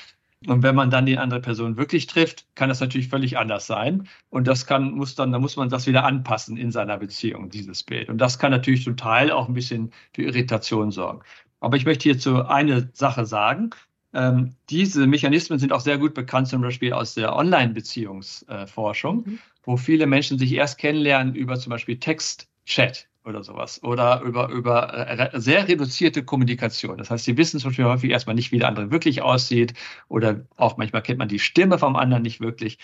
Und 0.47 0.63
wenn 0.63 0.77
man 0.77 0.91
dann 0.91 1.07
die 1.07 1.19
andere 1.19 1.41
Person 1.41 1.77
wirklich 1.77 2.07
trifft, 2.07 2.47
kann 2.55 2.69
das 2.69 2.79
natürlich 2.81 3.09
völlig 3.09 3.39
anders 3.39 3.67
sein. 3.67 4.09
Und 4.31 4.47
das 4.47 4.67
kann, 4.67 4.93
muss 4.93 5.17
dann, 5.17 5.33
da 5.33 5.41
muss 5.41 5.57
man 5.57 5.69
das 5.69 5.89
wieder 5.89 6.05
anpassen 6.05 6.57
in 6.57 6.71
seiner 6.71 6.97
Beziehung, 6.97 7.51
dieses 7.51 7.83
Bild. 7.83 8.09
Und 8.09 8.19
das 8.19 8.39
kann 8.39 8.53
natürlich 8.53 8.85
zum 8.85 8.97
Teil 8.97 9.33
auch 9.33 9.49
ein 9.49 9.55
bisschen 9.55 9.93
für 10.15 10.23
Irritation 10.23 10.93
sorgen. 10.93 11.23
Aber 11.61 11.77
ich 11.77 11.85
möchte 11.85 12.05
hierzu 12.05 12.45
eine 12.45 12.91
Sache 12.93 13.27
sagen. 13.27 13.71
Ähm, 14.15 14.55
diese 14.71 15.07
Mechanismen 15.07 15.59
sind 15.59 15.73
auch 15.73 15.81
sehr 15.81 15.99
gut 15.99 16.15
bekannt, 16.15 16.49
zum 16.49 16.63
Beispiel 16.63 16.93
aus 16.93 17.15
der 17.15 17.37
Online-Beziehungsforschung, 17.37 19.25
mhm. 19.27 19.39
wo 19.65 19.77
viele 19.77 20.07
Menschen 20.07 20.39
sich 20.39 20.53
erst 20.53 20.79
kennenlernen 20.79 21.35
über 21.35 21.59
zum 21.59 21.71
Beispiel 21.71 21.99
Text-Chat 21.99 23.09
oder 23.25 23.45
sowas 23.45 23.83
oder 23.83 24.23
über, 24.23 24.49
über 24.49 25.09
äh, 25.09 25.31
sehr 25.39 25.69
reduzierte 25.69 26.25
Kommunikation. 26.25 26.97
Das 26.97 27.11
heißt, 27.11 27.27
sie 27.27 27.37
wissen 27.37 27.61
zum 27.61 27.71
Beispiel 27.71 27.85
häufig 27.85 28.11
erstmal 28.11 28.35
nicht, 28.35 28.51
wie 28.51 28.59
der 28.59 28.69
andere 28.69 28.91
wirklich 28.91 29.21
aussieht 29.21 29.75
oder 30.09 30.47
auch 30.57 30.79
manchmal 30.79 31.03
kennt 31.03 31.19
man 31.19 31.29
die 31.29 31.39
Stimme 31.39 31.79
vom 31.79 31.97
anderen 31.97 32.23
nicht 32.23 32.41
wirklich. 32.41 32.79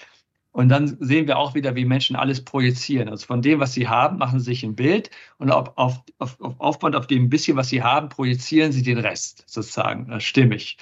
Und 0.55 0.69
dann 0.69 0.97
sehen 1.01 1.27
wir 1.27 1.37
auch 1.37 1.57
wieder, 1.57 1.75
wie 1.75 1.85
Menschen 1.85 2.15
alles 2.15 2.45
projizieren. 2.45 3.09
Also 3.09 3.27
von 3.27 3.43
dem, 3.43 3.59
was 3.59 3.73
sie 3.73 3.89
haben, 3.89 4.19
machen 4.19 4.39
sie 4.39 4.45
sich 4.45 4.63
ein 4.63 4.77
Bild 4.77 5.11
und 5.39 5.51
auf, 5.51 5.77
auf, 5.77 6.05
auf, 6.19 6.39
aufbauend 6.39 6.95
auf 6.95 7.09
dem 7.09 7.29
bisschen, 7.29 7.57
was 7.57 7.71
sie 7.71 7.83
haben, 7.83 8.09
projizieren 8.09 8.71
sie 8.71 8.85
den 8.85 8.99
Rest 8.99 9.43
sozusagen 9.49 10.13
äh, 10.13 10.21
stimmig. 10.21 10.77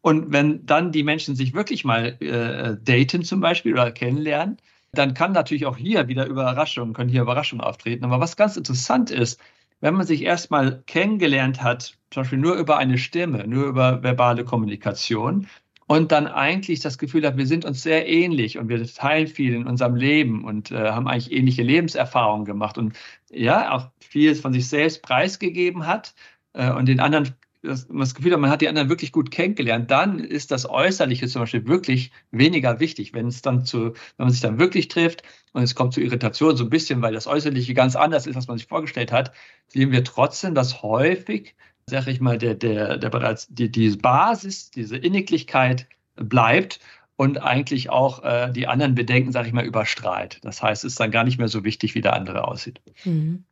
Und 0.00 0.32
wenn 0.32 0.64
dann 0.64 0.90
die 0.90 1.02
Menschen 1.02 1.36
sich 1.36 1.52
wirklich 1.52 1.84
mal 1.84 2.16
äh, 2.22 2.78
daten 2.82 3.22
zum 3.22 3.40
Beispiel 3.40 3.74
oder 3.74 3.92
kennenlernen, 3.92 4.56
dann 4.92 5.12
kann 5.12 5.32
natürlich 5.32 5.66
auch 5.66 5.76
hier 5.76 6.08
wieder 6.08 6.24
Überraschungen, 6.24 6.94
können 6.94 7.10
hier 7.10 7.20
Überraschungen 7.20 7.62
auftreten. 7.62 8.06
Aber 8.06 8.20
was 8.20 8.36
ganz 8.36 8.56
interessant 8.56 9.10
ist, 9.10 9.38
wenn 9.80 9.92
man 9.92 10.06
sich 10.06 10.22
erstmal 10.22 10.82
kennengelernt 10.86 11.62
hat, 11.62 11.98
zum 12.10 12.22
Beispiel 12.22 12.38
nur 12.38 12.54
über 12.54 12.78
eine 12.78 12.96
Stimme, 12.96 13.46
nur 13.46 13.66
über 13.66 14.02
verbale 14.02 14.44
Kommunikation, 14.46 15.46
und 15.90 16.12
dann 16.12 16.28
eigentlich 16.28 16.78
das 16.78 16.98
Gefühl 16.98 17.26
hat, 17.26 17.36
wir 17.36 17.48
sind 17.48 17.64
uns 17.64 17.82
sehr 17.82 18.08
ähnlich 18.08 18.58
und 18.58 18.68
wir 18.68 18.80
teilen 18.86 19.26
viel 19.26 19.54
in 19.54 19.66
unserem 19.66 19.96
Leben 19.96 20.44
und 20.44 20.70
äh, 20.70 20.90
haben 20.90 21.08
eigentlich 21.08 21.32
ähnliche 21.32 21.64
Lebenserfahrungen 21.64 22.44
gemacht 22.44 22.78
und 22.78 22.96
ja, 23.28 23.72
auch 23.72 23.90
vieles 23.98 24.40
von 24.40 24.52
sich 24.52 24.68
selbst 24.68 25.02
preisgegeben 25.02 25.88
hat 25.88 26.14
äh, 26.52 26.70
und 26.70 26.86
den 26.86 27.00
anderen 27.00 27.34
das, 27.62 27.88
das 27.88 28.14
Gefühl 28.14 28.32
hat, 28.32 28.38
man 28.38 28.50
hat 28.50 28.60
die 28.60 28.68
anderen 28.68 28.88
wirklich 28.88 29.10
gut 29.10 29.32
kennengelernt, 29.32 29.90
dann 29.90 30.20
ist 30.20 30.52
das 30.52 30.70
Äußerliche 30.70 31.26
zum 31.26 31.42
Beispiel 31.42 31.66
wirklich 31.66 32.12
weniger 32.30 32.78
wichtig. 32.78 33.12
Wenn 33.12 33.26
es 33.26 33.42
dann 33.42 33.64
zu, 33.64 33.86
wenn 33.86 34.26
man 34.26 34.30
sich 34.30 34.40
dann 34.40 34.60
wirklich 34.60 34.86
trifft 34.86 35.24
und 35.54 35.64
es 35.64 35.74
kommt 35.74 35.92
zu 35.92 36.00
Irritation 36.00 36.56
so 36.56 36.62
ein 36.62 36.70
bisschen, 36.70 37.02
weil 37.02 37.14
das 37.14 37.26
Äußerliche 37.26 37.74
ganz 37.74 37.96
anders 37.96 38.28
ist, 38.28 38.36
als 38.36 38.46
man 38.46 38.58
sich 38.58 38.68
vorgestellt 38.68 39.10
hat, 39.10 39.32
sehen 39.66 39.90
wir 39.90 40.04
trotzdem, 40.04 40.54
dass 40.54 40.82
häufig 40.82 41.56
sag 41.90 42.06
ich 42.08 42.20
mal, 42.20 42.38
der, 42.38 42.54
der, 42.54 42.96
der 42.96 43.10
bereits 43.10 43.46
die, 43.48 43.70
die 43.70 43.90
Basis, 43.90 44.70
diese 44.70 44.96
Inniglichkeit 44.96 45.86
bleibt 46.16 46.80
und 47.16 47.42
eigentlich 47.42 47.90
auch 47.90 48.24
äh, 48.24 48.50
die 48.50 48.66
anderen 48.66 48.94
Bedenken, 48.94 49.32
sag 49.32 49.46
ich 49.46 49.52
mal, 49.52 49.64
überstrahlt. 49.64 50.38
Das 50.42 50.62
heißt, 50.62 50.84
es 50.84 50.92
ist 50.92 51.00
dann 51.00 51.10
gar 51.10 51.24
nicht 51.24 51.38
mehr 51.38 51.48
so 51.48 51.64
wichtig, 51.64 51.94
wie 51.94 52.00
der 52.00 52.14
andere 52.14 52.48
aussieht. 52.48 52.80
Mhm. 53.04 53.44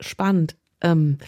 Spannend. 0.00 0.56
Ähm, 0.80 1.18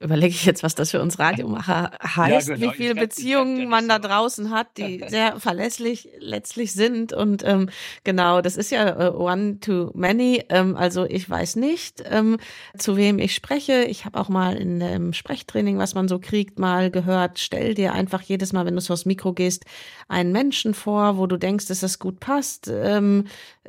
überlege 0.00 0.28
ich 0.28 0.44
jetzt, 0.44 0.62
was 0.62 0.76
das 0.76 0.92
für 0.92 1.02
uns 1.02 1.18
Radiomacher 1.18 1.90
heißt, 2.02 2.48
ja, 2.48 2.54
genau. 2.54 2.70
wie 2.70 2.76
viele 2.76 2.94
Beziehungen 2.94 3.68
man 3.68 3.88
da 3.88 3.98
draußen 3.98 4.50
hat, 4.50 4.78
die 4.78 5.04
sehr 5.08 5.40
verlässlich 5.40 6.08
letztlich 6.20 6.72
sind. 6.72 7.12
Und 7.12 7.42
ähm, 7.44 7.68
genau, 8.04 8.40
das 8.40 8.56
ist 8.56 8.70
ja 8.70 9.10
uh, 9.10 9.18
one 9.18 9.58
to 9.58 9.90
many. 9.94 10.44
Ähm, 10.50 10.76
also 10.76 11.04
ich 11.04 11.28
weiß 11.28 11.56
nicht, 11.56 12.04
ähm, 12.08 12.38
zu 12.76 12.96
wem 12.96 13.18
ich 13.18 13.34
spreche. 13.34 13.84
Ich 13.84 14.04
habe 14.04 14.20
auch 14.20 14.28
mal 14.28 14.56
in 14.56 14.78
dem 14.78 15.12
Sprechtraining, 15.12 15.78
was 15.78 15.94
man 15.96 16.06
so 16.06 16.20
kriegt, 16.20 16.60
mal 16.60 16.92
gehört, 16.92 17.40
stell 17.40 17.74
dir 17.74 17.92
einfach 17.92 18.22
jedes 18.22 18.52
Mal, 18.52 18.66
wenn 18.66 18.76
du 18.76 18.80
so 18.80 18.94
aufs 18.94 19.04
Mikro 19.04 19.32
gehst, 19.32 19.64
einen 20.06 20.30
Menschen 20.30 20.74
vor, 20.74 21.18
wo 21.18 21.26
du 21.26 21.36
denkst, 21.36 21.66
dass 21.66 21.80
das 21.80 21.98
gut 21.98 22.20
passt, 22.20 22.70
ähm, 22.72 23.24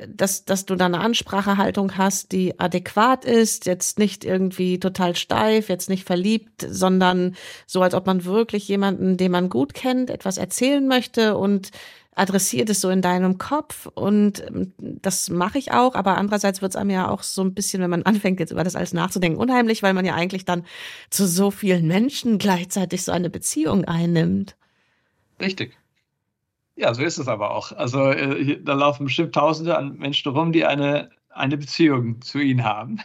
dass, 0.06 0.44
dass 0.44 0.64
du 0.64 0.76
da 0.76 0.86
eine 0.86 1.00
Ansprachehaltung 1.00 1.96
hast, 1.98 2.30
die 2.30 2.58
adäquat 2.58 3.24
ist, 3.24 3.66
jetzt 3.66 3.98
nicht 3.98 4.24
irgendwie 4.24 4.78
total 4.78 5.16
steif, 5.16 5.68
jetzt 5.68 5.90
nicht 5.90 6.04
verliebt 6.04 6.19
verliebt, 6.20 6.66
sondern 6.68 7.34
so, 7.66 7.80
als 7.82 7.94
ob 7.94 8.06
man 8.06 8.24
wirklich 8.24 8.68
jemanden, 8.68 9.16
den 9.16 9.32
man 9.32 9.48
gut 9.48 9.72
kennt, 9.72 10.10
etwas 10.10 10.36
erzählen 10.36 10.86
möchte 10.86 11.36
und 11.36 11.70
adressiert 12.14 12.68
es 12.68 12.82
so 12.82 12.90
in 12.90 13.00
deinem 13.00 13.38
Kopf 13.38 13.86
und 13.86 14.44
ähm, 14.46 14.74
das 14.78 15.30
mache 15.30 15.56
ich 15.56 15.72
auch, 15.72 15.94
aber 15.94 16.18
andererseits 16.18 16.60
wird 16.60 16.72
es 16.72 16.76
einem 16.76 16.90
ja 16.90 17.08
auch 17.08 17.22
so 17.22 17.42
ein 17.42 17.54
bisschen, 17.54 17.80
wenn 17.80 17.88
man 17.88 18.02
anfängt 18.04 18.40
jetzt 18.40 18.50
über 18.50 18.64
das 18.64 18.76
alles 18.76 18.92
nachzudenken, 18.92 19.40
unheimlich, 19.40 19.82
weil 19.82 19.94
man 19.94 20.04
ja 20.04 20.14
eigentlich 20.14 20.44
dann 20.44 20.64
zu 21.08 21.26
so 21.26 21.50
vielen 21.50 21.86
Menschen 21.86 22.36
gleichzeitig 22.36 23.04
so 23.04 23.12
eine 23.12 23.30
Beziehung 23.30 23.86
einnimmt. 23.86 24.56
Richtig. 25.40 25.78
Ja, 26.76 26.92
so 26.92 27.02
ist 27.02 27.18
es 27.18 27.28
aber 27.28 27.52
auch. 27.52 27.72
Also 27.72 28.10
äh, 28.10 28.60
da 28.62 28.74
laufen 28.74 29.04
bestimmt 29.04 29.34
Tausende 29.34 29.78
an 29.78 29.96
Menschen 29.96 30.32
rum, 30.32 30.52
die 30.52 30.66
eine 30.66 31.10
eine 31.30 31.56
Beziehung 31.56 32.20
zu 32.22 32.38
ihnen 32.38 32.64
haben. 32.64 33.00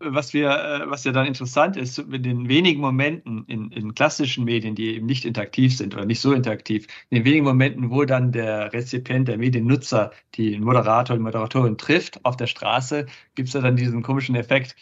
Was, 0.00 0.34
wir, 0.34 0.50
äh, 0.50 0.90
was 0.90 1.04
ja 1.04 1.12
dann 1.12 1.26
interessant 1.26 1.76
ist, 1.76 1.98
in 1.98 2.22
den 2.22 2.48
wenigen 2.48 2.80
Momenten 2.80 3.44
in, 3.46 3.70
in 3.70 3.94
klassischen 3.94 4.44
Medien, 4.44 4.74
die 4.74 4.96
eben 4.96 5.06
nicht 5.06 5.24
interaktiv 5.24 5.76
sind 5.76 5.94
oder 5.94 6.04
nicht 6.04 6.20
so 6.20 6.32
interaktiv, 6.32 6.86
in 7.10 7.16
den 7.18 7.24
wenigen 7.24 7.44
Momenten, 7.44 7.90
wo 7.90 8.04
dann 8.04 8.32
der 8.32 8.72
Rezipient, 8.72 9.28
der 9.28 9.38
Mediennutzer, 9.38 10.12
die 10.34 10.58
Moderator, 10.58 11.16
die 11.16 11.22
Moderatorin 11.22 11.78
trifft 11.78 12.24
auf 12.24 12.36
der 12.36 12.46
Straße, 12.46 13.06
gibt 13.34 13.48
es 13.48 13.54
ja 13.54 13.60
dann 13.60 13.76
diesen 13.76 14.02
komischen 14.02 14.34
Effekt, 14.34 14.76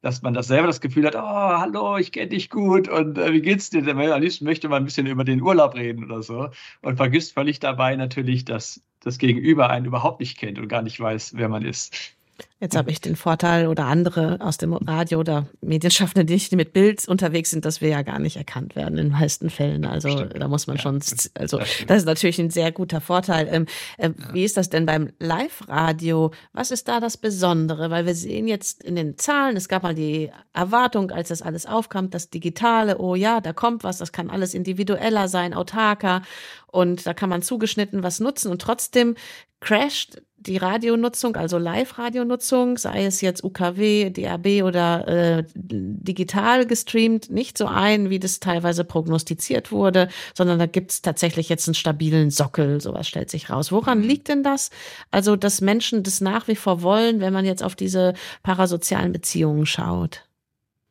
dass 0.00 0.22
man 0.22 0.34
das 0.34 0.46
selber 0.46 0.68
das 0.68 0.80
Gefühl 0.80 1.06
hat, 1.06 1.16
oh, 1.16 1.20
hallo, 1.20 1.96
ich 1.96 2.12
kenne 2.12 2.28
dich 2.28 2.50
gut 2.50 2.88
und 2.88 3.18
äh, 3.18 3.32
wie 3.32 3.42
geht's 3.42 3.70
dir? 3.70 3.82
Denn 3.82 3.98
am 3.98 4.20
liebsten 4.20 4.44
möchte 4.44 4.68
man 4.68 4.82
ein 4.82 4.84
bisschen 4.84 5.06
über 5.06 5.24
den 5.24 5.42
Urlaub 5.42 5.74
reden 5.74 6.04
oder 6.04 6.22
so 6.22 6.50
und 6.82 6.96
vergisst 6.96 7.34
völlig 7.34 7.58
dabei 7.60 7.96
natürlich, 7.96 8.44
dass 8.44 8.82
das 9.00 9.18
Gegenüber 9.18 9.70
einen 9.70 9.86
überhaupt 9.86 10.20
nicht 10.20 10.38
kennt 10.38 10.58
und 10.58 10.68
gar 10.68 10.82
nicht 10.82 11.00
weiß, 11.00 11.34
wer 11.36 11.48
man 11.48 11.64
ist. 11.64 12.16
Jetzt 12.60 12.76
habe 12.76 12.90
ich 12.90 13.00
den 13.00 13.14
Vorteil 13.14 13.68
oder 13.68 13.84
andere 13.84 14.38
aus 14.40 14.58
dem 14.58 14.72
Radio 14.72 15.20
oder 15.20 15.46
Medienschaffende, 15.60 16.24
die 16.24 16.34
nicht 16.34 16.52
mit 16.52 16.72
Bild 16.72 17.06
unterwegs 17.06 17.50
sind, 17.50 17.64
dass 17.64 17.80
wir 17.80 17.88
ja 17.88 18.02
gar 18.02 18.18
nicht 18.18 18.36
erkannt 18.36 18.74
werden 18.74 18.98
in 18.98 19.10
den 19.10 19.12
meisten 19.12 19.48
Fällen. 19.48 19.84
Also 19.84 20.08
Stimmt. 20.08 20.40
da 20.40 20.48
muss 20.48 20.66
man 20.66 20.76
ja, 20.76 20.82
schon, 20.82 21.00
also 21.34 21.58
das, 21.58 21.84
das, 21.86 21.98
ist 21.98 22.06
natürlich 22.06 22.40
ein 22.40 22.50
sehr 22.50 22.72
guter 22.72 23.00
Vorteil. 23.00 23.48
Ähm, 23.50 23.66
äh, 23.96 24.08
ja. 24.08 24.34
Wie 24.34 24.44
ist 24.44 24.56
das 24.56 24.70
denn 24.70 24.86
beim 24.86 25.12
Live-Radio? 25.20 26.32
Was 26.52 26.72
ist 26.72 26.88
da 26.88 26.98
das 26.98 27.16
Besondere? 27.16 27.90
Weil 27.90 28.06
wir 28.06 28.14
sehen 28.16 28.48
jetzt 28.48 28.82
in 28.82 28.96
den 28.96 29.18
Zahlen, 29.18 29.56
es 29.56 29.68
gab 29.68 29.84
mal 29.84 29.94
die 29.94 30.30
Erwartung, 30.52 31.12
als 31.12 31.28
das 31.28 31.42
alles 31.42 31.64
aufkam, 31.64 32.10
das 32.10 32.28
Digitale, 32.28 32.98
oh 32.98 33.14
ja, 33.14 33.40
da 33.40 33.52
kommt 33.52 33.84
was, 33.84 33.98
das 33.98 34.10
kann 34.10 34.30
alles 34.30 34.54
individueller 34.54 35.28
sein, 35.28 35.54
autarker 35.54 36.22
und 36.66 37.06
da 37.06 37.14
kann 37.14 37.30
man 37.30 37.42
zugeschnitten 37.42 38.02
was 38.02 38.18
nutzen 38.18 38.50
und 38.50 38.60
trotzdem 38.60 39.14
crasht 39.60 40.22
die 40.40 40.56
Radionutzung, 40.56 41.36
also 41.36 41.58
Live-Radionutzung, 41.58 42.78
sei 42.78 43.04
es 43.04 43.20
jetzt 43.20 43.42
UKW, 43.42 44.10
DAB 44.10 44.62
oder 44.62 45.08
äh, 45.08 45.44
digital 45.54 46.66
gestreamt, 46.66 47.30
nicht 47.30 47.58
so 47.58 47.66
ein, 47.66 48.08
wie 48.08 48.18
das 48.18 48.40
teilweise 48.40 48.84
prognostiziert 48.84 49.72
wurde, 49.72 50.08
sondern 50.34 50.58
da 50.58 50.66
gibt 50.66 50.92
es 50.92 51.02
tatsächlich 51.02 51.48
jetzt 51.48 51.68
einen 51.68 51.74
stabilen 51.74 52.30
Sockel, 52.30 52.80
sowas 52.80 53.08
stellt 53.08 53.30
sich 53.30 53.50
raus. 53.50 53.72
Woran 53.72 53.98
mhm. 53.98 54.04
liegt 54.04 54.28
denn 54.28 54.42
das? 54.42 54.70
Also, 55.10 55.36
dass 55.36 55.60
Menschen 55.60 56.02
das 56.02 56.20
nach 56.20 56.48
wie 56.48 56.56
vor 56.56 56.82
wollen, 56.82 57.20
wenn 57.20 57.32
man 57.32 57.44
jetzt 57.44 57.62
auf 57.62 57.74
diese 57.74 58.14
parasozialen 58.42 59.12
Beziehungen 59.12 59.66
schaut? 59.66 60.24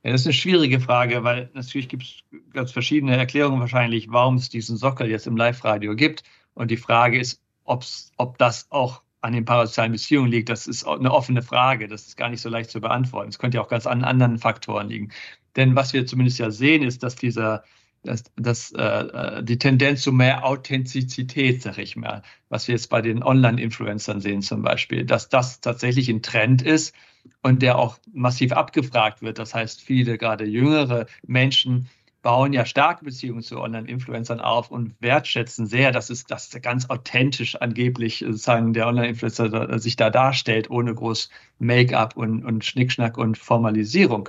Ja, 0.03 0.12
das 0.12 0.21
ist 0.21 0.27
eine 0.27 0.33
schwierige 0.33 0.79
Frage, 0.79 1.23
weil 1.23 1.49
natürlich 1.53 1.89
gibt 1.89 2.03
es 2.03 2.23
ganz 2.53 2.71
verschiedene 2.71 3.17
Erklärungen 3.17 3.60
wahrscheinlich, 3.60 4.07
warum 4.10 4.36
es 4.36 4.49
diesen 4.49 4.77
Sockel 4.77 5.10
jetzt 5.10 5.27
im 5.27 5.38
Live-Radio 5.38 5.95
gibt. 5.95 6.23
Und 6.53 6.71
die 6.71 6.77
Frage 6.77 7.19
ist, 7.19 7.41
ob's, 7.63 8.12
ob 8.17 8.38
das 8.38 8.67
auch 8.69 9.01
an 9.27 9.33
den 9.33 9.43
parasozialen 9.43 9.91
Beziehungen 9.91 10.31
liegt, 10.31 10.47
das 10.47 10.67
ist 10.67 10.87
eine 10.87 11.11
offene 11.11 11.41
Frage. 11.41 11.89
Das 11.89 12.07
ist 12.07 12.15
gar 12.15 12.29
nicht 12.29 12.41
so 12.41 12.47
leicht 12.47 12.71
zu 12.71 12.79
beantworten. 12.79 13.27
Es 13.27 13.39
könnte 13.39 13.57
ja 13.57 13.61
auch 13.61 13.67
ganz 13.67 13.85
an 13.85 14.05
anderen 14.05 14.37
Faktoren 14.37 14.87
liegen. 14.87 15.09
Denn 15.57 15.75
was 15.75 15.91
wir 15.91 16.05
zumindest 16.05 16.39
ja 16.39 16.49
sehen, 16.49 16.81
ist, 16.81 17.03
dass 17.03 17.15
dieser 17.15 17.63
dass, 18.03 18.23
dass 18.37 18.71
äh, 18.71 18.83
äh, 18.83 19.43
die 19.43 19.57
Tendenz 19.57 20.01
zu 20.01 20.13
mehr 20.13 20.45
Authentizität, 20.45 21.61
sag 21.61 21.77
ich 21.77 21.97
mal, 21.97 22.21
was 22.47 22.69
wir 22.69 22.75
jetzt 22.75 22.89
bei 22.89 23.01
den 23.01 23.21
Online-Influencern 23.21 24.21
sehen 24.21 24.41
zum 24.41 24.61
Beispiel, 24.61 25.03
dass 25.03 25.27
das 25.27 25.59
tatsächlich 25.59 26.07
ein 26.07 26.21
Trend 26.21 26.61
ist 26.61 26.95
und 27.43 27.61
der 27.61 27.77
auch 27.77 27.97
massiv 28.13 28.53
abgefragt 28.53 29.21
wird. 29.23 29.39
Das 29.39 29.53
heißt, 29.53 29.81
viele 29.81 30.17
gerade 30.17 30.45
jüngere 30.45 31.07
Menschen 31.25 31.89
bauen 32.27 32.51
ja 32.51 32.65
starke 32.65 33.05
Beziehungen 33.05 33.41
zu 33.41 33.57
Online-Influencern 33.57 34.41
auf 34.41 34.69
und 34.69 35.01
wertschätzen 35.01 35.65
sehr, 35.65 35.93
dass 35.93 36.09
es 36.09 36.25
das 36.25 36.49
ganz 36.61 36.89
authentisch 36.89 37.55
angeblich 37.55 38.17
sozusagen 38.19 38.73
der 38.73 38.87
Online-Influencer 38.87 39.79
sich 39.79 39.95
da 39.95 40.09
darstellt, 40.09 40.69
ohne 40.69 40.93
groß 40.93 41.29
Make-up 41.59 42.17
und, 42.17 42.43
und 42.43 42.65
Schnickschnack 42.65 43.17
und 43.17 43.37
Formalisierung. 43.37 44.27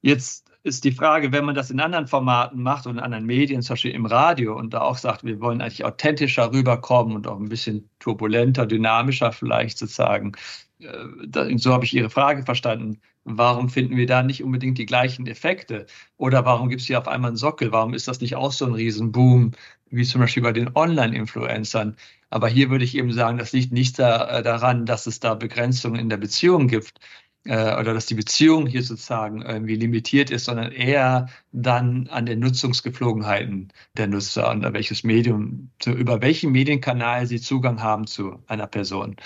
Jetzt 0.00 0.50
ist 0.66 0.84
die 0.84 0.92
Frage, 0.92 1.30
wenn 1.30 1.44
man 1.44 1.54
das 1.54 1.70
in 1.70 1.78
anderen 1.78 2.08
Formaten 2.08 2.60
macht 2.60 2.86
und 2.86 2.96
in 2.96 3.00
anderen 3.00 3.24
Medien, 3.24 3.62
zum 3.62 3.74
Beispiel 3.74 3.92
im 3.92 4.04
Radio, 4.04 4.58
und 4.58 4.74
da 4.74 4.80
auch 4.80 4.98
sagt, 4.98 5.24
wir 5.24 5.40
wollen 5.40 5.60
eigentlich 5.60 5.84
authentischer 5.84 6.52
rüberkommen 6.52 7.14
und 7.14 7.28
auch 7.28 7.38
ein 7.38 7.48
bisschen 7.48 7.88
turbulenter, 8.00 8.66
dynamischer 8.66 9.30
vielleicht 9.30 9.78
sozusagen. 9.78 10.32
Äh, 10.80 11.56
so 11.58 11.72
habe 11.72 11.84
ich 11.84 11.94
Ihre 11.94 12.10
Frage 12.10 12.42
verstanden. 12.42 13.00
Warum 13.24 13.68
finden 13.68 13.96
wir 13.96 14.06
da 14.06 14.22
nicht 14.22 14.42
unbedingt 14.42 14.78
die 14.78 14.86
gleichen 14.86 15.26
Effekte? 15.28 15.86
Oder 16.16 16.44
warum 16.44 16.68
gibt 16.68 16.80
es 16.80 16.86
hier 16.88 16.98
auf 16.98 17.08
einmal 17.08 17.30
einen 17.30 17.36
Sockel? 17.36 17.70
Warum 17.72 17.94
ist 17.94 18.08
das 18.08 18.20
nicht 18.20 18.34
auch 18.34 18.52
so 18.52 18.66
ein 18.66 18.74
Riesenboom, 18.74 19.52
wie 19.90 20.04
zum 20.04 20.20
Beispiel 20.20 20.42
bei 20.42 20.52
den 20.52 20.74
Online-Influencern? 20.74 21.96
Aber 22.30 22.48
hier 22.48 22.70
würde 22.70 22.84
ich 22.84 22.96
eben 22.96 23.12
sagen, 23.12 23.38
das 23.38 23.52
liegt 23.52 23.72
nicht 23.72 23.98
da, 24.00 24.38
äh, 24.38 24.42
daran, 24.42 24.84
dass 24.84 25.06
es 25.06 25.20
da 25.20 25.34
Begrenzungen 25.34 26.00
in 26.00 26.08
der 26.08 26.16
Beziehung 26.16 26.66
gibt, 26.66 26.98
oder 27.46 27.94
dass 27.94 28.06
die 28.06 28.14
Beziehung 28.14 28.66
hier 28.66 28.82
sozusagen 28.82 29.42
irgendwie 29.42 29.76
limitiert 29.76 30.30
ist, 30.30 30.46
sondern 30.46 30.72
eher 30.72 31.28
dann 31.52 32.08
an 32.08 32.26
den 32.26 32.40
Nutzungsgepflogenheiten 32.40 33.72
der 33.96 34.08
Nutzer 34.08 34.50
und 34.50 34.62
welches 34.72 35.04
Medium, 35.04 35.70
über 35.84 36.20
welchen 36.22 36.52
Medienkanal 36.52 37.26
sie 37.26 37.40
Zugang 37.40 37.82
haben 37.82 38.06
zu 38.06 38.42
einer 38.46 38.66
Person, 38.66 39.16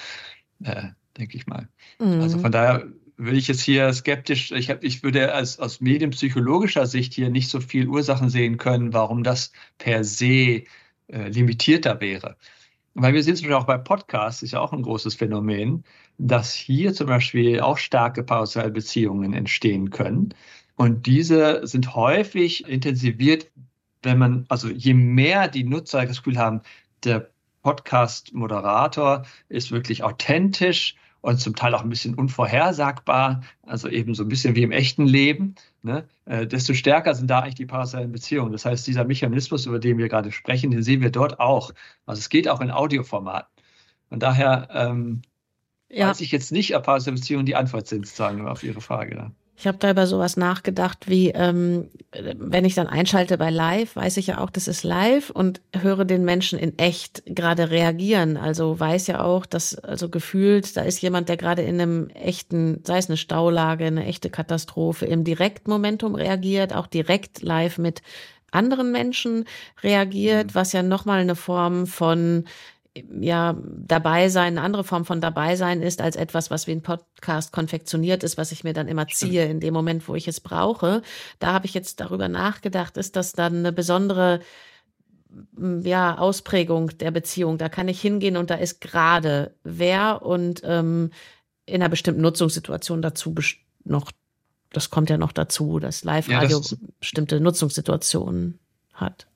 äh, 0.63 0.89
denke 1.17 1.37
ich 1.37 1.47
mal. 1.47 1.69
Mhm. 1.99 2.21
Also 2.21 2.39
von 2.39 2.53
daher 2.53 2.87
würde 3.17 3.37
ich 3.37 3.49
jetzt 3.49 3.61
hier 3.61 3.93
skeptisch, 3.93 4.51
ich, 4.53 4.71
hab, 4.71 4.83
ich 4.83 5.03
würde 5.03 5.35
als, 5.35 5.59
aus 5.59 5.81
medienpsychologischer 5.81 6.87
Sicht 6.87 7.13
hier 7.13 7.29
nicht 7.29 7.51
so 7.51 7.61
viel 7.61 7.87
Ursachen 7.89 8.31
sehen 8.31 8.57
können, 8.57 8.93
warum 8.93 9.23
das 9.23 9.53
per 9.79 10.05
se 10.05 10.65
äh, 11.09 11.29
limitierter 11.29 12.01
wäre. 12.01 12.37
Weil 12.95 13.15
wir 13.15 13.23
sehen 13.23 13.35
es 13.35 13.43
auch 13.57 13.67
bei 13.67 13.79
Podcasts, 13.79 14.43
ist 14.43 14.53
ja 14.53 14.61
auch 14.61 14.73
ein 14.73 14.83
großes 14.83 15.15
Phänomen, 15.15 15.85
dass 16.19 16.53
hier 16.53 16.93
zum 16.93 17.07
Beispiel 17.07 17.61
auch 17.61 17.79
starke 17.79 18.23
Beziehungen 18.71 19.33
entstehen 19.33 19.91
können. 19.91 20.35
Und 20.77 21.07
diese 21.07 21.67
sind 21.67 21.95
häufig 21.95 22.67
intensiviert, 22.67 23.51
wenn 24.03 24.19
man, 24.19 24.47
also 24.49 24.69
je 24.69 24.95
mehr 24.95 25.49
die 25.49 25.65
Nutzer 25.65 26.05
das 26.05 26.19
Gefühl 26.19 26.39
haben, 26.39 26.63
der 27.05 27.31
Podcast-Moderator 27.63 29.25
ist 29.49 29.71
wirklich 29.71 30.03
authentisch 30.03 30.97
und 31.21 31.41
zum 31.41 31.55
Teil 31.55 31.75
auch 31.75 31.83
ein 31.83 31.89
bisschen 31.89 32.15
unvorhersagbar, 32.15 33.43
also 33.63 33.89
eben 33.89 34.15
so 34.15 34.23
ein 34.23 34.29
bisschen 34.29 34.57
wie 34.57 34.63
im 34.63 34.73
echten 34.73 35.07
Leben, 35.07 35.55
ne? 35.83 36.09
äh, 36.25 36.47
desto 36.47 36.75
stärker 36.75 37.15
sind 37.15 37.29
da 37.29 37.41
eigentlich 37.41 37.57
die 37.57 37.67
parasozialen 37.67 38.13
Beziehungen. 38.13 38.53
Das 38.53 38.65
heißt, 38.65 38.87
dieser 38.87 39.05
Mechanismus, 39.05 39.67
über 39.67 39.79
den 39.79 39.99
wir 39.99 40.09
gerade 40.09 40.33
sprechen, 40.33 40.71
den 40.71 40.83
sehen 40.83 41.03
wir 41.03 41.11
dort 41.11 41.41
auch. 41.41 41.73
Also 42.07 42.21
es 42.21 42.29
geht 42.29 42.49
auch 42.49 42.61
in 42.61 42.71
Audioformaten. 42.71 43.51
Und 44.09 44.23
daher 44.23 44.69
ähm, 44.73 45.23
ja. 45.89 46.09
weiß 46.09 46.21
ich 46.21 46.33
jetzt 46.33 46.53
nicht, 46.53 46.75
ob 46.75 46.85
parasoziale 46.85 47.17
Beziehungen 47.17 47.47
die 47.47 47.57
Antwort 47.57 47.87
sind, 47.87 48.07
sozusagen 48.07 48.47
auf 48.47 48.63
Ihre 48.63 48.81
Frage. 48.81 49.33
Ich 49.61 49.67
habe 49.67 49.77
da 49.77 49.91
über 49.91 50.07
sowas 50.07 50.39
nachgedacht, 50.39 51.11
wie 51.11 51.33
ähm, 51.33 51.91
wenn 52.13 52.65
ich 52.65 52.75
dann 52.75 52.87
einschalte 52.87 53.37
bei 53.37 53.51
Live, 53.51 53.95
weiß 53.95 54.17
ich 54.17 54.29
ja 54.29 54.39
auch, 54.39 54.49
das 54.49 54.69
ist 54.69 54.85
live 54.85 55.29
und 55.29 55.61
höre 55.79 56.07
den 56.07 56.25
Menschen 56.25 56.59
in 56.59 56.79
echt 56.79 57.23
gerade 57.27 57.71
reagieren. 57.71 58.39
Also 58.39 58.81
weiß 58.81 59.09
ja 59.09 59.23
auch, 59.23 59.45
dass 59.45 59.75
also 59.75 60.09
gefühlt, 60.09 60.79
da 60.79 60.81
ist 60.81 61.03
jemand, 61.03 61.29
der 61.29 61.37
gerade 61.37 61.61
in 61.61 61.79
einem 61.79 62.09
echten, 62.09 62.83
sei 62.87 62.97
es 62.97 63.11
eine 63.11 63.19
Staulage, 63.19 63.85
eine 63.85 64.07
echte 64.07 64.31
Katastrophe, 64.31 65.05
im 65.05 65.25
Direktmomentum 65.25 66.15
reagiert, 66.15 66.75
auch 66.75 66.87
direkt 66.87 67.43
live 67.43 67.77
mit 67.77 68.01
anderen 68.53 68.93
Menschen 68.93 69.45
reagiert, 69.83 70.47
mhm. 70.47 70.55
was 70.55 70.73
ja 70.73 70.83
nochmal 70.83 71.21
eine 71.21 71.37
Form 71.37 71.87
von 71.87 72.47
ja, 72.95 73.57
dabei 73.65 74.29
sein, 74.29 74.59
eine 74.59 74.63
andere 74.63 74.85
Form 74.85 75.05
von 75.05 75.21
dabei 75.21 75.57
sein 75.57 75.81
ist, 75.81 76.01
als 76.01 76.17
etwas, 76.17 76.51
was 76.51 76.67
wie 76.67 76.73
ein 76.73 76.83
Podcast 76.83 77.53
konfektioniert 77.53 78.25
ist, 78.25 78.37
was 78.37 78.53
ich 78.53 78.65
mir 78.65 78.73
dann 78.73 78.89
immer 78.89 79.07
ziehe 79.07 79.47
in 79.47 79.61
dem 79.61 79.73
Moment, 79.73 80.09
wo 80.09 80.15
ich 80.15 80.27
es 80.27 80.41
brauche. 80.41 81.03
Da 81.39 81.53
habe 81.53 81.67
ich 81.67 81.75
jetzt 81.75 82.01
darüber 82.01 82.29
nachgedacht, 82.29 82.97
ist 82.97 83.17
das 83.17 83.33
dann 83.33 83.59
eine 83.59 83.73
besondere 83.73 84.41
ja, 85.83 86.19
Ausprägung 86.19 86.99
der 86.99 87.13
Beziehung. 87.13 87.59
Da 87.59 87.69
kann 87.69 87.89
ich 87.89 88.01
hingehen 88.01 88.37
und 88.37 88.51
da 88.51 88.55
ist 88.55 88.81
gerade 88.81 89.55
wer 89.63 90.23
und 90.23 90.63
ähm, 90.65 91.11
in 91.67 91.83
einer 91.83 91.89
bestimmten 91.89 92.23
Nutzungssituation 92.23 93.03
dazu 93.03 93.35
noch, 93.85 94.11
das 94.73 94.91
kommt 94.91 95.11
ja 95.11 95.19
noch 95.19 95.33
dazu, 95.33 95.79
dass 95.79 96.03
Live-Radio 96.03 96.61
ja, 96.61 96.77
bestimmte 96.99 97.39
Nutzungssituationen 97.39 98.59
hat. 98.93 99.29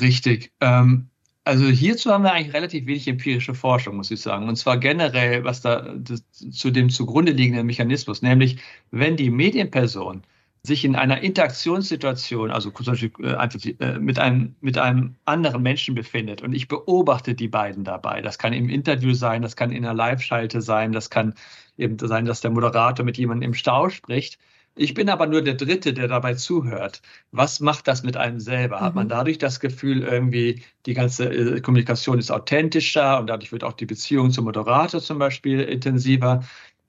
Richtig. 0.00 0.52
Ähm, 0.60 1.09
also 1.44 1.66
hierzu 1.66 2.10
haben 2.10 2.24
wir 2.24 2.32
eigentlich 2.32 2.54
relativ 2.54 2.86
wenig 2.86 3.08
empirische 3.08 3.54
Forschung, 3.54 3.96
muss 3.96 4.10
ich 4.10 4.20
sagen. 4.20 4.48
Und 4.48 4.56
zwar 4.56 4.78
generell, 4.78 5.44
was 5.44 5.62
da 5.62 5.94
das, 5.94 6.22
zu 6.30 6.70
dem 6.70 6.90
zugrunde 6.90 7.32
liegenden 7.32 7.66
Mechanismus, 7.66 8.22
nämlich 8.22 8.58
wenn 8.90 9.16
die 9.16 9.30
Medienperson 9.30 10.22
sich 10.62 10.84
in 10.84 10.94
einer 10.94 11.22
Interaktionssituation, 11.22 12.50
also 12.50 12.70
zum 12.70 12.86
Beispiel 12.86 13.12
äh, 13.24 13.84
äh, 13.84 13.98
mit 13.98 14.18
einem, 14.18 14.54
mit 14.60 14.76
einem 14.76 15.16
anderen 15.24 15.62
Menschen 15.62 15.94
befindet 15.94 16.42
und 16.42 16.52
ich 16.52 16.68
beobachte 16.68 17.34
die 17.34 17.48
beiden 17.48 17.84
dabei. 17.84 18.20
Das 18.20 18.38
kann 18.38 18.52
im 18.52 18.68
Interview 18.68 19.14
sein, 19.14 19.40
das 19.40 19.56
kann 19.56 19.72
in 19.72 19.84
einer 19.84 19.94
Live-Schalte 19.94 20.60
sein, 20.60 20.92
das 20.92 21.08
kann 21.08 21.34
eben 21.78 21.96
sein, 21.98 22.26
dass 22.26 22.42
der 22.42 22.50
Moderator 22.50 23.06
mit 23.06 23.16
jemandem 23.16 23.50
im 23.50 23.54
Stau 23.54 23.88
spricht 23.88 24.38
ich 24.76 24.94
bin 24.94 25.08
aber 25.10 25.26
nur 25.26 25.42
der 25.42 25.54
Dritte, 25.54 25.92
der 25.92 26.08
dabei 26.08 26.34
zuhört. 26.34 27.02
Was 27.32 27.60
macht 27.60 27.88
das 27.88 28.02
mit 28.02 28.16
einem 28.16 28.40
selber? 28.40 28.80
Hat 28.80 28.94
man 28.94 29.06
mhm. 29.06 29.10
dadurch 29.10 29.38
das 29.38 29.60
Gefühl, 29.60 30.02
irgendwie 30.02 30.62
die 30.86 30.94
ganze 30.94 31.26
äh, 31.26 31.60
Kommunikation 31.60 32.18
ist 32.18 32.30
authentischer 32.30 33.18
und 33.18 33.26
dadurch 33.26 33.52
wird 33.52 33.64
auch 33.64 33.74
die 33.74 33.86
Beziehung 33.86 34.30
zum 34.30 34.44
Moderator 34.44 35.00
zum 35.00 35.18
Beispiel 35.18 35.60
intensiver? 35.60 36.44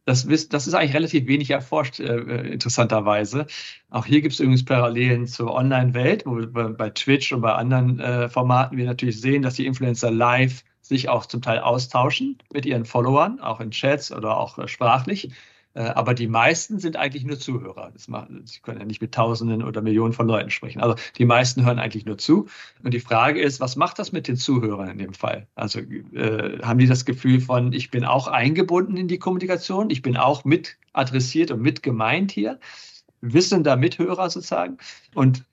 Das, 0.05 0.25
das 0.25 0.67
ist 0.67 0.73
eigentlich 0.73 0.95
relativ 0.95 1.27
wenig 1.27 1.51
erforscht, 1.51 1.99
äh, 1.99 2.17
äh, 2.17 2.53
interessanterweise. 2.53 3.45
Auch 3.89 4.05
hier 4.05 4.21
gibt 4.21 4.33
es 4.33 4.39
übrigens 4.39 4.65
Parallelen 4.65 5.27
zur 5.27 5.53
Online-Welt, 5.53 6.25
wo 6.25 6.37
wir 6.37 6.47
bei 6.47 6.89
Twitch 6.89 7.31
und 7.31 7.41
bei 7.41 7.53
anderen 7.53 7.99
äh, 7.99 8.29
Formaten 8.29 8.77
wir 8.77 8.85
natürlich 8.85 9.21
sehen, 9.21 9.43
dass 9.43 9.55
die 9.55 9.65
Influencer 9.65 10.11
live 10.11 10.63
sich 10.81 11.09
auch 11.09 11.25
zum 11.25 11.41
Teil 11.41 11.59
austauschen 11.59 12.37
mit 12.51 12.65
ihren 12.65 12.85
Followern, 12.85 13.39
auch 13.39 13.59
in 13.59 13.71
Chats 13.71 14.11
oder 14.11 14.37
auch 14.37 14.57
äh, 14.57 14.67
sprachlich. 14.67 15.31
Äh, 15.73 15.81
aber 15.81 16.13
die 16.13 16.27
meisten 16.27 16.79
sind 16.79 16.97
eigentlich 16.97 17.23
nur 17.23 17.39
Zuhörer. 17.39 17.91
Machen, 18.07 18.45
sie 18.45 18.59
können 18.59 18.79
ja 18.79 18.85
nicht 18.85 19.01
mit 19.01 19.13
Tausenden 19.13 19.63
oder 19.63 19.81
Millionen 19.81 20.13
von 20.13 20.27
Leuten 20.27 20.49
sprechen. 20.49 20.81
Also 20.81 20.95
die 21.17 21.25
meisten 21.25 21.65
hören 21.65 21.79
eigentlich 21.79 22.05
nur 22.05 22.17
zu. 22.17 22.47
Und 22.83 22.93
die 22.93 22.99
Frage 22.99 23.41
ist, 23.41 23.59
was 23.59 23.75
macht 23.75 23.99
das 23.99 24.11
mit 24.11 24.27
den 24.27 24.35
Zuhörern 24.35 24.89
in 24.89 24.97
dem 24.97 25.13
Fall? 25.13 25.47
Also 25.55 25.79
äh, 25.79 26.59
haben 26.61 26.79
die 26.79 26.87
das 26.87 27.05
Gefühl 27.05 27.39
von, 27.39 27.73
ich 27.73 27.91
bin 27.91 28.05
auch 28.05 28.27
eingebunden 28.27 28.97
in 28.97 29.07
die 29.07 29.19
Kommunikation, 29.19 29.89
ich 29.89 30.01
bin 30.01 30.17
auch 30.17 30.43
mit 30.43 30.77
adressiert 30.93 31.51
und 31.51 31.61
mit 31.61 31.83
gemeint 31.83 32.31
hier? 32.31 32.59
Wissender 33.21 33.77
Mithörer 33.77 34.29
sozusagen. 34.29 34.77
Und 35.13 35.45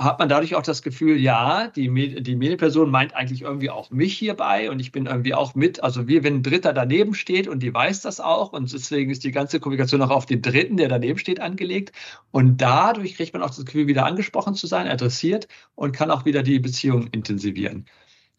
hat 0.00 0.18
man 0.18 0.30
dadurch 0.30 0.54
auch 0.54 0.62
das 0.62 0.80
Gefühl, 0.80 1.18
ja, 1.18 1.68
die, 1.68 2.22
die 2.22 2.34
Medienperson 2.34 2.90
meint 2.90 3.14
eigentlich 3.14 3.42
irgendwie 3.42 3.68
auch 3.68 3.90
mich 3.90 4.16
hierbei 4.16 4.70
und 4.70 4.80
ich 4.80 4.92
bin 4.92 5.04
irgendwie 5.04 5.34
auch 5.34 5.54
mit, 5.54 5.82
also 5.82 6.08
wie 6.08 6.24
wenn 6.24 6.36
ein 6.36 6.42
Dritter 6.42 6.72
daneben 6.72 7.12
steht 7.12 7.46
und 7.46 7.62
die 7.62 7.72
weiß 7.72 8.00
das 8.00 8.18
auch 8.18 8.54
und 8.54 8.72
deswegen 8.72 9.10
ist 9.10 9.24
die 9.24 9.30
ganze 9.30 9.60
Kommunikation 9.60 10.00
auch 10.00 10.10
auf 10.10 10.24
den 10.24 10.40
Dritten, 10.40 10.78
der 10.78 10.88
daneben 10.88 11.18
steht, 11.18 11.40
angelegt 11.40 11.92
und 12.30 12.62
dadurch 12.62 13.16
kriegt 13.16 13.34
man 13.34 13.42
auch 13.42 13.50
das 13.50 13.66
Gefühl, 13.66 13.88
wieder 13.88 14.06
angesprochen 14.06 14.54
zu 14.54 14.66
sein, 14.66 14.88
adressiert 14.88 15.48
und 15.74 15.92
kann 15.92 16.10
auch 16.10 16.24
wieder 16.24 16.42
die 16.42 16.60
Beziehung 16.60 17.08
intensivieren. 17.08 17.84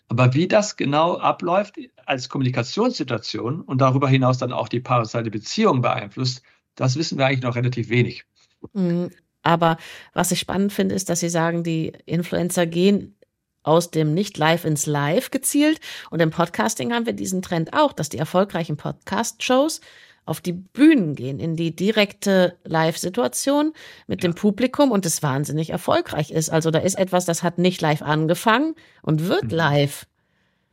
Aber 0.07 0.33
wie 0.33 0.47
das 0.47 0.77
genau 0.77 1.17
abläuft 1.17 1.75
als 2.07 2.27
Kommunikationssituation 2.27 3.61
und 3.61 3.79
darüber 3.79 4.09
hinaus 4.09 4.39
dann 4.39 4.51
auch 4.51 4.67
die 4.67 4.79
parasoziale 4.79 5.29
Beziehung 5.29 5.81
beeinflusst, 5.81 6.41
das 6.75 6.95
wissen 6.95 7.19
wir 7.19 7.27
eigentlich 7.27 7.43
noch 7.43 7.55
relativ 7.55 7.89
wenig. 7.89 8.25
Mhm. 8.73 9.11
Aber 9.43 9.77
was 10.13 10.31
ich 10.31 10.39
spannend 10.39 10.73
finde, 10.73 10.95
ist, 10.95 11.09
dass 11.09 11.19
Sie 11.19 11.29
sagen, 11.29 11.63
die 11.63 11.93
Influencer 12.05 12.65
gehen 12.65 13.15
aus 13.63 13.91
dem 13.91 14.13
nicht 14.13 14.37
live 14.37 14.65
ins 14.65 14.85
Live 14.85 15.31
gezielt. 15.31 15.79
Und 16.09 16.21
im 16.21 16.31
Podcasting 16.31 16.93
haben 16.93 17.05
wir 17.05 17.13
diesen 17.13 17.41
Trend 17.41 17.73
auch, 17.73 17.93
dass 17.93 18.09
die 18.09 18.17
erfolgreichen 18.17 18.77
Podcast-Shows 18.77 19.81
auf 20.25 20.39
die 20.39 20.53
Bühnen 20.53 21.15
gehen, 21.15 21.39
in 21.39 21.55
die 21.55 21.75
direkte 21.75 22.57
Live-Situation 22.63 23.73
mit 24.07 24.23
ja. 24.23 24.29
dem 24.29 24.35
Publikum 24.35 24.91
und 24.91 25.05
es 25.05 25.23
wahnsinnig 25.23 25.71
erfolgreich 25.71 26.31
ist. 26.31 26.49
Also 26.49 26.69
da 26.71 26.79
ist 26.79 26.97
etwas, 26.97 27.25
das 27.25 27.43
hat 27.43 27.57
nicht 27.57 27.81
live 27.81 28.01
angefangen 28.01 28.75
und 29.01 29.27
wird 29.27 29.45
mhm. 29.45 29.49
live. 29.49 30.07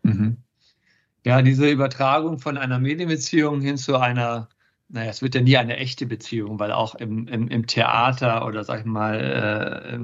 Mhm. 0.02 0.37
Ja, 1.24 1.42
diese 1.42 1.68
Übertragung 1.68 2.38
von 2.38 2.57
einer 2.57 2.78
Medienbeziehung 2.78 3.61
hin 3.61 3.76
zu 3.76 3.96
einer, 3.96 4.48
naja, 4.88 5.11
es 5.11 5.22
wird 5.22 5.35
ja 5.35 5.40
nie 5.42 5.57
eine 5.57 5.77
echte 5.77 6.07
Beziehung, 6.07 6.59
weil 6.59 6.72
auch 6.72 6.94
im, 6.94 7.29
im, 7.29 7.48
im 7.48 7.66
Theater 7.66 8.46
oder 8.46 8.64
sag 8.64 8.81
ich 8.81 8.87
mal, 8.87 9.20
äh, 9.20 9.98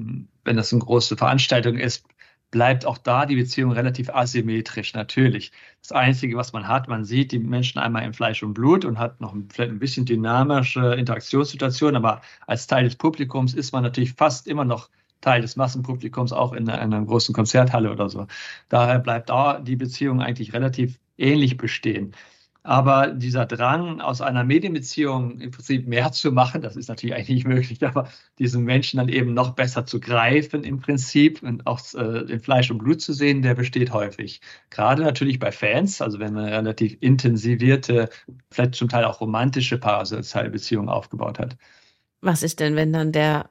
wenn 0.45 0.57
das 0.57 0.73
eine 0.73 0.83
große 0.83 1.17
Veranstaltung 1.17 1.77
ist, 1.79 2.07
bleibt 2.51 2.87
auch 2.87 2.99
da 2.99 3.27
die 3.27 3.35
Beziehung 3.35 3.73
relativ 3.73 4.11
asymmetrisch, 4.11 4.95
natürlich. 4.95 5.51
Das 5.81 5.91
Einzige, 5.93 6.37
was 6.37 6.53
man 6.53 6.69
hat, 6.69 6.87
man 6.87 7.05
sieht 7.05 7.33
die 7.33 7.41
Menschen 7.41 7.81
einmal 7.81 8.05
in 8.05 8.13
Fleisch 8.13 8.43
und 8.45 8.55
Blut 8.55 8.85
und 8.85 8.99
hat 8.99 9.21
noch 9.21 9.35
vielleicht 9.53 9.73
ein 9.73 9.81
bisschen 9.81 10.07
dynamische 10.07 10.95
Interaktionssituationen, 10.95 11.97
aber 11.97 12.21
als 12.47 12.67
Teil 12.69 12.85
des 12.85 12.95
Publikums 12.97 13.55
ist 13.55 13.73
man 13.73 13.83
natürlich 13.83 14.13
fast 14.13 14.47
immer 14.47 14.65
noch 14.65 14.89
Teil 15.21 15.41
des 15.41 15.57
Massenpublikums, 15.57 16.33
auch 16.33 16.53
in 16.53 16.69
einer 16.69 17.05
großen 17.05 17.35
Konzerthalle 17.35 17.91
oder 17.91 18.09
so. 18.09 18.27
Daher 18.69 19.01
bleibt 19.01 19.31
da 19.31 19.59
die 19.59 19.77
Beziehung 19.77 20.21
eigentlich 20.21 20.53
relativ 20.53 21.01
ähnlich 21.17 21.57
bestehen. 21.57 22.15
Aber 22.67 23.09
dieser 23.09 23.45
Drang, 23.45 24.01
aus 24.01 24.23
einer 24.23 24.43
Medienbeziehung 24.43 25.39
im 25.39 25.51
Prinzip 25.51 25.87
mehr 25.87 26.13
zu 26.13 26.33
machen, 26.33 26.63
das 26.63 26.77
ist 26.77 26.89
natürlich 26.89 27.15
eigentlich 27.15 27.45
nicht 27.45 27.47
möglich, 27.47 27.85
aber 27.85 28.09
diesen 28.39 28.65
Menschen 28.65 28.97
dann 28.97 29.11
eben 29.11 29.35
noch 29.35 29.51
besser 29.51 29.85
zu 29.85 30.01
greifen 30.01 30.65
im 30.65 30.81
Prinzip 30.81 31.43
und 31.43 31.67
auch 31.67 31.81
äh, 31.93 32.21
in 32.33 32.41
Fleisch 32.41 32.71
und 32.71 32.79
Blut 32.79 33.03
zu 33.03 33.13
sehen, 33.13 33.43
der 33.43 33.55
besteht 33.55 33.93
häufig. 33.93 34.41
Gerade 34.71 35.03
natürlich 35.03 35.39
bei 35.39 35.53
Fans, 35.53 36.01
also 36.01 36.19
wenn 36.21 36.33
man 36.33 36.47
relativ 36.47 36.97
intensivierte, 37.01 38.09
vielleicht 38.51 38.77
zum 38.77 38.89
Teil 38.89 39.05
auch 39.05 39.21
romantische 39.21 39.77
parasoziale 39.77 40.49
Beziehungen 40.49 40.89
aufgebaut 40.89 41.39
hat. 41.39 41.59
Was 42.23 42.43
ist 42.43 42.61
denn, 42.61 42.77
wenn 42.77 42.95
dann 42.95 43.13
der 43.13 43.51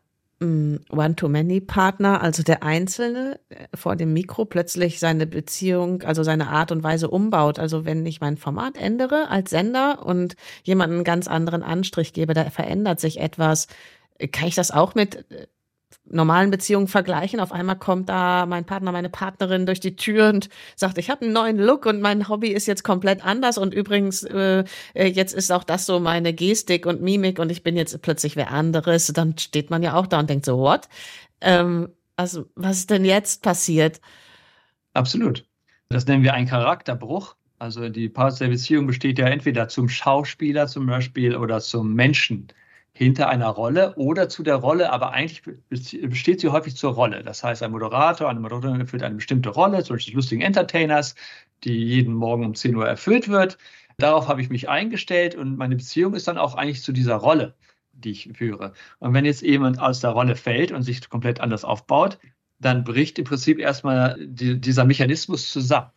One-to-Many-Partner, 0.90 2.22
also 2.22 2.44
der 2.44 2.64
Einzelne 2.64 3.40
äh, 3.50 3.68
vor 3.74 3.96
dem 3.96 4.14
Mikro 4.14 4.46
plötzlich 4.46 5.00
seine 5.00 5.26
Beziehung, 5.26 6.04
also 6.04 6.24
seine 6.24 6.50
Art 6.50 6.72
und 6.72 6.84
Weise 6.84 7.10
umbaut. 7.10 7.60
Also 7.60 7.86
wenn 7.86 8.06
ich 8.06 8.22
mein 8.22 8.38
Format 8.38 8.78
ändere 8.78 9.30
als 9.30 9.50
Sender 9.50 10.06
und 10.06 10.36
jemanden 10.64 10.96
einen 10.98 11.04
ganz 11.04 11.28
anderen 11.28 11.64
Anstrich 11.64 12.14
gebe, 12.14 12.34
da 12.34 12.50
verändert 12.50 13.00
sich 13.00 13.20
etwas. 13.20 13.68
Kann 14.32 14.48
ich 14.48 14.56
das 14.56 14.72
auch 14.72 14.96
mit 14.96 15.30
äh, 15.32 15.48
normalen 16.06 16.52
Beziehungen 16.52 16.88
vergleichen. 16.88 17.40
Auf 17.40 17.52
einmal 17.52 17.78
kommt 17.78 18.10
da 18.10 18.46
mein 18.46 18.66
Partner, 18.66 18.92
meine 18.92 19.10
Partnerin 19.10 19.66
durch 19.66 19.80
die 19.80 19.96
Tür 19.96 20.30
und 20.30 20.50
sagt, 20.76 20.98
ich 20.98 21.10
habe 21.10 21.24
einen 21.24 21.34
neuen 21.34 21.58
Look 21.58 21.86
und 21.86 22.02
mein 22.02 22.28
Hobby 22.28 22.50
ist 22.50 22.68
jetzt 22.68 22.84
komplett 22.84 23.26
anders 23.26 23.58
und 23.58 23.74
übrigens 23.74 24.24
äh, 24.24 24.64
äh, 24.94 25.08
jetzt 25.08 25.34
ist 25.34 25.52
auch 25.52 25.64
das 25.64 25.86
so 25.86 26.00
meine 26.00 26.34
Gestik 26.34 26.86
und 26.86 27.02
Mimik 27.02 27.40
und 27.40 27.52
ich 27.52 27.64
bin 27.64 27.76
jetzt 27.76 28.02
plötzlich 28.02 28.36
wer 28.36 28.52
anderes. 28.52 29.08
Dann 29.08 29.38
steht 29.38 29.70
man 29.70 29.82
ja 29.84 29.94
auch 29.94 30.08
da 30.08 30.20
und 30.20 30.30
denkt 30.30 30.46
so, 30.46 30.58
what? 30.58 30.90
Ähm, 31.42 31.90
also 32.16 32.46
was 32.56 32.80
ist 32.80 32.90
denn 32.90 33.06
jetzt 33.06 33.42
passiert? 33.42 34.02
Absolut. 34.94 35.46
Das 35.90 36.06
nennen 36.06 36.24
wir 36.24 36.34
einen 36.34 36.48
Charakterbruch. 36.48 37.36
Also 37.60 37.88
die 37.88 38.10
Part 38.10 38.40
der 38.42 38.50
Beziehung 38.50 38.88
besteht 38.88 39.20
ja 39.20 39.28
entweder 39.28 39.70
zum 39.70 39.88
Schauspieler 39.88 40.68
zum 40.68 40.86
Beispiel 40.86 41.36
oder 41.36 41.62
zum 41.62 41.94
Menschen 41.94 42.50
hinter 42.96 43.28
einer 43.28 43.48
Rolle 43.48 43.96
oder 43.96 44.30
zu 44.30 44.44
der 44.44 44.56
Rolle, 44.56 44.92
aber 44.92 45.12
eigentlich 45.14 45.42
besteht 45.70 46.42
sie 46.42 46.50
häufig 46.50 46.76
zur 46.76 46.94
Rolle. 46.94 47.24
Das 47.24 47.44
heißt, 47.44 47.64
ein 47.64 47.72
Moderator, 47.72 48.30
eine 48.30 48.40
Moderatorin 48.40 48.82
erfüllt 48.82 49.02
eine 49.02 49.16
bestimmte 49.16 49.50
Rolle, 49.50 49.84
zum 49.84 49.96
Beispiel 49.96 50.12
des 50.12 50.16
lustigen 50.16 50.42
Entertainers, 50.44 51.16
die 51.64 51.74
jeden 51.74 52.14
Morgen 52.14 52.46
um 52.46 52.56
10 52.56 52.76
Uhr 52.76 52.88
erfüllt 52.88 53.30
wird. 53.30 53.58
Darauf 53.98 54.28
habe 54.28 54.42
ich 54.42 54.50
mich 54.50 54.70
eingestellt 54.70 55.36
und 55.36 55.58
meine 55.58 55.76
Beziehung 55.76 56.14
ist 56.14 56.28
dann 56.28 56.38
auch 56.38 56.56
eigentlich 56.56 56.84
zu 56.84 56.92
dieser 56.92 57.16
Rolle, 57.16 57.56
die 57.94 58.12
ich 58.12 58.30
führe. 58.34 58.74
Und 59.00 59.14
wenn 59.14 59.26
jetzt 59.26 59.42
jemand 59.42 59.80
aus 59.80 60.00
der 60.00 60.12
Rolle 60.12 60.36
fällt 60.36 60.72
und 60.72 60.84
sich 60.84 61.10
komplett 61.10 61.42
anders 61.42 61.66
aufbaut, 61.66 62.20
dann 62.60 62.84
bricht 62.84 63.20
im 63.20 63.26
Prinzip 63.26 63.60
erstmal 63.60 64.18
die, 64.20 64.60
dieser 64.60 64.86
Mechanismus 64.86 65.52
zusammen. 65.52 65.90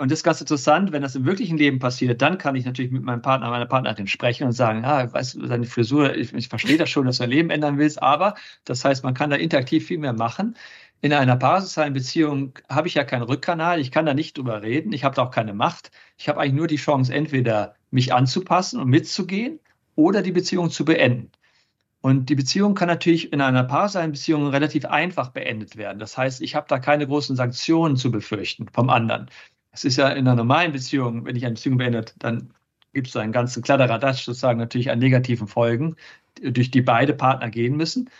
Und 0.00 0.10
das 0.10 0.20
ist 0.20 0.24
ganz 0.24 0.40
interessant, 0.40 0.92
wenn 0.92 1.02
das 1.02 1.14
im 1.14 1.26
wirklichen 1.26 1.58
Leben 1.58 1.78
passiert, 1.78 2.22
dann 2.22 2.38
kann 2.38 2.56
ich 2.56 2.64
natürlich 2.64 2.90
mit 2.90 3.02
meinem 3.02 3.20
Partner, 3.20 3.50
meiner 3.50 3.66
Partnerin 3.66 4.06
sprechen 4.06 4.44
und 4.44 4.52
sagen, 4.52 4.82
ah, 4.82 5.12
weißt 5.12 5.34
du, 5.34 5.46
deine 5.46 5.66
Frisur, 5.66 6.16
ich, 6.16 6.32
ich 6.32 6.48
verstehe 6.48 6.78
das 6.78 6.88
schon, 6.88 7.04
dass 7.04 7.18
du 7.18 7.24
dein 7.24 7.30
Leben 7.30 7.50
ändern 7.50 7.76
willst, 7.76 8.02
aber 8.02 8.34
das 8.64 8.82
heißt, 8.82 9.04
man 9.04 9.12
kann 9.12 9.28
da 9.28 9.36
interaktiv 9.36 9.86
viel 9.86 9.98
mehr 9.98 10.14
machen. 10.14 10.56
In 11.02 11.12
einer 11.12 11.36
parasozialen 11.36 11.92
Beziehung 11.92 12.54
habe 12.70 12.88
ich 12.88 12.94
ja 12.94 13.04
keinen 13.04 13.24
Rückkanal, 13.24 13.78
ich 13.78 13.90
kann 13.90 14.06
da 14.06 14.14
nicht 14.14 14.38
drüber 14.38 14.62
reden, 14.62 14.94
ich 14.94 15.04
habe 15.04 15.14
da 15.14 15.24
auch 15.24 15.30
keine 15.30 15.52
Macht. 15.52 15.90
Ich 16.16 16.30
habe 16.30 16.40
eigentlich 16.40 16.54
nur 16.54 16.66
die 16.66 16.76
Chance, 16.76 17.12
entweder 17.12 17.74
mich 17.90 18.14
anzupassen 18.14 18.80
und 18.80 18.88
mitzugehen 18.88 19.60
oder 19.96 20.22
die 20.22 20.32
Beziehung 20.32 20.70
zu 20.70 20.86
beenden. 20.86 21.30
Und 22.00 22.30
die 22.30 22.36
Beziehung 22.36 22.74
kann 22.74 22.88
natürlich 22.88 23.34
in 23.34 23.42
einer 23.42 23.64
parasozialen 23.64 24.12
Beziehung 24.12 24.46
relativ 24.48 24.86
einfach 24.86 25.28
beendet 25.28 25.76
werden. 25.76 25.98
Das 25.98 26.16
heißt, 26.16 26.40
ich 26.40 26.54
habe 26.54 26.66
da 26.70 26.78
keine 26.78 27.06
großen 27.06 27.36
Sanktionen 27.36 27.96
zu 27.96 28.10
befürchten 28.10 28.66
vom 28.72 28.88
anderen. 28.88 29.28
Es 29.72 29.84
ist 29.84 29.96
ja 29.96 30.08
in 30.08 30.26
einer 30.26 30.36
normalen 30.36 30.72
Beziehung, 30.72 31.24
wenn 31.24 31.36
ich 31.36 31.44
eine 31.44 31.54
Beziehung 31.54 31.78
beendet, 31.78 32.14
dann 32.18 32.52
gibt 32.92 33.08
es 33.08 33.16
einen 33.16 33.32
ganzen 33.32 33.62
Kladderadatsch 33.62 34.24
sozusagen 34.24 34.58
natürlich 34.58 34.90
an 34.90 34.98
negativen 34.98 35.46
Folgen, 35.46 35.96
durch 36.42 36.70
die 36.70 36.82
beide 36.82 37.14
Partner 37.14 37.50
gehen 37.50 37.76
müssen. 37.76 38.10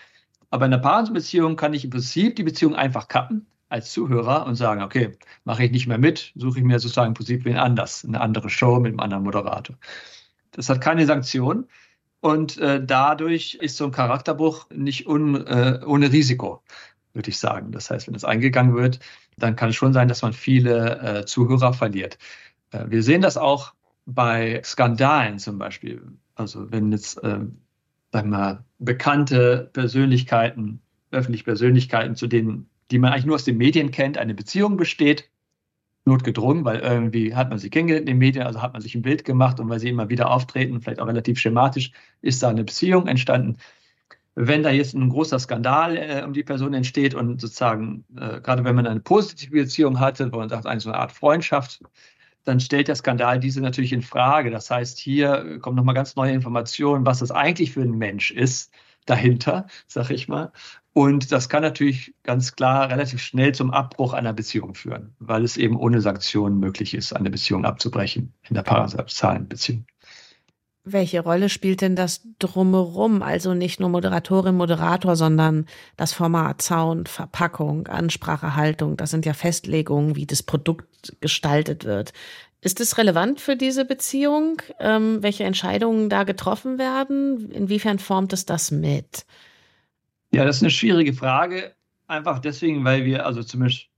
Aber 0.51 0.67
in 0.67 0.73
einer 0.73 0.83
Paarbeziehung 0.83 1.57
kann 1.57 1.75
ich 1.75 1.85
im 1.85 1.91
Prinzip 1.91 2.37
die 2.37 2.43
Beziehung 2.43 2.75
einfach 2.75 3.09
kappen 3.09 3.47
als 3.69 3.93
Zuhörer 3.93 4.47
und 4.47 4.57
sagen, 4.57 4.83
okay, 4.83 5.17
mache 5.45 5.65
ich 5.65 5.71
nicht 5.71 5.87
mehr 5.87 5.99
mit, 5.99 6.33
suche 6.35 6.59
ich 6.59 6.65
mir 6.65 6.81
sozusagen 6.81 7.09
im 7.09 7.15
Prinzip 7.15 7.45
wen 7.45 7.57
anders, 7.57 8.05
eine 8.05 8.21
andere 8.21 8.51
Show 8.51 8.81
mit 8.81 8.91
einem 8.91 9.01
anderen 9.01 9.23
Moderator. 9.23 9.77
Das 10.51 10.69
hat 10.69 10.81
keine 10.81 11.07
Sanktion 11.07 11.67
und 12.21 12.59
äh, 12.59 12.85
dadurch 12.85 13.55
ist 13.55 13.77
so 13.77 13.85
ein 13.85 13.93
Charakterbruch 13.93 14.69
nicht 14.71 15.07
un, 15.07 15.47
äh, 15.47 15.81
ohne 15.87 16.13
Risiko, 16.13 16.63
würde 17.13 17.31
ich 17.31 17.39
sagen. 17.39 17.73
Das 17.73 17.91
heißt, 17.91 18.07
wenn 18.07 18.15
es 18.15 18.25
eingegangen 18.25 18.75
wird, 18.75 19.01
dann 19.37 19.57
kann 19.57 19.71
es 19.71 19.77
schon 19.77 19.93
sein, 19.93 20.09
dass 20.09 20.23
man 20.23 20.33
viele 20.33 21.01
äh, 21.01 21.25
Zuhörer 21.27 21.73
verliert. 21.73 22.19
Äh, 22.71 22.87
wir 22.89 23.03
sehen 23.03 23.23
das 23.23 23.37
auch 23.37 23.75
bei 24.07 24.61
Skandalen 24.65 25.39
zum 25.39 25.59
Beispiel. 25.59 26.03
Also 26.35 26.71
wenn 26.71 26.93
jetzt, 26.93 27.23
äh, 27.23 27.41
sagen 28.13 28.31
wir 28.31 28.65
bekannte 28.79 29.71
Persönlichkeiten, 29.73 30.81
öffentliche 31.11 31.45
Persönlichkeiten, 31.45 32.17
zu 32.17 32.27
denen, 32.27 32.69
die 32.91 32.99
man 32.99 33.13
eigentlich 33.13 33.27
nur 33.27 33.35
aus 33.37 33.45
den 33.45 33.57
Medien 33.57 33.91
kennt, 33.91 34.19
eine 34.19 34.35
Beziehung 34.35 34.77
besteht, 34.77 35.31
notgedrungen, 36.07 36.65
weil 36.65 36.81
irgendwie 36.81 37.35
hat 37.35 37.51
man 37.51 37.59
sie 37.59 37.71
kennengelernt 37.71 38.09
in 38.09 38.15
den 38.15 38.19
Medien, 38.19 38.47
also 38.47 38.63
hat 38.63 38.73
man 38.73 38.81
sich 38.83 38.95
ein 38.95 39.03
Bild 39.03 39.25
gemacht 39.25 39.61
und 39.61 39.69
weil 39.69 39.79
sie 39.79 39.89
immer 39.89 40.09
wieder 40.09 40.31
auftreten, 40.31 40.81
vielleicht 40.81 41.01
auch 41.01 41.07
relativ 41.07 41.39
schematisch, 41.39 41.93
ist 42.23 42.43
da 42.43 42.49
eine 42.49 42.65
Beziehung 42.65 43.07
entstanden 43.07 43.59
wenn 44.35 44.63
da 44.63 44.71
jetzt 44.71 44.95
ein 44.95 45.09
großer 45.09 45.39
Skandal 45.39 45.97
äh, 45.97 46.23
um 46.25 46.33
die 46.33 46.45
Person 46.45 46.75
entsteht 46.75 47.15
und 47.15 47.41
sozusagen, 47.41 48.05
äh, 48.17 48.41
gerade 48.41 48.65
wenn 48.65 48.77
man 48.77 48.87
eine 48.87 49.01
positive 49.01 49.63
Beziehung 49.63 50.01
hatte, 50.01 50.33
wo 50.33 50.39
man 50.39 50.49
sagt, 50.49 50.67
eine 50.67 50.81
so 50.81 50.91
eine 50.91 50.99
Art 50.99 51.13
Freundschaft, 51.13 51.83
dann 52.45 52.61
stellt 52.61 52.89
der 52.89 52.95
Skandal 52.97 53.39
diese 53.39 53.61
natürlich 53.61 53.93
in 53.93 54.03
Frage. 54.03 54.51
Das 54.51 54.71
heißt, 54.71 54.99
hier 54.99 55.59
kommen 55.61 55.77
nochmal 55.77 55.95
ganz 55.95 56.17
neue 56.17 56.33
Informationen, 56.33 57.05
was 57.05 57.19
das 57.19 57.31
eigentlich 57.31 57.73
für 57.73 57.83
ein 57.83 57.99
Mensch 57.99 58.31
ist 58.31 58.73
dahinter, 59.07 59.67
sag 59.87 60.11
ich 60.11 60.29
mal. 60.29 60.53
Und 60.93 61.31
das 61.31 61.49
kann 61.49 61.63
natürlich 61.63 62.15
ganz 62.25 62.57
klar 62.57 62.91
relativ 62.91 63.23
schnell 63.23 63.55
zum 63.55 63.71
Abbruch 63.71 64.13
einer 64.13 64.33
Beziehung 64.33 64.75
führen, 64.75 65.15
weil 65.21 65.45
es 65.45 65.57
eben 65.57 65.77
ohne 65.77 66.01
Sanktionen 66.01 66.59
möglich 66.59 66.95
ist, 66.95 67.13
eine 67.13 67.31
Beziehung 67.31 67.65
abzubrechen 67.65 68.33
in 68.49 68.55
der 68.55 68.63
parasozialen 68.63 69.49
Beziehung. 69.49 69.87
Welche 70.85 71.21
Rolle 71.21 71.51
spielt 71.51 71.83
denn 71.83 71.95
das 71.95 72.27
drumherum? 72.39 73.23
Also 73.23 73.53
nicht 73.53 73.81
nur 73.81 73.91
Moderatorin, 73.91 74.57
Moderator, 74.57 75.15
sondern 75.15 75.67
das 75.97 76.15
Format, 76.15 76.63
Sound, 76.63 77.09
Verpackung, 77.09 77.87
Ansprache, 77.87 78.57
Haltung. 78.57 78.97
Das 78.97 79.11
sind 79.11 79.27
ja 79.27 79.35
Festlegungen, 79.35 80.17
wie 80.17 80.25
das 80.25 80.43
Produkt 80.43 81.17
gestaltet 81.21 81.85
wird. 81.85 82.13
Ist 82.63 82.81
es 82.81 82.97
relevant 82.97 83.41
für 83.41 83.57
diese 83.57 83.85
Beziehung, 83.85 84.63
ähm, 84.79 85.23
welche 85.23 85.45
Entscheidungen 85.45 86.09
da 86.09 86.25
getroffen 86.25 86.79
werden? 86.79 87.51
Inwiefern 87.51 87.99
formt 87.99 88.33
es 88.33 88.47
das 88.47 88.71
mit? 88.71 89.27
Ja, 90.33 90.45
das 90.45 90.57
ist 90.57 90.63
eine 90.63 90.71
schwierige 90.71 91.13
Frage. 91.13 91.75
Einfach 92.07 92.39
deswegen, 92.39 92.85
weil 92.85 93.05
wir, 93.05 93.27
also 93.27 93.43
zumindest 93.43 93.90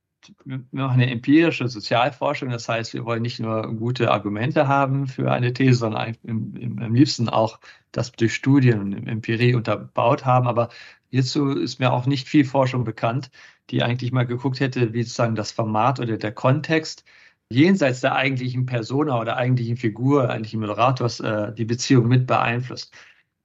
wir 0.44 0.60
machen 0.70 1.00
eine 1.00 1.10
empirische 1.10 1.68
Sozialforschung. 1.68 2.50
Das 2.50 2.68
heißt, 2.68 2.94
wir 2.94 3.04
wollen 3.04 3.22
nicht 3.22 3.40
nur 3.40 3.74
gute 3.76 4.10
Argumente 4.10 4.68
haben 4.68 5.06
für 5.06 5.30
eine 5.32 5.52
These, 5.52 5.78
sondern 5.78 6.16
im, 6.22 6.56
im, 6.56 6.78
am 6.78 6.94
liebsten 6.94 7.28
auch 7.28 7.58
das 7.92 8.12
durch 8.12 8.34
Studien 8.34 8.80
und 8.80 9.08
Empirie 9.08 9.54
unterbaut 9.54 10.24
haben. 10.24 10.46
Aber 10.46 10.68
hierzu 11.10 11.50
ist 11.50 11.78
mir 11.78 11.92
auch 11.92 12.06
nicht 12.06 12.28
viel 12.28 12.44
Forschung 12.44 12.84
bekannt, 12.84 13.30
die 13.70 13.82
eigentlich 13.82 14.12
mal 14.12 14.26
geguckt 14.26 14.60
hätte, 14.60 14.92
wie 14.92 15.02
sozusagen 15.02 15.34
das 15.34 15.52
Format 15.52 16.00
oder 16.00 16.16
der 16.16 16.32
Kontext 16.32 17.04
jenseits 17.50 18.00
der 18.00 18.14
eigentlichen 18.14 18.66
Persona 18.66 19.20
oder 19.20 19.36
eigentlichen 19.36 19.76
Figur, 19.76 20.30
eigentlichen 20.30 20.60
Moderators, 20.60 21.20
äh, 21.20 21.52
die 21.54 21.64
Beziehung 21.64 22.08
mit 22.08 22.26
beeinflusst. 22.26 22.94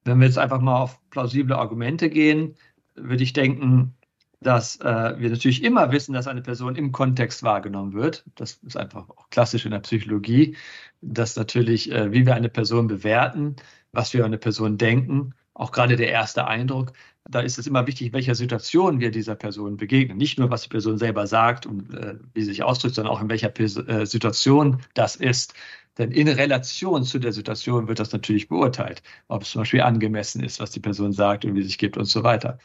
Wenn 0.05 0.19
wir 0.19 0.27
jetzt 0.27 0.37
einfach 0.37 0.61
mal 0.61 0.81
auf 0.81 0.99
plausible 1.09 1.57
Argumente 1.57 2.09
gehen, 2.09 2.55
würde 2.95 3.23
ich 3.23 3.33
denken, 3.33 3.95
dass 4.39 4.79
äh, 4.81 5.15
wir 5.17 5.29
natürlich 5.29 5.63
immer 5.63 5.91
wissen, 5.91 6.13
dass 6.13 6.27
eine 6.27 6.41
Person 6.41 6.75
im 6.75 6.91
Kontext 6.91 7.43
wahrgenommen 7.43 7.93
wird. 7.93 8.23
Das 8.35 8.59
ist 8.65 8.77
einfach 8.77 9.09
auch 9.09 9.29
klassisch 9.29 9.65
in 9.65 9.71
der 9.71 9.79
Psychologie, 9.79 10.55
dass 11.01 11.35
natürlich, 11.35 11.91
äh, 11.91 12.11
wie 12.11 12.25
wir 12.25 12.35
eine 12.35 12.49
Person 12.49 12.87
bewerten, 12.87 13.55
was 13.91 14.13
wir 14.13 14.19
über 14.19 14.27
eine 14.27 14.37
Person 14.37 14.77
denken, 14.77 15.33
auch 15.53 15.71
gerade 15.71 15.95
der 15.95 16.09
erste 16.09 16.45
Eindruck, 16.45 16.93
da 17.29 17.41
ist 17.41 17.57
es 17.57 17.67
immer 17.67 17.87
wichtig, 17.87 18.07
in 18.07 18.13
welcher 18.13 18.35
Situation 18.35 18.99
wir 18.99 19.11
dieser 19.11 19.35
Person 19.35 19.75
begegnen. 19.75 20.17
Nicht 20.17 20.39
nur, 20.39 20.49
was 20.49 20.61
die 20.61 20.69
Person 20.69 20.97
selber 20.97 21.27
sagt 21.27 21.65
und 21.65 21.93
äh, 21.93 22.15
wie 22.33 22.41
sie 22.41 22.47
sich 22.51 22.63
ausdrückt, 22.63 22.95
sondern 22.95 23.13
auch 23.13 23.21
in 23.21 23.29
welcher 23.29 23.49
Pers 23.49 23.75
äh, 23.75 24.05
Situation 24.05 24.81
das 24.93 25.15
ist. 25.15 25.53
Denn 25.97 26.11
in 26.11 26.27
Relation 26.27 27.03
zu 27.03 27.19
der 27.19 27.33
Situation 27.33 27.87
wird 27.87 27.99
das 27.99 28.11
natürlich 28.11 28.47
beurteilt, 28.47 29.01
ob 29.27 29.41
es 29.41 29.49
zum 29.51 29.61
Beispiel 29.61 29.81
angemessen 29.81 30.43
ist, 30.43 30.59
was 30.59 30.71
die 30.71 30.79
Person 30.79 31.11
sagt 31.11 31.43
und 31.43 31.55
wie 31.55 31.61
sie 31.63 31.69
sich 31.69 31.79
gibt 31.79 31.97
und 31.97 32.05
so 32.05 32.23
weiter. 32.23 32.59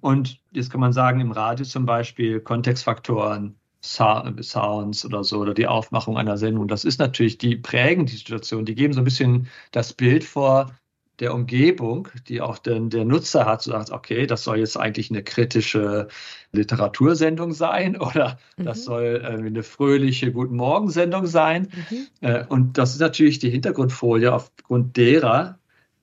Und 0.00 0.40
jetzt 0.52 0.70
kann 0.70 0.80
man 0.80 0.92
sagen, 0.92 1.20
im 1.20 1.32
Radio 1.32 1.64
zum 1.64 1.86
Beispiel 1.86 2.40
Kontextfaktoren, 2.40 3.56
Sounds 3.80 5.04
oder 5.04 5.22
so 5.22 5.38
oder 5.38 5.54
die 5.54 5.68
Aufmachung 5.68 6.18
einer 6.18 6.36
Sendung, 6.36 6.66
das 6.66 6.84
ist 6.84 6.98
natürlich, 6.98 7.38
die 7.38 7.56
prägen 7.56 8.06
die 8.06 8.16
Situation, 8.16 8.64
die 8.64 8.74
geben 8.74 8.92
so 8.92 9.00
ein 9.00 9.04
bisschen 9.04 9.48
das 9.70 9.92
Bild 9.92 10.24
vor, 10.24 10.72
der 11.20 11.34
Umgebung, 11.34 12.08
die 12.28 12.40
auch 12.40 12.58
den, 12.58 12.90
der 12.90 13.04
Nutzer 13.04 13.44
hat, 13.44 13.62
so 13.62 13.72
sagt, 13.72 13.90
okay, 13.90 14.26
das 14.26 14.44
soll 14.44 14.58
jetzt 14.58 14.76
eigentlich 14.76 15.10
eine 15.10 15.22
kritische 15.22 16.08
Literatursendung 16.52 17.52
sein 17.52 17.96
oder 18.00 18.38
mhm. 18.56 18.64
das 18.64 18.84
soll 18.84 19.20
äh, 19.22 19.26
eine 19.26 19.62
fröhliche 19.62 20.32
Guten 20.32 20.56
Morgen-Sendung 20.56 21.26
sein. 21.26 21.68
Mhm. 21.90 22.06
Äh, 22.20 22.44
und 22.46 22.78
das 22.78 22.92
ist 22.92 23.00
natürlich 23.00 23.38
die 23.38 23.50
Hintergrundfolie, 23.50 24.32
aufgrund 24.32 24.96
derer 24.96 25.58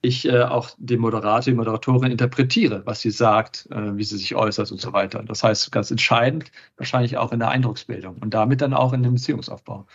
ich 0.05 0.27
äh, 0.27 0.43
auch 0.43 0.69
den 0.77 0.99
Moderator, 0.99 1.51
die 1.51 1.53
Moderatorin 1.53 2.11
interpretiere, 2.11 2.83
was 2.85 3.01
sie 3.01 3.11
sagt, 3.11 3.67
äh, 3.71 3.97
wie 3.97 4.03
sie 4.03 4.17
sich 4.17 4.35
äußert 4.35 4.71
und 4.71 4.79
so 4.79 4.93
weiter. 4.93 5.23
Das 5.23 5.43
heißt, 5.43 5.71
ganz 5.71 5.91
entscheidend 5.91 6.51
wahrscheinlich 6.77 7.17
auch 7.17 7.31
in 7.31 7.39
der 7.39 7.49
Eindrucksbildung 7.49 8.17
und 8.17 8.33
damit 8.33 8.61
dann 8.61 8.73
auch 8.73 8.93
in 8.93 9.03
dem 9.03 9.13
Beziehungsaufbau 9.15 9.85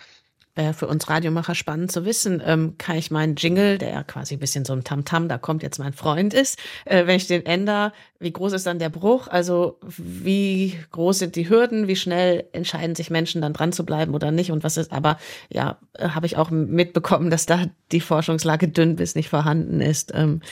wäre 0.60 0.74
für 0.74 0.86
uns 0.86 1.08
Radiomacher 1.08 1.54
spannend 1.54 1.90
zu 1.90 2.04
wissen, 2.04 2.42
ähm, 2.44 2.74
kann 2.76 2.96
ich 2.96 3.10
meinen 3.10 3.36
Jingle, 3.36 3.78
der 3.78 3.90
ja 3.90 4.02
quasi 4.02 4.34
ein 4.34 4.40
bisschen 4.40 4.64
so 4.64 4.72
ein 4.72 4.84
Tamtam, 4.84 5.24
-Tam, 5.24 5.28
da 5.28 5.38
kommt 5.38 5.62
jetzt 5.62 5.78
mein 5.78 5.92
Freund 5.92 6.34
ist, 6.34 6.58
äh, 6.84 7.06
wenn 7.06 7.16
ich 7.16 7.26
den 7.26 7.46
ändere, 7.46 7.92
wie 8.18 8.32
groß 8.32 8.52
ist 8.52 8.66
dann 8.66 8.78
der 8.78 8.90
Bruch? 8.90 9.28
Also 9.28 9.78
wie 9.80 10.78
groß 10.90 11.20
sind 11.20 11.36
die 11.36 11.48
Hürden? 11.48 11.88
Wie 11.88 11.96
schnell 11.96 12.44
entscheiden 12.52 12.94
sich 12.94 13.10
Menschen 13.10 13.40
dann 13.40 13.54
dran 13.54 13.72
zu 13.72 13.84
bleiben 13.86 14.14
oder 14.14 14.30
nicht? 14.30 14.52
Und 14.52 14.62
was 14.62 14.76
ist, 14.76 14.92
aber 14.92 15.18
ja, 15.50 15.78
äh, 15.94 16.10
habe 16.10 16.26
ich 16.26 16.36
auch 16.36 16.50
mitbekommen, 16.50 17.30
dass 17.30 17.46
da 17.46 17.64
die 17.92 18.00
Forschungslage 18.00 18.68
dünn 18.68 18.96
bis 18.96 19.14
nicht 19.14 19.30
vorhanden 19.30 19.80
ist. 19.80 20.12
Ähm, 20.14 20.42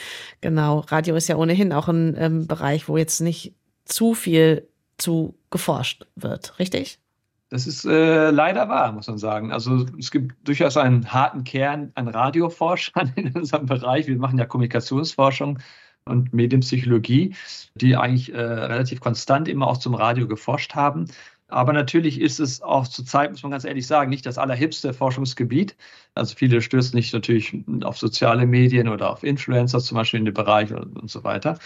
genau, 0.41 0.79
Radio 0.79 1.15
ist 1.15 1.29
ja 1.29 1.35
ohnehin 1.35 1.71
auch 1.71 1.87
ein 1.87 2.15
ähm, 2.17 2.47
Bereich, 2.47 2.89
wo 2.89 2.97
jetzt 2.97 3.21
nicht 3.21 3.53
zu 3.85 4.15
viel 4.15 4.67
zu 4.97 5.35
geforscht 5.51 6.05
wird, 6.15 6.57
richtig? 6.59 6.99
Das 7.49 7.65
ist 7.65 7.83
äh, 7.85 8.29
leider 8.29 8.69
wahr, 8.69 8.91
muss 8.91 9.07
man 9.07 9.17
sagen. 9.17 9.51
Also 9.51 9.85
es 9.97 10.11
gibt 10.11 10.47
durchaus 10.47 10.77
einen 10.77 11.11
harten 11.11 11.43
Kern 11.43 11.91
an 11.95 12.07
Radioforschern 12.07 13.11
in 13.15 13.31
unserem 13.33 13.65
Bereich. 13.65 14.07
Wir 14.07 14.17
machen 14.17 14.37
ja 14.37 14.45
Kommunikationsforschung 14.45 15.59
und 16.05 16.33
Medienpsychologie, 16.33 17.35
die 17.73 17.95
eigentlich 17.95 18.33
äh, 18.33 18.39
relativ 18.39 18.99
konstant 18.99 19.47
immer 19.47 19.67
auch 19.67 19.77
zum 19.77 19.95
Radio 19.95 20.27
geforscht 20.27 20.75
haben. 20.75 21.05
Aber 21.47 21.73
natürlich 21.73 22.21
ist 22.21 22.39
es 22.39 22.61
auch 22.61 22.87
zurzeit, 22.87 23.31
muss 23.31 23.41
man 23.41 23.51
ganz 23.51 23.65
ehrlich 23.65 23.87
sagen, 23.87 24.11
nicht 24.11 24.27
das 24.27 24.37
allerhipste 24.37 24.93
Forschungsgebiet. 24.93 25.75
Also 26.13 26.35
viele 26.35 26.61
stößen 26.61 26.95
nicht 26.95 27.11
natürlich 27.11 27.57
auf 27.83 27.97
soziale 27.97 28.45
Medien 28.45 28.87
oder 28.87 29.09
auf 29.09 29.23
Influencer 29.23 29.79
zum 29.79 29.95
Beispiel 29.95 30.19
in 30.19 30.25
dem 30.25 30.35
Bereich 30.35 30.71
und, 30.71 30.99
und 30.99 31.09
so 31.09 31.23
weiter. 31.23 31.57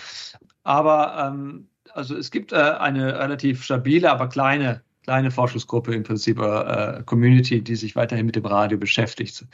Aber 0.64 1.34
ähm, 1.34 1.68
also 1.94 2.16
es 2.16 2.32
gibt 2.32 2.54
äh, 2.54 2.56
eine 2.56 3.20
relativ 3.20 3.64
stabile, 3.64 4.10
aber 4.10 4.30
kleine 4.30 4.82
kleine 5.04 5.32
Forschungsgruppe, 5.32 5.94
im 5.94 6.04
Prinzip 6.04 6.40
äh, 6.40 7.04
Community, 7.06 7.62
die 7.62 7.76
sich 7.76 7.96
weiterhin 7.96 8.26
mit 8.26 8.36
dem 8.36 8.46
Radio 8.46 8.78
beschäftigt. 8.78 9.46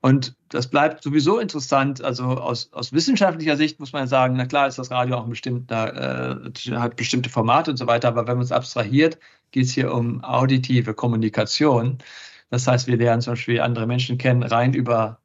Und 0.00 0.36
das 0.50 0.68
bleibt 0.68 1.02
sowieso 1.02 1.38
interessant. 1.38 2.02
Also 2.02 2.24
aus, 2.24 2.72
aus 2.72 2.92
wissenschaftlicher 2.92 3.56
Sicht 3.56 3.80
muss 3.80 3.92
man 3.92 4.06
sagen, 4.06 4.36
na 4.36 4.46
klar 4.46 4.68
ist 4.68 4.78
das 4.78 4.90
Radio 4.90 5.16
auch 5.16 5.24
ein 5.24 5.30
bestimmter, 5.30 6.44
äh, 6.46 6.70
hat 6.76 6.96
bestimmte 6.96 7.30
Formate 7.30 7.72
und 7.72 7.76
so 7.76 7.86
weiter, 7.86 8.08
aber 8.08 8.26
wenn 8.26 8.36
man 8.36 8.44
es 8.44 8.52
abstrahiert, 8.52 9.18
geht 9.50 9.64
es 9.64 9.72
hier 9.72 9.92
um 9.92 10.22
auditive 10.22 10.94
Kommunikation. 10.94 11.98
Das 12.50 12.66
heißt, 12.66 12.86
wir 12.86 12.96
lernen 12.96 13.22
zum 13.22 13.32
Beispiel 13.32 13.60
andere 13.60 13.86
Menschen 13.86 14.18
kennen 14.18 14.42
rein 14.42 14.72
über 14.74 15.20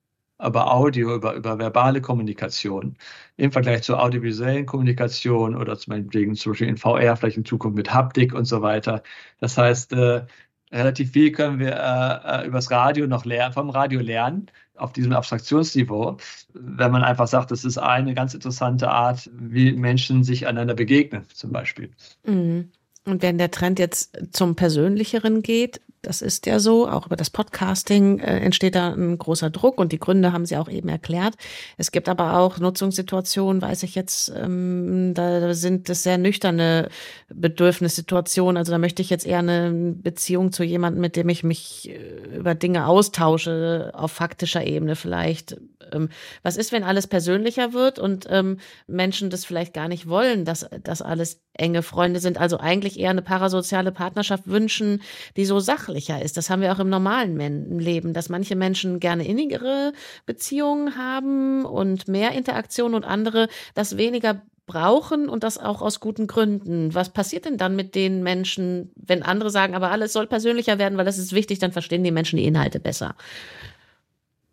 über 0.46 0.74
Audio, 0.74 1.16
über, 1.16 1.36
über 1.36 1.58
verbale 1.60 2.02
Kommunikation 2.02 2.98
im 3.38 3.52
Vergleich 3.52 3.84
zur 3.84 4.02
audiovisuellen 4.02 4.66
Kommunikation 4.66 5.56
oder 5.56 5.78
zum 5.78 5.94
Beispiel, 5.94 6.34
zum 6.34 6.52
Beispiel 6.52 6.68
in 6.68 6.78
VR, 6.78 7.16
vielleicht 7.16 7.38
in 7.38 7.46
Zukunft 7.46 7.78
mit 7.78 7.94
Haptik 7.94 8.34
und 8.34 8.46
so 8.46 8.62
weiter. 8.62 9.04
Das 9.40 9.58
heißt, 9.58 9.94
äh, 9.94 10.26
relativ 10.72 11.12
viel 11.12 11.32
können 11.32 11.60
wir 11.60 11.74
äh, 11.74 12.44
äh 12.44 12.48
übers 12.48 12.72
Radio 12.72 13.08
noch 13.08 13.26
lernen, 13.26 13.54
vom 13.54 13.70
Radio 13.70 14.00
lernen 14.00 14.48
auf 14.76 14.92
diesem 14.92 15.14
Abstraktionsniveau, 15.14 16.18
wenn 16.54 16.92
man 16.92 17.04
einfach 17.04 17.28
sagt, 17.28 17.52
das 17.52 17.64
ist 17.64 17.78
eine 17.78 18.14
ganz 18.14 18.34
interessante 18.34 18.90
Art, 18.90 19.30
wie 19.34 19.72
Menschen 19.74 20.24
sich 20.24 20.48
einander 20.48 20.74
begegnen, 20.74 21.26
zum 21.34 21.52
Beispiel. 21.52 21.92
Mhm. 22.26 22.72
Und 23.06 23.22
wenn 23.22 23.38
der 23.38 23.52
Trend 23.52 23.80
jetzt 23.80 24.18
zum 24.32 24.56
Persönlicheren 24.56 25.42
geht, 25.42 25.82
das 26.04 26.22
ist 26.22 26.46
ja 26.46 26.60
so, 26.60 26.88
auch 26.88 27.08
über 27.08 27.16
das 27.16 27.30
Podcasting 27.30 28.20
äh, 28.20 28.40
entsteht 28.40 28.76
da 28.76 28.94
ein 28.94 29.18
großer 29.18 29.50
Druck 29.50 29.80
und 29.80 29.92
die 29.92 30.00
Gründe 30.00 30.34
haben 30.34 30.46
Sie 30.46 30.58
auch 30.58 30.70
eben 30.70 30.90
erklärt. 30.90 31.36
Es 31.78 31.92
gibt 31.92 32.10
aber 32.10 32.38
auch 32.38 32.60
Nutzungssituationen, 32.60 33.62
weiß 33.62 33.84
ich 33.84 33.96
jetzt, 33.96 34.32
ähm, 34.36 35.14
da 35.14 35.54
sind 35.54 35.90
das 35.90 36.04
sehr 36.04 36.18
nüchterne 36.18 36.90
Bedürfnissituationen. 37.30 38.58
Also 38.58 38.72
da 38.72 38.78
möchte 38.78 39.02
ich 39.02 39.10
jetzt 39.10 39.26
eher 39.26 39.40
eine 39.40 39.72
Beziehung 39.72 40.52
zu 40.52 40.64
jemandem, 40.64 41.02
mit 41.02 41.16
dem 41.16 41.30
ich 41.30 41.44
mich 41.44 41.90
äh, 41.90 42.38
über 42.38 42.54
Dinge 42.54 42.86
austausche, 42.88 43.92
auf 43.94 44.12
faktischer 44.12 44.66
Ebene 44.66 44.96
vielleicht. 44.96 45.58
Ähm, 45.94 46.10
was 46.42 46.58
ist, 46.58 46.72
wenn 46.72 46.84
alles 46.84 47.08
persönlicher 47.08 47.74
wird 47.74 48.00
und 48.00 48.28
ähm, 48.30 48.58
Menschen 48.88 49.30
das 49.30 49.46
vielleicht 49.46 49.74
gar 49.74 49.88
nicht 49.88 50.08
wollen, 50.08 50.46
dass 50.46 50.68
das 50.84 51.02
alles 51.02 51.42
enge 51.54 51.84
Freunde 51.84 52.20
sind, 52.20 52.40
also 52.40 52.58
eigentlich 52.58 53.00
eher 53.00 53.12
eine 53.12 53.22
parasoziale 53.22 53.92
Partnerschaft 53.92 54.48
wünschen, 54.48 55.02
die 55.38 55.46
so 55.46 55.60
sachlicher 55.60 56.22
ist. 56.22 56.38
Das 56.38 56.50
haben 56.50 56.62
wir 56.62 56.74
auch 56.74 56.80
im 56.80 56.90
normalen 56.90 57.80
Leben, 57.80 58.14
dass 58.14 58.30
manche 58.30 58.56
Menschen 58.56 59.00
gerne 59.00 59.28
innigere 59.28 59.94
Beziehungen 60.26 60.98
haben 60.98 61.66
und 61.66 62.08
mehr 62.08 62.32
Interaktion 62.32 62.96
und 62.96 63.04
andere 63.04 63.48
das 63.76 63.98
weniger 63.98 64.42
brauchen 64.66 65.28
und 65.28 65.44
das 65.44 65.58
auch 65.58 65.82
aus 65.82 66.00
guten 66.00 66.28
Gründen. 66.28 66.94
Was 66.96 67.10
passiert 67.10 67.46
denn 67.46 67.58
dann 67.58 67.76
mit 67.76 67.96
den 67.96 68.24
Menschen, 68.24 68.92
wenn 68.96 69.24
andere 69.24 69.50
sagen, 69.50 69.76
aber 69.76 69.92
alles 69.92 70.14
soll 70.14 70.28
persönlicher 70.28 70.80
werden, 70.80 70.98
weil 70.98 71.06
das 71.06 71.18
ist 71.18 71.34
wichtig, 71.34 71.60
dann 71.60 71.74
verstehen 71.74 72.04
die 72.04 72.12
Menschen 72.12 72.38
die 72.38 72.46
Inhalte 72.46 72.80
besser? 72.80 73.16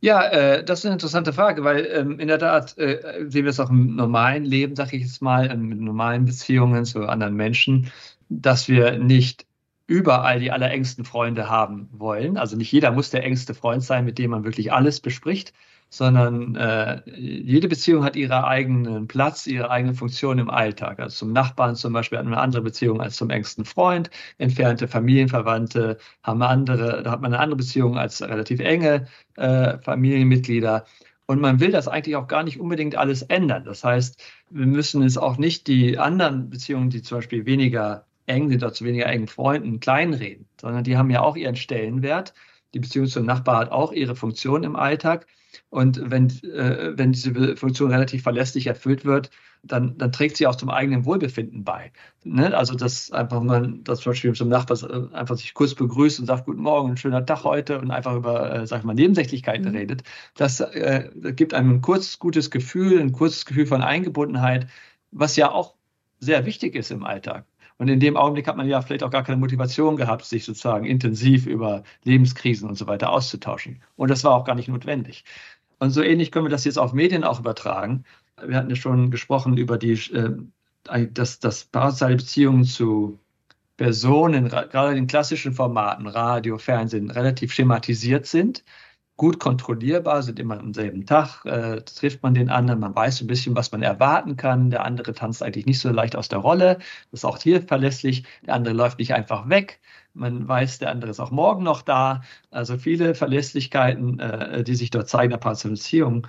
Ja, 0.00 0.24
äh, 0.28 0.64
das 0.64 0.80
ist 0.80 0.86
eine 0.86 0.94
interessante 0.94 1.32
Frage, 1.32 1.62
weil 1.62 1.86
ähm, 1.92 2.18
in 2.18 2.28
der 2.28 2.38
Tat 2.38 2.76
äh, 2.78 3.26
sehen 3.28 3.44
wir 3.44 3.50
es 3.50 3.60
auch 3.60 3.68
im 3.68 3.96
normalen 3.96 4.44
Leben, 4.44 4.74
sage 4.74 4.96
ich 4.96 5.02
jetzt 5.02 5.20
mal, 5.20 5.54
mit 5.56 5.78
normalen 5.78 6.24
Beziehungen 6.24 6.86
zu 6.86 7.06
anderen 7.06 7.34
Menschen, 7.34 7.92
dass 8.30 8.68
wir 8.68 8.98
nicht 8.98 9.46
überall 9.90 10.38
die 10.38 10.53
allerengsten 10.53 11.05
Freunde 11.05 11.50
haben 11.50 11.88
wollen. 11.90 12.37
Also 12.37 12.57
nicht 12.57 12.70
jeder 12.70 12.92
muss 12.92 13.11
der 13.11 13.24
engste 13.24 13.55
Freund 13.55 13.83
sein, 13.83 14.05
mit 14.05 14.18
dem 14.18 14.31
man 14.31 14.44
wirklich 14.44 14.72
alles 14.72 15.00
bespricht, 15.00 15.53
sondern 15.88 16.55
äh, 16.55 17.03
jede 17.16 17.66
Beziehung 17.66 18.05
hat 18.05 18.14
ihren 18.14 18.44
eigenen 18.44 19.09
Platz, 19.09 19.48
ihre 19.48 19.68
eigene 19.68 19.94
Funktion 19.94 20.38
im 20.38 20.48
Alltag. 20.48 21.00
Also 21.00 21.16
zum 21.16 21.33
Nachbarn 21.33 21.74
zum 21.74 21.92
Beispiel 21.92 22.18
hat 22.18 22.24
man 22.24 22.35
eine 22.35 22.42
andere 22.42 22.62
Beziehung 22.62 23.00
als 23.00 23.16
zum 23.16 23.31
engsten 23.31 23.64
Freund. 23.64 24.11
Entfernte 24.38 24.87
Familienverwandte 24.87 25.98
haben 26.22 26.42
andere, 26.42 27.03
da 27.03 27.11
hat 27.11 27.20
man 27.20 27.35
eine 27.35 27.42
andere 27.42 27.57
Beziehung 27.57 27.98
als 27.98 28.22
relativ 28.22 28.61
enge 28.61 29.09
äh, 29.38 29.76
Familienmitglieder. 29.79 30.85
Und 31.26 31.40
man 31.40 31.59
will 31.59 31.72
das 31.72 31.88
eigentlich 31.88 32.14
auch 32.14 32.29
gar 32.29 32.44
nicht 32.44 32.61
unbedingt 32.61 32.94
alles 32.94 33.22
ändern. 33.22 33.64
Das 33.64 33.83
heißt, 33.83 34.22
wir 34.50 34.66
müssen 34.66 35.03
es 35.03 35.18
auch 35.18 35.37
nicht 35.37 35.66
die 35.66 35.98
anderen 35.98 36.48
Beziehungen, 36.48 36.90
die 36.90 37.03
zum 37.03 37.18
Beispiel 37.18 37.44
weniger 37.44 38.07
eng 38.30 38.48
sind 38.48 38.62
oder 38.62 38.72
zu 38.72 38.84
weniger 38.84 39.06
engen 39.06 39.28
Freunden, 39.28 39.80
kleinreden, 39.80 40.46
sondern 40.60 40.84
die 40.84 40.96
haben 40.96 41.10
ja 41.10 41.20
auch 41.22 41.36
ihren 41.36 41.56
Stellenwert. 41.56 42.34
Die 42.74 42.80
Beziehung 42.80 43.06
zum 43.06 43.26
Nachbar 43.26 43.58
hat 43.58 43.72
auch 43.72 43.92
ihre 43.92 44.16
Funktion 44.16 44.64
im 44.64 44.76
Alltag. 44.76 45.26
Und 45.68 46.10
wenn, 46.10 46.28
äh, 46.44 46.96
wenn 46.96 47.12
diese 47.12 47.56
Funktion 47.56 47.90
relativ 47.90 48.22
verlässlich 48.22 48.66
erfüllt 48.66 49.04
wird, 49.04 49.30
dann, 49.62 49.98
dann 49.98 50.12
trägt 50.12 50.36
sie 50.36 50.46
auch 50.46 50.54
zum 50.54 50.70
eigenen 50.70 51.04
Wohlbefinden 51.04 51.64
bei. 51.64 51.92
Ne? 52.24 52.56
Also, 52.56 52.74
dass 52.74 53.10
einfach 53.10 53.42
man, 53.42 53.84
dass 53.84 54.00
zum 54.00 54.12
Beispiel 54.12 54.32
zum 54.32 54.48
Nachbar 54.48 54.78
äh, 54.82 55.14
einfach 55.14 55.36
sich 55.36 55.54
kurz 55.54 55.74
begrüßt 55.74 56.20
und 56.20 56.26
sagt, 56.26 56.46
guten 56.46 56.62
Morgen, 56.62 56.90
ein 56.90 56.96
schöner 56.96 57.26
Tag 57.26 57.44
heute 57.44 57.78
und 57.78 57.90
einfach 57.90 58.14
über, 58.14 58.52
äh, 58.52 58.66
sag 58.66 58.80
ich 58.80 58.84
mal, 58.84 58.94
Nebensächlichkeiten 58.94 59.68
mhm. 59.68 59.76
redet, 59.76 60.02
das 60.36 60.60
äh, 60.60 61.10
gibt 61.34 61.54
einem 61.54 61.70
ein 61.70 61.80
kurzes, 61.82 62.18
gutes 62.18 62.50
Gefühl, 62.50 63.00
ein 63.00 63.12
kurzes 63.12 63.44
Gefühl 63.44 63.66
von 63.66 63.83
Eingebundenheit, 63.83 64.66
was 65.10 65.37
ja 65.37 65.50
auch 65.50 65.74
sehr 66.20 66.46
wichtig 66.46 66.74
ist 66.74 66.90
im 66.90 67.04
Alltag. 67.04 67.44
Und 67.81 67.88
in 67.88 67.98
dem 67.98 68.18
Augenblick 68.18 68.46
hat 68.46 68.58
man 68.58 68.68
ja 68.68 68.83
vielleicht 68.83 69.02
auch 69.02 69.10
gar 69.10 69.24
keine 69.24 69.38
Motivation 69.38 69.96
gehabt, 69.96 70.26
sich 70.26 70.44
sozusagen 70.44 70.85
intensiv 70.85 71.46
über 71.46 71.83
Lebenskrisen 72.04 72.68
und 72.68 72.74
so 72.76 72.87
weiter 72.87 73.08
auszutauschen. 73.10 73.81
Und 73.96 74.10
das 74.10 74.22
war 74.22 74.33
auch 74.33 74.44
gar 74.44 74.54
nicht 74.54 74.68
notwendig. 74.68 75.24
Und 75.78 75.88
so 75.88 76.02
ähnlich 76.02 76.31
können 76.31 76.44
wir 76.44 76.50
das 76.50 76.66
jetzt 76.66 76.78
auf 76.78 76.92
Medien 76.92 77.24
auch 77.24 77.40
übertragen. 77.40 78.04
Wir 78.46 78.58
hatten 78.58 78.68
ja 78.68 78.76
schon 78.76 79.10
gesprochen 79.10 79.56
über 79.56 79.78
die, 79.78 79.92
äh, 80.12 81.06
dass, 81.10 81.38
dass 81.38 81.64
parasoziale 81.64 82.16
Beziehungen 82.16 82.64
zu 82.64 83.18
Personen, 83.78 84.50
gerade 84.50 84.98
in 84.98 85.06
klassischen 85.06 85.54
Formaten, 85.54 86.06
Radio, 86.06 86.58
Fernsehen, 86.58 87.10
relativ 87.10 87.50
schematisiert 87.50 88.26
sind 88.26 88.62
gut 89.21 89.38
kontrollierbar, 89.38 90.23
sind 90.23 90.38
immer 90.38 90.58
am 90.58 90.73
selben 90.73 91.04
Tag, 91.04 91.44
äh, 91.44 91.83
trifft 91.83 92.23
man 92.23 92.33
den 92.33 92.48
anderen, 92.48 92.81
man 92.81 92.96
weiß 92.96 93.21
ein 93.21 93.27
bisschen, 93.27 93.54
was 93.54 93.71
man 93.71 93.83
erwarten 93.83 94.37
kann. 94.37 94.71
Der 94.71 94.83
andere 94.87 95.12
tanzt 95.12 95.42
eigentlich 95.42 95.66
nicht 95.66 95.79
so 95.79 95.90
leicht 95.90 96.16
aus 96.16 96.29
der 96.29 96.38
Rolle. 96.38 96.79
Das 97.10 97.21
ist 97.21 97.25
auch 97.27 97.37
hier 97.37 97.60
verlässlich. 97.60 98.25
Der 98.46 98.54
andere 98.54 98.73
läuft 98.75 98.98
nicht 98.98 99.12
einfach 99.12 99.50
weg. 99.50 99.81
Man 100.14 100.48
weiß, 100.48 100.79
der 100.79 100.90
andere 100.90 101.10
ist 101.10 101.21
auch 101.21 101.33
morgen 101.33 101.64
noch 101.64 101.83
da. 101.83 102.23
Also 102.50 102.79
viele 102.79 103.14
Verlässlichkeiten, 103.14 104.21
äh, 104.21 104.64
die 104.64 104.75
sich 104.75 104.88
dort 104.88 105.10
zeigen, 105.10 105.29
der 105.29 105.37
Partnersbeziehung. 105.37 106.27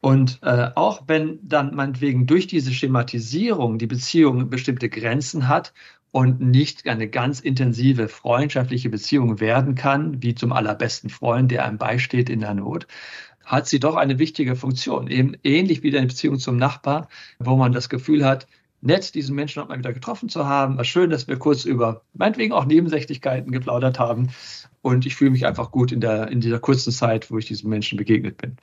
Und 0.00 0.38
äh, 0.42 0.70
auch 0.76 1.02
wenn 1.08 1.40
dann 1.42 1.74
meinetwegen 1.74 2.28
durch 2.28 2.46
diese 2.46 2.72
Schematisierung 2.72 3.78
die 3.78 3.88
Beziehung 3.88 4.48
bestimmte 4.48 4.88
Grenzen 4.88 5.48
hat 5.48 5.72
und 6.10 6.40
nicht 6.40 6.86
eine 6.86 7.08
ganz 7.08 7.40
intensive 7.40 8.08
freundschaftliche 8.08 8.88
Beziehung 8.88 9.40
werden 9.40 9.74
kann, 9.74 10.22
wie 10.22 10.34
zum 10.34 10.52
allerbesten 10.52 11.10
Freund, 11.10 11.50
der 11.50 11.64
einem 11.64 11.78
beisteht 11.78 12.30
in 12.30 12.40
der 12.40 12.54
Not, 12.54 12.86
hat 13.44 13.66
sie 13.66 13.80
doch 13.80 13.96
eine 13.96 14.18
wichtige 14.18 14.56
Funktion. 14.56 15.08
Eben 15.08 15.34
ähnlich 15.42 15.82
wie 15.82 15.96
eine 15.96 16.06
Beziehung 16.06 16.38
zum 16.38 16.56
Nachbar, 16.56 17.08
wo 17.38 17.56
man 17.56 17.72
das 17.72 17.88
Gefühl 17.88 18.24
hat, 18.24 18.46
nett, 18.80 19.14
diesen 19.14 19.34
Menschen 19.34 19.62
auch 19.62 19.68
mal 19.68 19.78
wieder 19.78 19.92
getroffen 19.92 20.28
zu 20.28 20.46
haben. 20.46 20.76
War 20.76 20.84
schön, 20.84 21.10
dass 21.10 21.28
wir 21.28 21.38
kurz 21.38 21.64
über 21.64 22.02
meinetwegen 22.14 22.52
auch 22.52 22.64
Nebensächlichkeiten 22.64 23.50
geplaudert 23.50 23.98
haben. 23.98 24.28
Und 24.82 25.06
ich 25.06 25.16
fühle 25.16 25.30
mich 25.30 25.46
einfach 25.46 25.70
gut 25.70 25.92
in, 25.92 26.00
der, 26.00 26.28
in 26.28 26.40
dieser 26.40 26.60
kurzen 26.60 26.92
Zeit, 26.92 27.30
wo 27.30 27.38
ich 27.38 27.46
diesen 27.46 27.68
Menschen 27.68 27.98
begegnet 27.98 28.36
bin. 28.36 28.56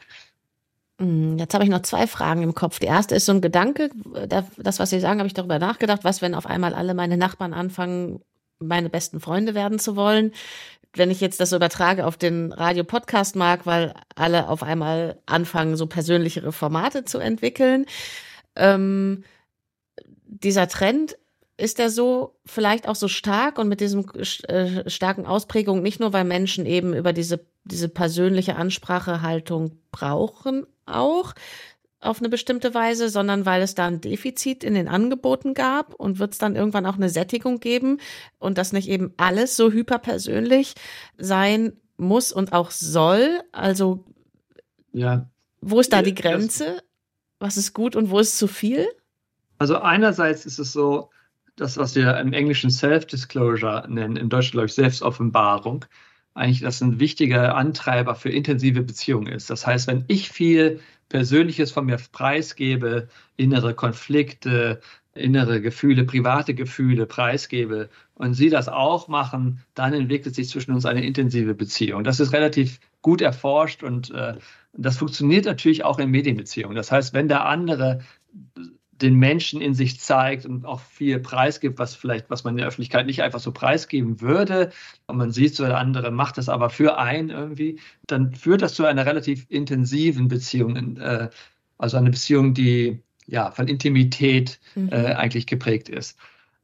Hm, 1.00 1.38
jetzt 1.38 1.54
habe 1.54 1.64
ich 1.64 1.70
noch 1.70 1.82
zwei 1.82 2.08
Fragen 2.08 2.42
im 2.44 2.56
Kopf. 2.56 2.80
Die 2.80 2.88
erste 2.88 3.16
ist 3.16 3.26
so 3.26 3.34
ein 3.34 3.42
Gedanke, 3.42 3.90
das, 4.28 4.80
was 4.80 4.90
Sie 4.90 5.00
sagen, 5.00 5.20
habe 5.20 5.28
ich 5.28 5.34
darüber 5.34 5.60
nachgedacht, 5.60 6.04
was, 6.04 6.22
wenn 6.22 6.36
auf 6.36 6.46
einmal 6.46 6.74
alle 6.74 6.94
meine 6.94 7.18
Nachbarn 7.18 7.54
anfangen, 7.54 8.22
meine 8.60 8.90
besten 8.90 9.20
Freunde 9.20 9.54
werden 9.56 9.80
zu 9.80 9.96
wollen. 9.96 10.32
Wenn 10.94 11.12
ich 11.12 11.20
jetzt 11.20 11.42
das 11.42 11.52
übertrage 11.52 12.06
auf 12.06 12.16
den 12.16 12.54
Radio-Podcast-Markt, 12.54 13.66
weil 13.66 13.94
alle 14.16 14.48
auf 14.48 14.64
einmal 14.64 15.20
anfangen, 15.26 15.76
so 15.76 15.88
persönlichere 15.88 16.54
Formate 16.54 17.04
zu 17.04 17.18
entwickeln. 17.18 17.86
Ähm, 18.56 19.26
dieser 20.26 20.70
Trend 20.70 21.18
ist 21.58 21.80
er 21.80 21.90
so 21.90 22.36
vielleicht 22.46 22.88
auch 22.88 22.96
so 22.96 23.10
stark 23.10 23.60
und 23.60 23.68
mit 23.68 23.82
diesem 23.82 24.06
äh, 24.48 24.90
starken 24.90 25.26
Ausprägung 25.26 25.82
nicht 25.82 26.00
nur, 26.00 26.14
weil 26.14 26.24
Menschen 26.24 26.66
eben 26.66 26.94
über 26.94 27.12
diese, 27.12 27.46
diese 27.66 27.90
persönliche 27.90 28.56
Ansprachehaltung 28.56 29.78
brauchen, 29.92 30.66
auch 30.86 31.34
auf 32.00 32.20
eine 32.20 32.30
bestimmte 32.30 32.74
Weise, 32.74 33.10
sondern 33.10 33.46
weil 33.46 33.62
es 33.62 33.76
da 33.76 33.88
ein 33.88 34.02
Defizit 34.02 34.64
in 34.64 34.76
den 34.76 34.88
Angeboten 34.88 35.54
gab 35.54 35.94
und 35.96 36.20
wird 36.20 36.34
es 36.34 36.38
dann 36.38 36.56
irgendwann 36.56 36.86
auch 36.86 36.96
eine 36.96 37.10
Sättigung 37.10 37.60
geben 37.60 38.00
und 38.38 38.58
dass 38.58 38.74
nicht 38.74 38.88
eben 38.88 39.14
alles 39.18 39.58
so 39.58 39.72
hyperpersönlich 39.72 40.76
sein 41.18 41.74
muss 41.98 42.32
und 42.32 42.54
auch 42.54 42.72
soll. 42.72 43.42
Also 43.52 44.04
ja. 44.94 45.28
wo 45.62 45.80
ist 45.80 45.94
da 45.94 46.02
die 46.02 46.16
Grenze? 46.16 46.82
Was 47.40 47.58
ist 47.58 47.74
gut 47.74 47.96
und 47.96 48.10
wo 48.12 48.20
ist 48.20 48.38
zu 48.38 48.48
viel? 48.48 48.88
Also 49.58 49.80
einerseits 49.80 50.46
ist 50.46 50.60
es 50.60 50.72
so, 50.72 51.10
das, 51.56 51.78
was 51.78 51.96
wir 51.96 52.18
im 52.18 52.34
Englischen 52.34 52.70
Self-Disclosure 52.70 53.86
nennen, 53.88 54.18
im 54.18 54.30
Deutschen 54.30 54.52
glaube 54.54 54.66
ich 54.66 54.74
Selbstoffenbarung, 54.74 55.86
eigentlich 56.36 56.62
das 56.62 56.82
ein 56.82 57.00
wichtiger 57.00 57.56
Antreiber 57.56 58.14
für 58.14 58.30
intensive 58.30 58.84
Beziehungen 58.84 59.28
ist. 59.28 59.50
Das 59.50 59.66
heißt, 59.66 59.88
wenn 59.88 60.04
ich 60.08 60.30
viel 60.30 60.82
Persönliches 61.10 61.72
von 61.72 61.86
mir 61.86 61.98
preisgebe, 62.12 63.08
innere 63.38 63.74
Konflikte, 63.74 64.82
innere 65.14 65.62
Gefühle, 65.62 66.04
private 66.04 66.54
Gefühle 66.54 67.06
preisgebe 67.06 67.90
und 68.16 68.34
Sie 68.34 68.50
das 68.50 68.68
auch 68.68 69.08
machen, 69.08 69.64
dann 69.74 69.94
entwickelt 69.94 70.36
sich 70.36 70.50
zwischen 70.50 70.74
uns 70.74 70.86
eine 70.86 71.06
intensive 71.06 71.56
Beziehung. 71.56 72.04
Das 72.04 72.20
ist 72.20 72.34
relativ 72.34 72.80
gut 73.02 73.22
erforscht 73.22 73.82
und 73.82 74.12
äh, 74.12 74.36
das 74.74 74.98
funktioniert 74.98 75.46
natürlich 75.46 75.86
auch 75.86 76.00
in 76.00 76.12
Medienbeziehungen. 76.12 76.76
Das 76.76 76.92
heißt, 76.92 77.14
wenn 77.14 77.30
der 77.30 77.46
andere 77.46 78.02
den 79.02 79.16
Menschen 79.16 79.62
in 79.62 79.74
sich 79.74 80.00
zeigt 80.00 80.46
und 80.46 80.66
auch 80.66 80.80
viel 80.80 81.20
preisgibt, 81.20 81.80
was 81.80 81.96
vielleicht, 81.96 82.30
was 82.30 82.44
man 82.44 82.54
in 82.54 82.60
der 82.60 82.68
Öffentlichkeit 82.68 83.06
nicht 83.06 83.22
einfach 83.22 83.40
so 83.40 83.52
preisgeben 83.52 84.22
würde. 84.22 84.72
Und 85.08 85.18
man 85.18 85.32
sieht 85.32 85.56
so, 85.56 85.66
der 85.66 85.78
andere 85.78 86.12
macht 86.12 86.38
das 86.38 86.48
aber 86.48 86.70
für 86.70 86.98
einen 86.98 87.30
irgendwie, 87.30 87.80
dann 88.08 88.34
führt 88.34 88.62
das 88.62 88.74
zu 88.74 88.86
einer 88.86 89.06
relativ 89.06 89.46
intensiven 89.50 90.28
Beziehung, 90.28 90.98
äh, 90.98 91.30
also 91.78 91.98
eine 91.98 92.12
Beziehung, 92.12 92.54
die 92.54 93.02
ja 93.28 93.52
von 93.52 93.68
Intimität 93.68 94.60
mhm. 94.76 94.90
äh, 94.92 95.14
eigentlich 95.14 95.48
geprägt 95.48 95.90
ist. 95.90 96.18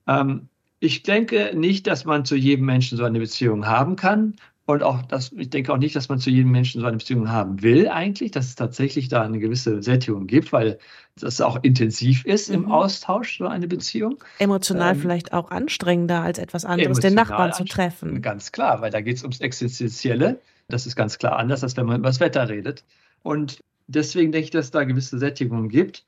Ähm, 0.07 0.47
ich 0.79 1.03
denke 1.03 1.51
nicht, 1.53 1.85
dass 1.85 2.05
man 2.05 2.25
zu 2.25 2.35
jedem 2.35 2.65
Menschen 2.65 2.97
so 2.97 3.03
eine 3.03 3.19
Beziehung 3.19 3.67
haben 3.67 3.95
kann. 3.95 4.35
Und 4.71 4.83
auch 4.83 5.01
das, 5.03 5.31
ich 5.33 5.49
denke 5.49 5.73
auch 5.73 5.77
nicht, 5.77 5.95
dass 5.95 6.09
man 6.09 6.19
zu 6.19 6.29
jedem 6.29 6.51
Menschen 6.51 6.81
so 6.81 6.87
eine 6.87 6.97
Beziehung 6.97 7.29
haben 7.29 7.61
will, 7.61 7.89
eigentlich, 7.89 8.31
dass 8.31 8.47
es 8.47 8.55
tatsächlich 8.55 9.09
da 9.09 9.21
eine 9.21 9.39
gewisse 9.39 9.81
Sättigung 9.83 10.27
gibt, 10.27 10.53
weil 10.53 10.79
das 11.19 11.41
auch 11.41 11.59
intensiv 11.61 12.25
ist 12.25 12.49
mhm. 12.49 12.55
im 12.55 12.71
Austausch, 12.71 13.37
so 13.37 13.47
eine 13.47 13.67
Beziehung. 13.67 14.23
Emotional 14.39 14.93
ähm, 14.93 15.01
vielleicht 15.01 15.33
auch 15.33 15.51
anstrengender 15.51 16.21
als 16.21 16.39
etwas 16.39 16.65
anderes, 16.65 16.99
den 16.99 17.13
Nachbarn 17.13 17.53
zu 17.53 17.65
treffen. 17.65 18.21
Ganz 18.21 18.51
klar, 18.51 18.81
weil 18.81 18.91
da 18.91 19.01
geht 19.01 19.17
es 19.17 19.23
ums 19.23 19.41
Existenzielle. 19.41 20.39
Das 20.69 20.85
ist 20.85 20.95
ganz 20.95 21.17
klar 21.17 21.37
anders, 21.37 21.63
als 21.63 21.75
wenn 21.75 21.85
man 21.85 21.99
über 21.99 22.09
das 22.09 22.19
Wetter 22.19 22.47
redet. 22.47 22.85
Und 23.23 23.59
deswegen 23.87 24.31
denke 24.31 24.45
ich, 24.45 24.51
dass 24.51 24.65
es 24.65 24.71
da 24.71 24.83
gewisse 24.85 25.19
Sättigungen 25.19 25.69
gibt. 25.69 26.05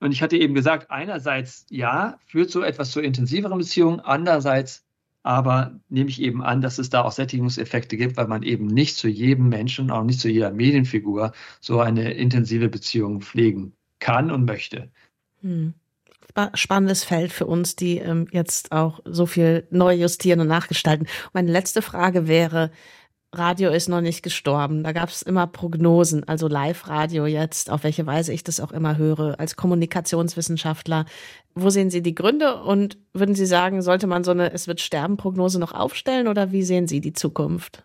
Und 0.00 0.12
ich 0.12 0.22
hatte 0.22 0.36
eben 0.36 0.54
gesagt, 0.54 0.90
einerseits 0.90 1.66
ja, 1.70 2.18
führt 2.26 2.50
so 2.50 2.62
etwas 2.62 2.90
zu 2.90 3.00
intensiveren 3.00 3.58
Beziehungen, 3.58 4.00
andererseits 4.00 4.84
aber 5.22 5.78
nehme 5.88 6.08
ich 6.08 6.20
eben 6.20 6.42
an, 6.42 6.60
dass 6.60 6.78
es 6.78 6.90
da 6.90 7.02
auch 7.02 7.12
Sättigungseffekte 7.12 7.96
gibt, 7.96 8.16
weil 8.16 8.26
man 8.26 8.42
eben 8.42 8.66
nicht 8.66 8.96
zu 8.96 9.08
jedem 9.08 9.48
Menschen, 9.48 9.90
auch 9.90 10.04
nicht 10.04 10.20
zu 10.20 10.28
jeder 10.28 10.50
Medienfigur 10.50 11.32
so 11.60 11.80
eine 11.80 12.12
intensive 12.12 12.68
Beziehung 12.68 13.20
pflegen 13.20 13.74
kann 13.98 14.30
und 14.30 14.44
möchte. 14.44 14.90
Hm. 15.42 15.74
Spannendes 16.54 17.04
Feld 17.04 17.32
für 17.32 17.46
uns, 17.46 17.76
die 17.76 17.98
ähm, 17.98 18.28
jetzt 18.30 18.72
auch 18.72 19.00
so 19.04 19.26
viel 19.26 19.66
neu 19.70 19.94
justieren 19.94 20.40
und 20.40 20.46
nachgestalten. 20.46 21.08
Meine 21.32 21.50
letzte 21.50 21.82
Frage 21.82 22.28
wäre, 22.28 22.70
Radio 23.32 23.70
ist 23.70 23.88
noch 23.88 24.00
nicht 24.00 24.22
gestorben. 24.22 24.82
Da 24.82 24.92
gab 24.92 25.08
es 25.08 25.22
immer 25.22 25.46
Prognosen, 25.46 26.26
also 26.26 26.48
Live-Radio 26.48 27.26
jetzt, 27.26 27.70
auf 27.70 27.84
welche 27.84 28.04
Weise 28.04 28.32
ich 28.32 28.42
das 28.42 28.58
auch 28.58 28.72
immer 28.72 28.96
höre, 28.98 29.38
als 29.38 29.54
Kommunikationswissenschaftler. 29.54 31.04
Wo 31.54 31.70
sehen 31.70 31.90
Sie 31.90 32.02
die 32.02 32.14
Gründe 32.14 32.56
und 32.62 32.98
würden 33.12 33.36
Sie 33.36 33.46
sagen, 33.46 33.82
sollte 33.82 34.08
man 34.08 34.24
so 34.24 34.32
eine 34.32 34.52
Es 34.52 34.66
wird 34.66 34.80
sterben 34.80 35.16
Prognose 35.16 35.60
noch 35.60 35.72
aufstellen 35.72 36.26
oder 36.26 36.50
wie 36.50 36.64
sehen 36.64 36.88
Sie 36.88 37.00
die 37.00 37.12
Zukunft? 37.12 37.84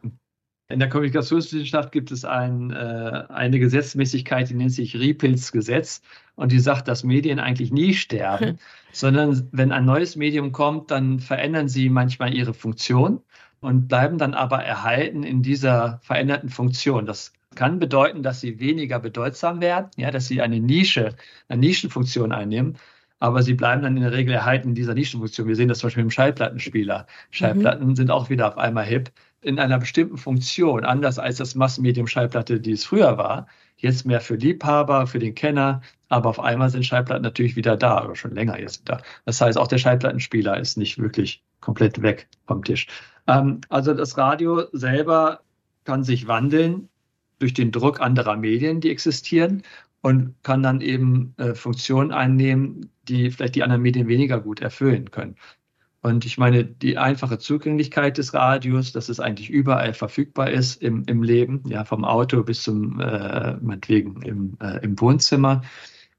In 0.68 0.80
der 0.80 0.90
Kommunikationswissenschaft 0.90 1.92
gibt 1.92 2.10
es 2.10 2.26
ein, 2.26 2.72
äh, 2.72 3.24
eine 3.30 3.60
Gesetzmäßigkeit, 3.60 4.50
die 4.50 4.56
nennt 4.56 4.72
sich 4.72 4.96
Riepels 4.96 5.52
Gesetz 5.52 6.02
und 6.34 6.52
die 6.52 6.60
sagt, 6.60 6.88
dass 6.88 7.04
Medien 7.04 7.38
eigentlich 7.38 7.72
nie 7.72 7.94
sterben, 7.94 8.58
sondern 8.92 9.48
wenn 9.52 9.72
ein 9.72 9.86
neues 9.86 10.16
Medium 10.16 10.52
kommt, 10.52 10.90
dann 10.90 11.20
verändern 11.20 11.68
sie 11.68 11.90
manchmal 11.90 12.34
ihre 12.34 12.56
Funktion 12.56 13.22
und 13.66 13.88
bleiben 13.88 14.18
dann 14.18 14.34
aber 14.34 14.64
erhalten 14.64 15.24
in 15.24 15.42
dieser 15.42 16.00
veränderten 16.04 16.50
Funktion. 16.50 17.06
Das 17.06 17.34
kann 17.56 17.80
bedeuten, 17.80 18.22
dass 18.22 18.42
sie 18.42 18.60
weniger 18.60 19.00
bedeutsam 19.00 19.62
werden, 19.62 19.90
ja, 19.98 20.12
dass 20.12 20.28
sie 20.28 20.42
eine 20.42 20.60
Nische, 20.60 21.16
eine 21.48 21.62
Nischenfunktion 21.62 22.32
einnehmen, 22.32 22.78
aber 23.20 23.42
sie 23.44 23.54
bleiben 23.54 23.82
dann 23.82 23.96
in 23.96 24.04
der 24.04 24.12
Regel 24.12 24.34
erhalten 24.34 24.70
in 24.70 24.76
dieser 24.76 24.94
Nischenfunktion. 24.94 25.48
Wir 25.48 25.56
sehen 25.56 25.70
das 25.70 25.80
zum 25.80 25.88
Beispiel 25.88 26.04
im 26.04 26.12
Schallplattenspieler. 26.12 27.08
Schallplatten 27.32 27.88
mhm. 27.88 27.96
sind 27.96 28.12
auch 28.12 28.30
wieder 28.30 28.48
auf 28.48 28.58
einmal 28.58 28.86
hip 28.86 29.12
in 29.42 29.60
einer 29.60 29.80
bestimmten 29.80 30.18
Funktion, 30.18 30.84
anders 30.84 31.20
als 31.20 31.38
das 31.38 31.56
Massenmedium 31.56 32.08
Schallplatte, 32.08 32.60
die 32.60 32.72
es 32.72 32.84
früher 32.84 33.18
war. 33.18 33.48
Jetzt 33.78 34.06
mehr 34.06 34.22
für 34.22 34.36
Liebhaber, 34.36 35.06
für 35.08 35.20
den 35.20 35.36
Kenner, 35.36 35.82
aber 36.10 36.30
auf 36.30 36.40
einmal 36.40 36.70
sind 36.70 36.86
Schallplatten 36.86 37.24
natürlich 37.24 37.56
wieder 37.56 37.78
da, 37.78 38.04
oder 38.04 38.16
schon 38.16 38.34
länger 38.34 38.60
jetzt 38.60 38.90
da. 38.90 39.02
Das 39.26 39.42
heißt, 39.42 39.58
auch 39.58 39.68
der 39.68 39.78
Schallplattenspieler 39.78 40.60
ist 40.60 40.78
nicht 40.78 40.98
wirklich 40.98 41.44
komplett 41.66 42.02
weg 42.02 42.28
vom 42.46 42.64
Tisch. 42.64 42.88
Ähm, 43.28 43.62
also 43.70 43.94
das 43.94 44.18
Radio 44.18 44.66
selber 44.72 45.42
kann 45.84 46.04
sich 46.04 46.28
wandeln 46.28 46.90
durch 47.40 47.54
den 47.54 47.72
Druck 47.72 48.00
anderer 48.00 48.38
Medien, 48.38 48.82
die 48.82 48.92
existieren 48.92 49.64
und 50.02 50.36
kann 50.44 50.62
dann 50.62 50.82
eben 50.82 51.34
äh, 51.38 51.56
Funktionen 51.56 52.12
einnehmen, 52.12 52.92
die 53.08 53.32
vielleicht 53.32 53.56
die 53.56 53.64
anderen 53.64 53.82
Medien 53.82 54.08
weniger 54.08 54.40
gut 54.40 54.62
erfüllen 54.62 55.10
können. 55.10 55.36
Und 56.02 56.24
ich 56.24 56.38
meine, 56.38 56.64
die 56.64 57.00
einfache 57.00 57.40
Zugänglichkeit 57.40 58.20
des 58.20 58.36
Radios, 58.36 58.92
dass 58.92 59.10
es 59.10 59.20
eigentlich 59.20 59.50
überall 59.50 59.96
verfügbar 59.96 60.52
ist 60.52 60.84
im, 60.84 61.04
im 61.08 61.24
Leben, 61.24 61.64
ja, 61.66 61.84
vom 61.84 62.06
Auto 62.06 62.44
bis 62.44 62.62
zum, 62.62 63.00
äh, 63.00 63.58
meinetwegen 63.60 64.22
im, 64.22 64.58
äh, 64.62 64.84
im 64.84 65.00
Wohnzimmer. 65.02 65.64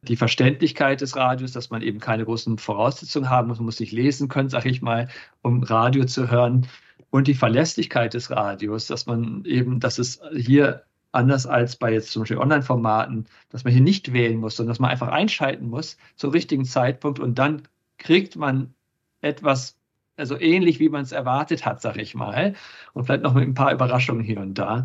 Die 0.09 0.17
Verständlichkeit 0.17 1.01
des 1.01 1.17
Radios, 1.17 1.53
dass 1.53 1.71
man 1.71 1.83
eben 1.83 1.99
keine 1.99 2.25
großen 2.25 2.59
Voraussetzungen 2.59 3.31
haben 3.31 3.49
muss, 3.49 3.59
man 3.59 3.67
muss 3.67 3.81
nicht 3.81 3.93
lesen 3.93 4.29
können, 4.29 4.49
sage 4.49 4.69
ich 4.69 4.83
mal, 4.83 5.09
um 5.43 5.63
Radio 5.63 6.05
zu 6.05 6.31
hören. 6.31 6.67
Und 7.11 7.29
die 7.29 7.35
Verlässlichkeit 7.35 8.15
des 8.15 8.31
Radios, 8.31 8.87
dass 8.87 9.07
man 9.07 9.45
eben, 9.45 9.81
dass 9.81 9.99
es 9.99 10.21
hier 10.35 10.85
anders 11.13 11.47
als 11.47 11.77
bei 11.77 11.93
jetzt 11.93 12.11
zum 12.11 12.23
Beispiel 12.23 12.39
Online-Formaten, 12.39 13.27
dass 13.49 13.65
man 13.65 13.73
hier 13.73 13.83
nicht 13.83 14.13
wählen 14.13 14.39
muss, 14.39 14.57
sondern 14.57 14.73
dass 14.73 14.81
man 14.81 14.91
einfach 14.91 15.09
einschalten 15.09 15.69
muss 15.69 15.97
zum 16.15 16.31
richtigen 16.31 16.65
Zeitpunkt. 16.65 17.19
Und 17.19 17.39
dann 17.39 17.63
kriegt 17.99 18.37
man 18.37 18.75
etwas, 19.21 19.79
also 20.17 20.39
ähnlich 20.39 20.79
wie 20.79 20.89
man 20.89 21.03
es 21.03 21.13
erwartet 21.13 21.65
hat, 21.65 21.81
sag 21.81 21.97
ich 21.97 22.15
mal, 22.15 22.55
und 22.93 23.05
vielleicht 23.05 23.23
noch 23.23 23.35
mit 23.35 23.45
ein 23.45 23.55
paar 23.55 23.73
Überraschungen 23.73 24.25
hier 24.25 24.41
und 24.41 24.55
da. 24.55 24.85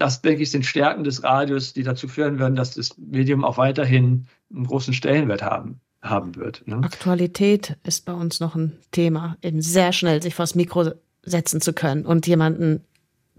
Das, 0.00 0.22
denke 0.22 0.42
ich, 0.42 0.50
sind 0.50 0.64
Stärken 0.64 1.04
des 1.04 1.22
Radios, 1.22 1.74
die 1.74 1.82
dazu 1.82 2.08
führen 2.08 2.38
werden, 2.38 2.56
dass 2.56 2.74
das 2.74 2.96
Medium 2.96 3.44
auch 3.44 3.58
weiterhin 3.58 4.26
einen 4.52 4.66
großen 4.66 4.94
Stellenwert 4.94 5.42
haben, 5.42 5.80
haben 6.00 6.36
wird. 6.36 6.66
Ne? 6.66 6.76
Aktualität 6.82 7.76
ist 7.84 8.06
bei 8.06 8.14
uns 8.14 8.40
noch 8.40 8.54
ein 8.54 8.78
Thema, 8.92 9.36
eben 9.42 9.60
sehr 9.60 9.92
schnell 9.92 10.22
sich 10.22 10.34
vors 10.34 10.54
Mikro 10.54 10.92
setzen 11.22 11.60
zu 11.60 11.74
können 11.74 12.06
und 12.06 12.26
jemanden 12.26 12.82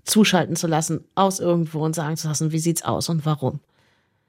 zuschalten 0.03 0.55
zu 0.55 0.67
lassen 0.67 1.03
aus 1.15 1.39
irgendwo 1.39 1.83
und 1.83 1.95
sagen 1.95 2.15
zu 2.15 2.27
lassen, 2.27 2.51
wie 2.51 2.59
sieht's 2.59 2.83
aus 2.83 3.09
und 3.09 3.25
warum. 3.25 3.59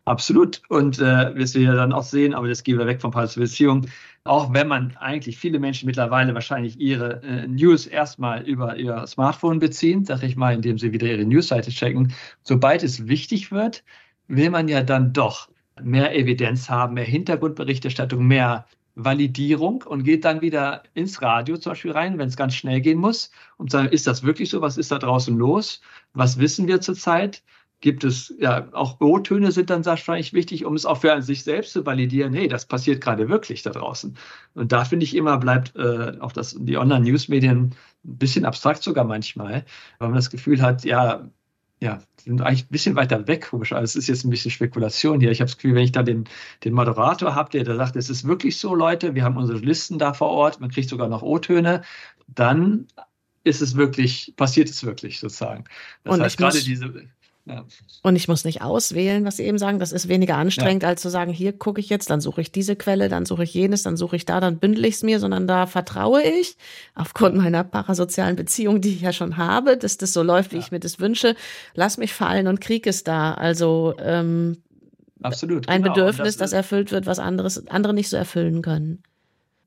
Absolut. 0.04 0.62
Und 0.68 0.98
äh, 0.98 1.34
wirst 1.36 1.54
du 1.54 1.60
ja 1.60 1.74
dann 1.74 1.92
auch 1.92 2.02
sehen, 2.02 2.34
aber 2.34 2.48
das 2.48 2.64
gehen 2.64 2.78
wir 2.78 2.86
weg 2.86 3.00
von 3.00 3.12
Beziehung. 3.12 3.86
Auch 4.24 4.52
wenn 4.52 4.66
man 4.66 4.96
eigentlich 4.96 5.38
viele 5.38 5.60
Menschen 5.60 5.86
mittlerweile 5.86 6.34
wahrscheinlich 6.34 6.78
ihre 6.80 7.22
äh, 7.22 7.46
News 7.46 7.86
erstmal 7.86 8.42
über 8.42 8.76
ihr 8.76 9.06
Smartphone 9.06 9.60
beziehen, 9.60 10.04
sag 10.04 10.22
ich 10.24 10.36
mal, 10.36 10.54
indem 10.54 10.78
sie 10.78 10.92
wieder 10.92 11.06
ihre 11.06 11.24
Newsseite 11.24 11.70
checken. 11.70 12.12
Sobald 12.42 12.82
es 12.82 13.06
wichtig 13.06 13.52
wird, 13.52 13.84
will 14.26 14.50
man 14.50 14.66
ja 14.68 14.82
dann 14.82 15.12
doch 15.12 15.48
mehr 15.80 16.16
Evidenz 16.16 16.68
haben, 16.68 16.94
mehr 16.94 17.04
Hintergrundberichterstattung, 17.04 18.26
mehr 18.26 18.66
Validierung 18.94 19.82
und 19.82 20.04
geht 20.04 20.24
dann 20.24 20.42
wieder 20.42 20.82
ins 20.94 21.22
Radio 21.22 21.56
zum 21.56 21.72
Beispiel 21.72 21.92
rein, 21.92 22.18
wenn 22.18 22.28
es 22.28 22.36
ganz 22.36 22.54
schnell 22.54 22.80
gehen 22.80 22.98
muss, 22.98 23.30
und 23.56 23.70
sagen, 23.70 23.88
ist 23.88 24.06
das 24.06 24.22
wirklich 24.22 24.50
so? 24.50 24.60
Was 24.60 24.76
ist 24.76 24.90
da 24.90 24.98
draußen 24.98 25.36
los? 25.36 25.80
Was 26.12 26.38
wissen 26.38 26.66
wir 26.68 26.80
zurzeit? 26.80 27.42
Gibt 27.82 28.04
es, 28.04 28.32
ja, 28.38 28.68
auch 28.72 29.00
O-Töne 29.00 29.50
sind 29.50 29.68
dann 29.68 29.84
wahrscheinlich 29.84 30.32
wichtig, 30.32 30.64
um 30.64 30.74
es 30.74 30.86
auch 30.86 30.98
für 30.98 31.20
sich 31.20 31.42
selbst 31.42 31.72
zu 31.72 31.84
validieren, 31.84 32.32
hey, 32.32 32.46
das 32.48 32.64
passiert 32.64 33.02
gerade 33.02 33.28
wirklich 33.28 33.62
da 33.62 33.70
draußen. 33.70 34.16
Und 34.54 34.72
da 34.72 34.84
finde 34.84 35.04
ich 35.04 35.16
immer, 35.16 35.36
bleibt 35.36 35.74
äh, 35.76 36.12
auch 36.20 36.32
das, 36.32 36.56
die 36.58 36.78
Online-News-Medien 36.78 37.58
ein 37.58 37.74
bisschen 38.04 38.44
abstrakt 38.44 38.84
sogar 38.84 39.04
manchmal, 39.04 39.64
weil 39.98 40.08
man 40.08 40.16
das 40.16 40.30
Gefühl 40.30 40.62
hat, 40.62 40.84
ja, 40.84 41.28
ja, 41.80 42.00
sind 42.16 42.40
eigentlich 42.40 42.66
ein 42.66 42.70
bisschen 42.70 42.94
weiter 42.94 43.26
weg, 43.26 43.48
komisch. 43.50 43.72
Also 43.72 43.82
es 43.82 43.96
ist 43.96 44.06
jetzt 44.06 44.24
ein 44.24 44.30
bisschen 44.30 44.52
Spekulation 44.52 45.18
hier. 45.18 45.32
Ich 45.32 45.40
habe 45.40 45.50
das 45.50 45.56
Gefühl, 45.56 45.74
wenn 45.74 45.82
ich 45.82 45.90
da 45.90 46.04
den, 46.04 46.28
den 46.62 46.74
Moderator 46.74 47.34
habe, 47.34 47.50
der 47.50 47.64
da 47.64 47.74
sagt, 47.74 47.96
es 47.96 48.08
ist 48.08 48.24
wirklich 48.24 48.58
so, 48.58 48.76
Leute, 48.76 49.16
wir 49.16 49.24
haben 49.24 49.36
unsere 49.36 49.58
Listen 49.58 49.98
da 49.98 50.14
vor 50.14 50.28
Ort, 50.28 50.60
man 50.60 50.70
kriegt 50.70 50.88
sogar 50.88 51.08
noch 51.08 51.22
O-Töne, 51.22 51.82
dann 52.28 52.86
ist 53.42 53.60
es 53.60 53.76
wirklich, 53.76 54.34
passiert 54.36 54.70
es 54.70 54.84
wirklich 54.84 55.18
sozusagen. 55.18 55.64
Das 56.04 56.14
Und 56.14 56.22
heißt, 56.22 56.38
gerade 56.38 56.62
diese, 56.62 57.08
ja. 57.44 57.64
Und 58.02 58.14
ich 58.14 58.28
muss 58.28 58.44
nicht 58.44 58.62
auswählen, 58.62 59.24
was 59.24 59.36
Sie 59.36 59.42
eben 59.42 59.58
sagen. 59.58 59.80
Das 59.80 59.90
ist 59.90 60.08
weniger 60.08 60.36
anstrengend, 60.36 60.84
ja. 60.84 60.90
als 60.90 61.02
zu 61.02 61.10
sagen, 61.10 61.32
hier 61.32 61.52
gucke 61.52 61.80
ich 61.80 61.88
jetzt, 61.88 62.08
dann 62.08 62.20
suche 62.20 62.40
ich 62.40 62.52
diese 62.52 62.76
Quelle, 62.76 63.08
dann 63.08 63.26
suche 63.26 63.42
ich 63.42 63.52
jenes, 63.52 63.82
dann 63.82 63.96
suche 63.96 64.14
ich 64.14 64.24
da, 64.24 64.38
dann 64.40 64.58
bündel 64.58 64.84
ich 64.84 64.94
es 64.94 65.02
mir, 65.02 65.18
sondern 65.18 65.48
da 65.48 65.66
vertraue 65.66 66.22
ich 66.22 66.56
aufgrund 66.94 67.36
meiner 67.36 67.64
parasozialen 67.64 68.36
Beziehung, 68.36 68.80
die 68.80 68.90
ich 68.90 69.00
ja 69.00 69.12
schon 69.12 69.36
habe, 69.38 69.76
dass 69.76 69.98
das 69.98 70.12
so 70.12 70.22
läuft, 70.22 70.52
wie 70.52 70.56
ja. 70.56 70.62
ich 70.62 70.70
mir 70.70 70.80
das 70.80 71.00
wünsche. 71.00 71.34
Lass 71.74 71.98
mich 71.98 72.14
fallen 72.14 72.46
und 72.46 72.60
krieg 72.60 72.86
es 72.86 73.02
da. 73.02 73.34
Also 73.34 73.94
ähm, 73.98 74.58
Absolut. 75.22 75.68
Ein 75.68 75.82
genau. 75.82 75.94
Bedürfnis, 75.94 76.36
das, 76.36 76.50
das 76.50 76.52
erfüllt 76.52 76.92
wird, 76.92 77.06
was 77.06 77.18
anderes, 77.18 77.66
andere 77.68 77.94
nicht 77.94 78.08
so 78.08 78.16
erfüllen 78.16 78.62
können. 78.62 79.02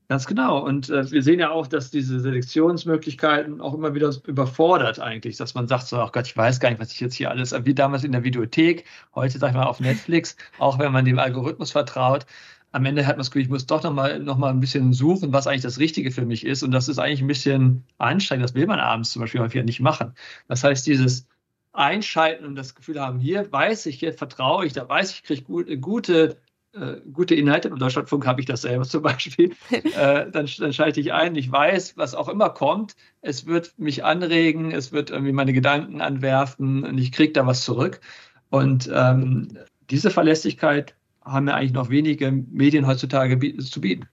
Ganz 0.08 0.28
genau. 0.28 0.60
Und 0.64 0.90
äh, 0.90 1.10
wir 1.12 1.24
sehen 1.24 1.40
ja 1.40 1.50
auch, 1.50 1.66
dass 1.66 1.90
diese 1.90 2.20
Selektionsmöglichkeiten 2.20 3.60
auch 3.60 3.74
immer 3.74 3.96
wieder 3.96 4.14
überfordert 4.28 5.00
eigentlich, 5.00 5.38
dass 5.38 5.56
man 5.56 5.68
sagt 5.68 5.88
so, 5.88 5.98
ach 5.98 6.12
Gott, 6.12 6.28
ich 6.28 6.38
weiß 6.38 6.60
gar 6.60 6.70
nicht, 6.70 6.80
was 6.80 6.92
ich 6.92 7.00
jetzt 7.00 7.16
hier 7.16 7.32
alles, 7.32 7.56
wie 7.66 7.74
damals 7.74 8.04
in 8.04 8.12
der 8.12 8.24
Videothek, 8.24 8.86
heute 9.16 9.40
sag 9.40 9.50
ich 9.50 9.56
mal 9.56 9.64
auf 9.66 9.80
Netflix, 9.80 10.38
auch 10.60 10.78
wenn 10.78 10.92
man 10.92 11.06
dem 11.06 11.18
Algorithmus 11.18 11.72
vertraut. 11.72 12.28
Am 12.72 12.86
Ende 12.86 13.08
hat 13.08 13.16
man 13.16 13.20
das 13.20 13.32
Gefühl, 13.32 13.44
ich 13.44 13.50
muss 13.50 13.66
doch 13.66 13.82
nochmal 13.82 14.20
noch 14.20 14.38
mal 14.38 14.50
ein 14.50 14.60
bisschen 14.60 14.94
suchen, 14.94 15.34
was 15.34 15.48
eigentlich 15.48 15.62
das 15.62 15.80
Richtige 15.80 16.12
für 16.12 16.26
mich 16.26 16.46
ist. 16.46 16.62
Und 16.62 16.72
das 16.72 16.88
ist 16.88 17.00
eigentlich 17.00 17.22
ein 17.22 17.28
bisschen 17.28 17.84
anstrengend. 17.98 18.44
Das 18.44 18.54
will 18.54 18.68
man 18.68 18.80
abends 18.80 19.12
zum 19.12 19.22
Beispiel 19.22 19.42
häufig 19.42 19.64
nicht 19.64 19.80
machen. 19.80 20.14
Das 20.48 20.64
heißt, 20.64 20.86
dieses 20.86 21.28
Einschalten 21.74 22.46
und 22.46 22.56
das 22.56 22.76
Gefühl 22.76 23.00
haben, 23.02 23.20
hier 23.20 23.52
weiß 23.52 23.86
ich, 23.88 24.00
hier 24.00 24.14
vertraue 24.14 24.66
ich, 24.66 24.74
da 24.74 24.88
weiß 24.88 25.12
ich, 25.12 25.18
ich 25.18 25.24
kriege 25.24 25.42
gut, 25.44 25.82
gute 25.82 26.38
äh, 26.76 27.02
gute 27.12 27.36
Inhalte, 27.36 27.70
im 27.70 27.78
Deutschlandfunk 27.78 28.26
habe 28.26 28.42
ich 28.42 28.46
das 28.46 28.62
selber 28.62 28.84
zum 28.88 29.02
Beispiel, 29.02 29.54
äh, 29.72 30.30
dann, 30.30 30.48
dann 30.58 30.74
schalte 30.74 31.00
ich 31.00 31.14
ein, 31.14 31.36
ich 31.36 31.52
weiß, 31.52 31.98
was 31.98 32.16
auch 32.16 32.30
immer 32.30 32.50
kommt, 32.50 32.96
es 33.22 33.46
wird 33.46 33.74
mich 33.78 34.04
anregen, 34.04 34.72
es 34.72 34.92
wird 34.92 35.10
irgendwie 35.10 35.32
meine 35.32 35.54
Gedanken 35.54 36.02
anwerfen 36.02 36.84
und 36.84 36.98
ich 36.98 37.12
kriege 37.12 37.34
da 37.34 37.46
was 37.46 37.64
zurück. 37.64 38.00
Und 38.50 38.90
ähm, 38.94 39.58
diese 39.90 40.12
Verlässlichkeit 40.12 40.96
haben 41.24 41.48
ja 41.48 41.56
eigentlich 41.56 41.74
noch 41.74 41.90
wenige 41.90 42.32
Medien 42.32 42.88
heutzutage 42.88 43.58
zu 43.58 43.82
bieten. 43.82 44.08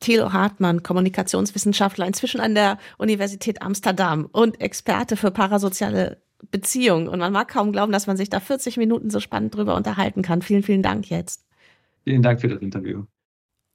Thilo 0.00 0.32
Hartmann, 0.32 0.82
Kommunikationswissenschaftler, 0.82 2.06
inzwischen 2.06 2.40
an 2.40 2.54
der 2.54 2.78
Universität 2.96 3.62
Amsterdam 3.62 4.28
und 4.32 4.60
Experte 4.60 5.16
für 5.16 5.30
parasoziale 5.30 6.22
Beziehungen. 6.50 7.06
Und 7.06 7.18
man 7.18 7.32
mag 7.32 7.48
kaum 7.48 7.70
glauben, 7.70 7.92
dass 7.92 8.06
man 8.06 8.16
sich 8.16 8.30
da 8.30 8.40
40 8.40 8.78
Minuten 8.78 9.10
so 9.10 9.20
spannend 9.20 9.54
drüber 9.54 9.76
unterhalten 9.76 10.22
kann. 10.22 10.42
Vielen, 10.42 10.62
vielen 10.62 10.82
Dank 10.82 11.10
jetzt. 11.10 11.44
Vielen 12.04 12.22
Dank 12.22 12.40
für 12.40 12.48
das 12.48 12.60
Interview. 12.60 13.04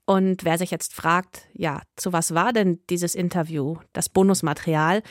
Und 0.06 0.46
wer 0.46 0.58
sich 0.58 0.72
jetzt 0.72 0.94
fragt, 0.94 1.48
ja, 1.54 1.82
zu 1.96 2.14
was 2.14 2.34
war 2.34 2.54
denn 2.54 2.80
dieses 2.90 3.16
Interview, 3.16 3.78
das 3.94 4.10
Bonusmaterial? 4.10 5.02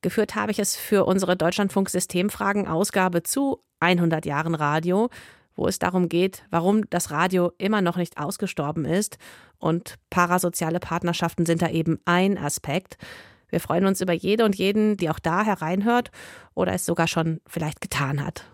Geführt 0.00 0.34
habe 0.34 0.50
ich 0.50 0.58
es 0.58 0.76
für 0.76 1.04
unsere 1.04 1.36
Deutschlandfunk-Systemfragen 1.36 2.66
Ausgabe 2.66 3.22
zu 3.22 3.62
100 3.78 4.26
Jahren 4.26 4.56
Radio, 4.56 5.10
wo 5.54 5.68
es 5.68 5.78
darum 5.78 6.08
geht, 6.08 6.44
warum 6.50 6.88
das 6.90 7.12
Radio 7.12 7.52
immer 7.58 7.82
noch 7.82 7.96
nicht 7.96 8.18
ausgestorben 8.18 8.84
ist. 8.84 9.18
Und 9.58 9.96
parasoziale 10.10 10.80
Partnerschaften 10.80 11.46
sind 11.46 11.62
da 11.62 11.68
eben 11.68 12.00
ein 12.04 12.36
Aspekt. 12.36 12.96
Wir 13.48 13.60
freuen 13.60 13.86
uns 13.86 14.00
über 14.00 14.12
jede 14.12 14.44
und 14.44 14.56
jeden, 14.56 14.96
die 14.96 15.08
auch 15.08 15.20
da 15.20 15.44
hereinhört 15.44 16.10
oder 16.54 16.72
es 16.72 16.84
sogar 16.84 17.06
schon 17.06 17.40
vielleicht 17.46 17.80
getan 17.80 18.24
hat. 18.24 18.46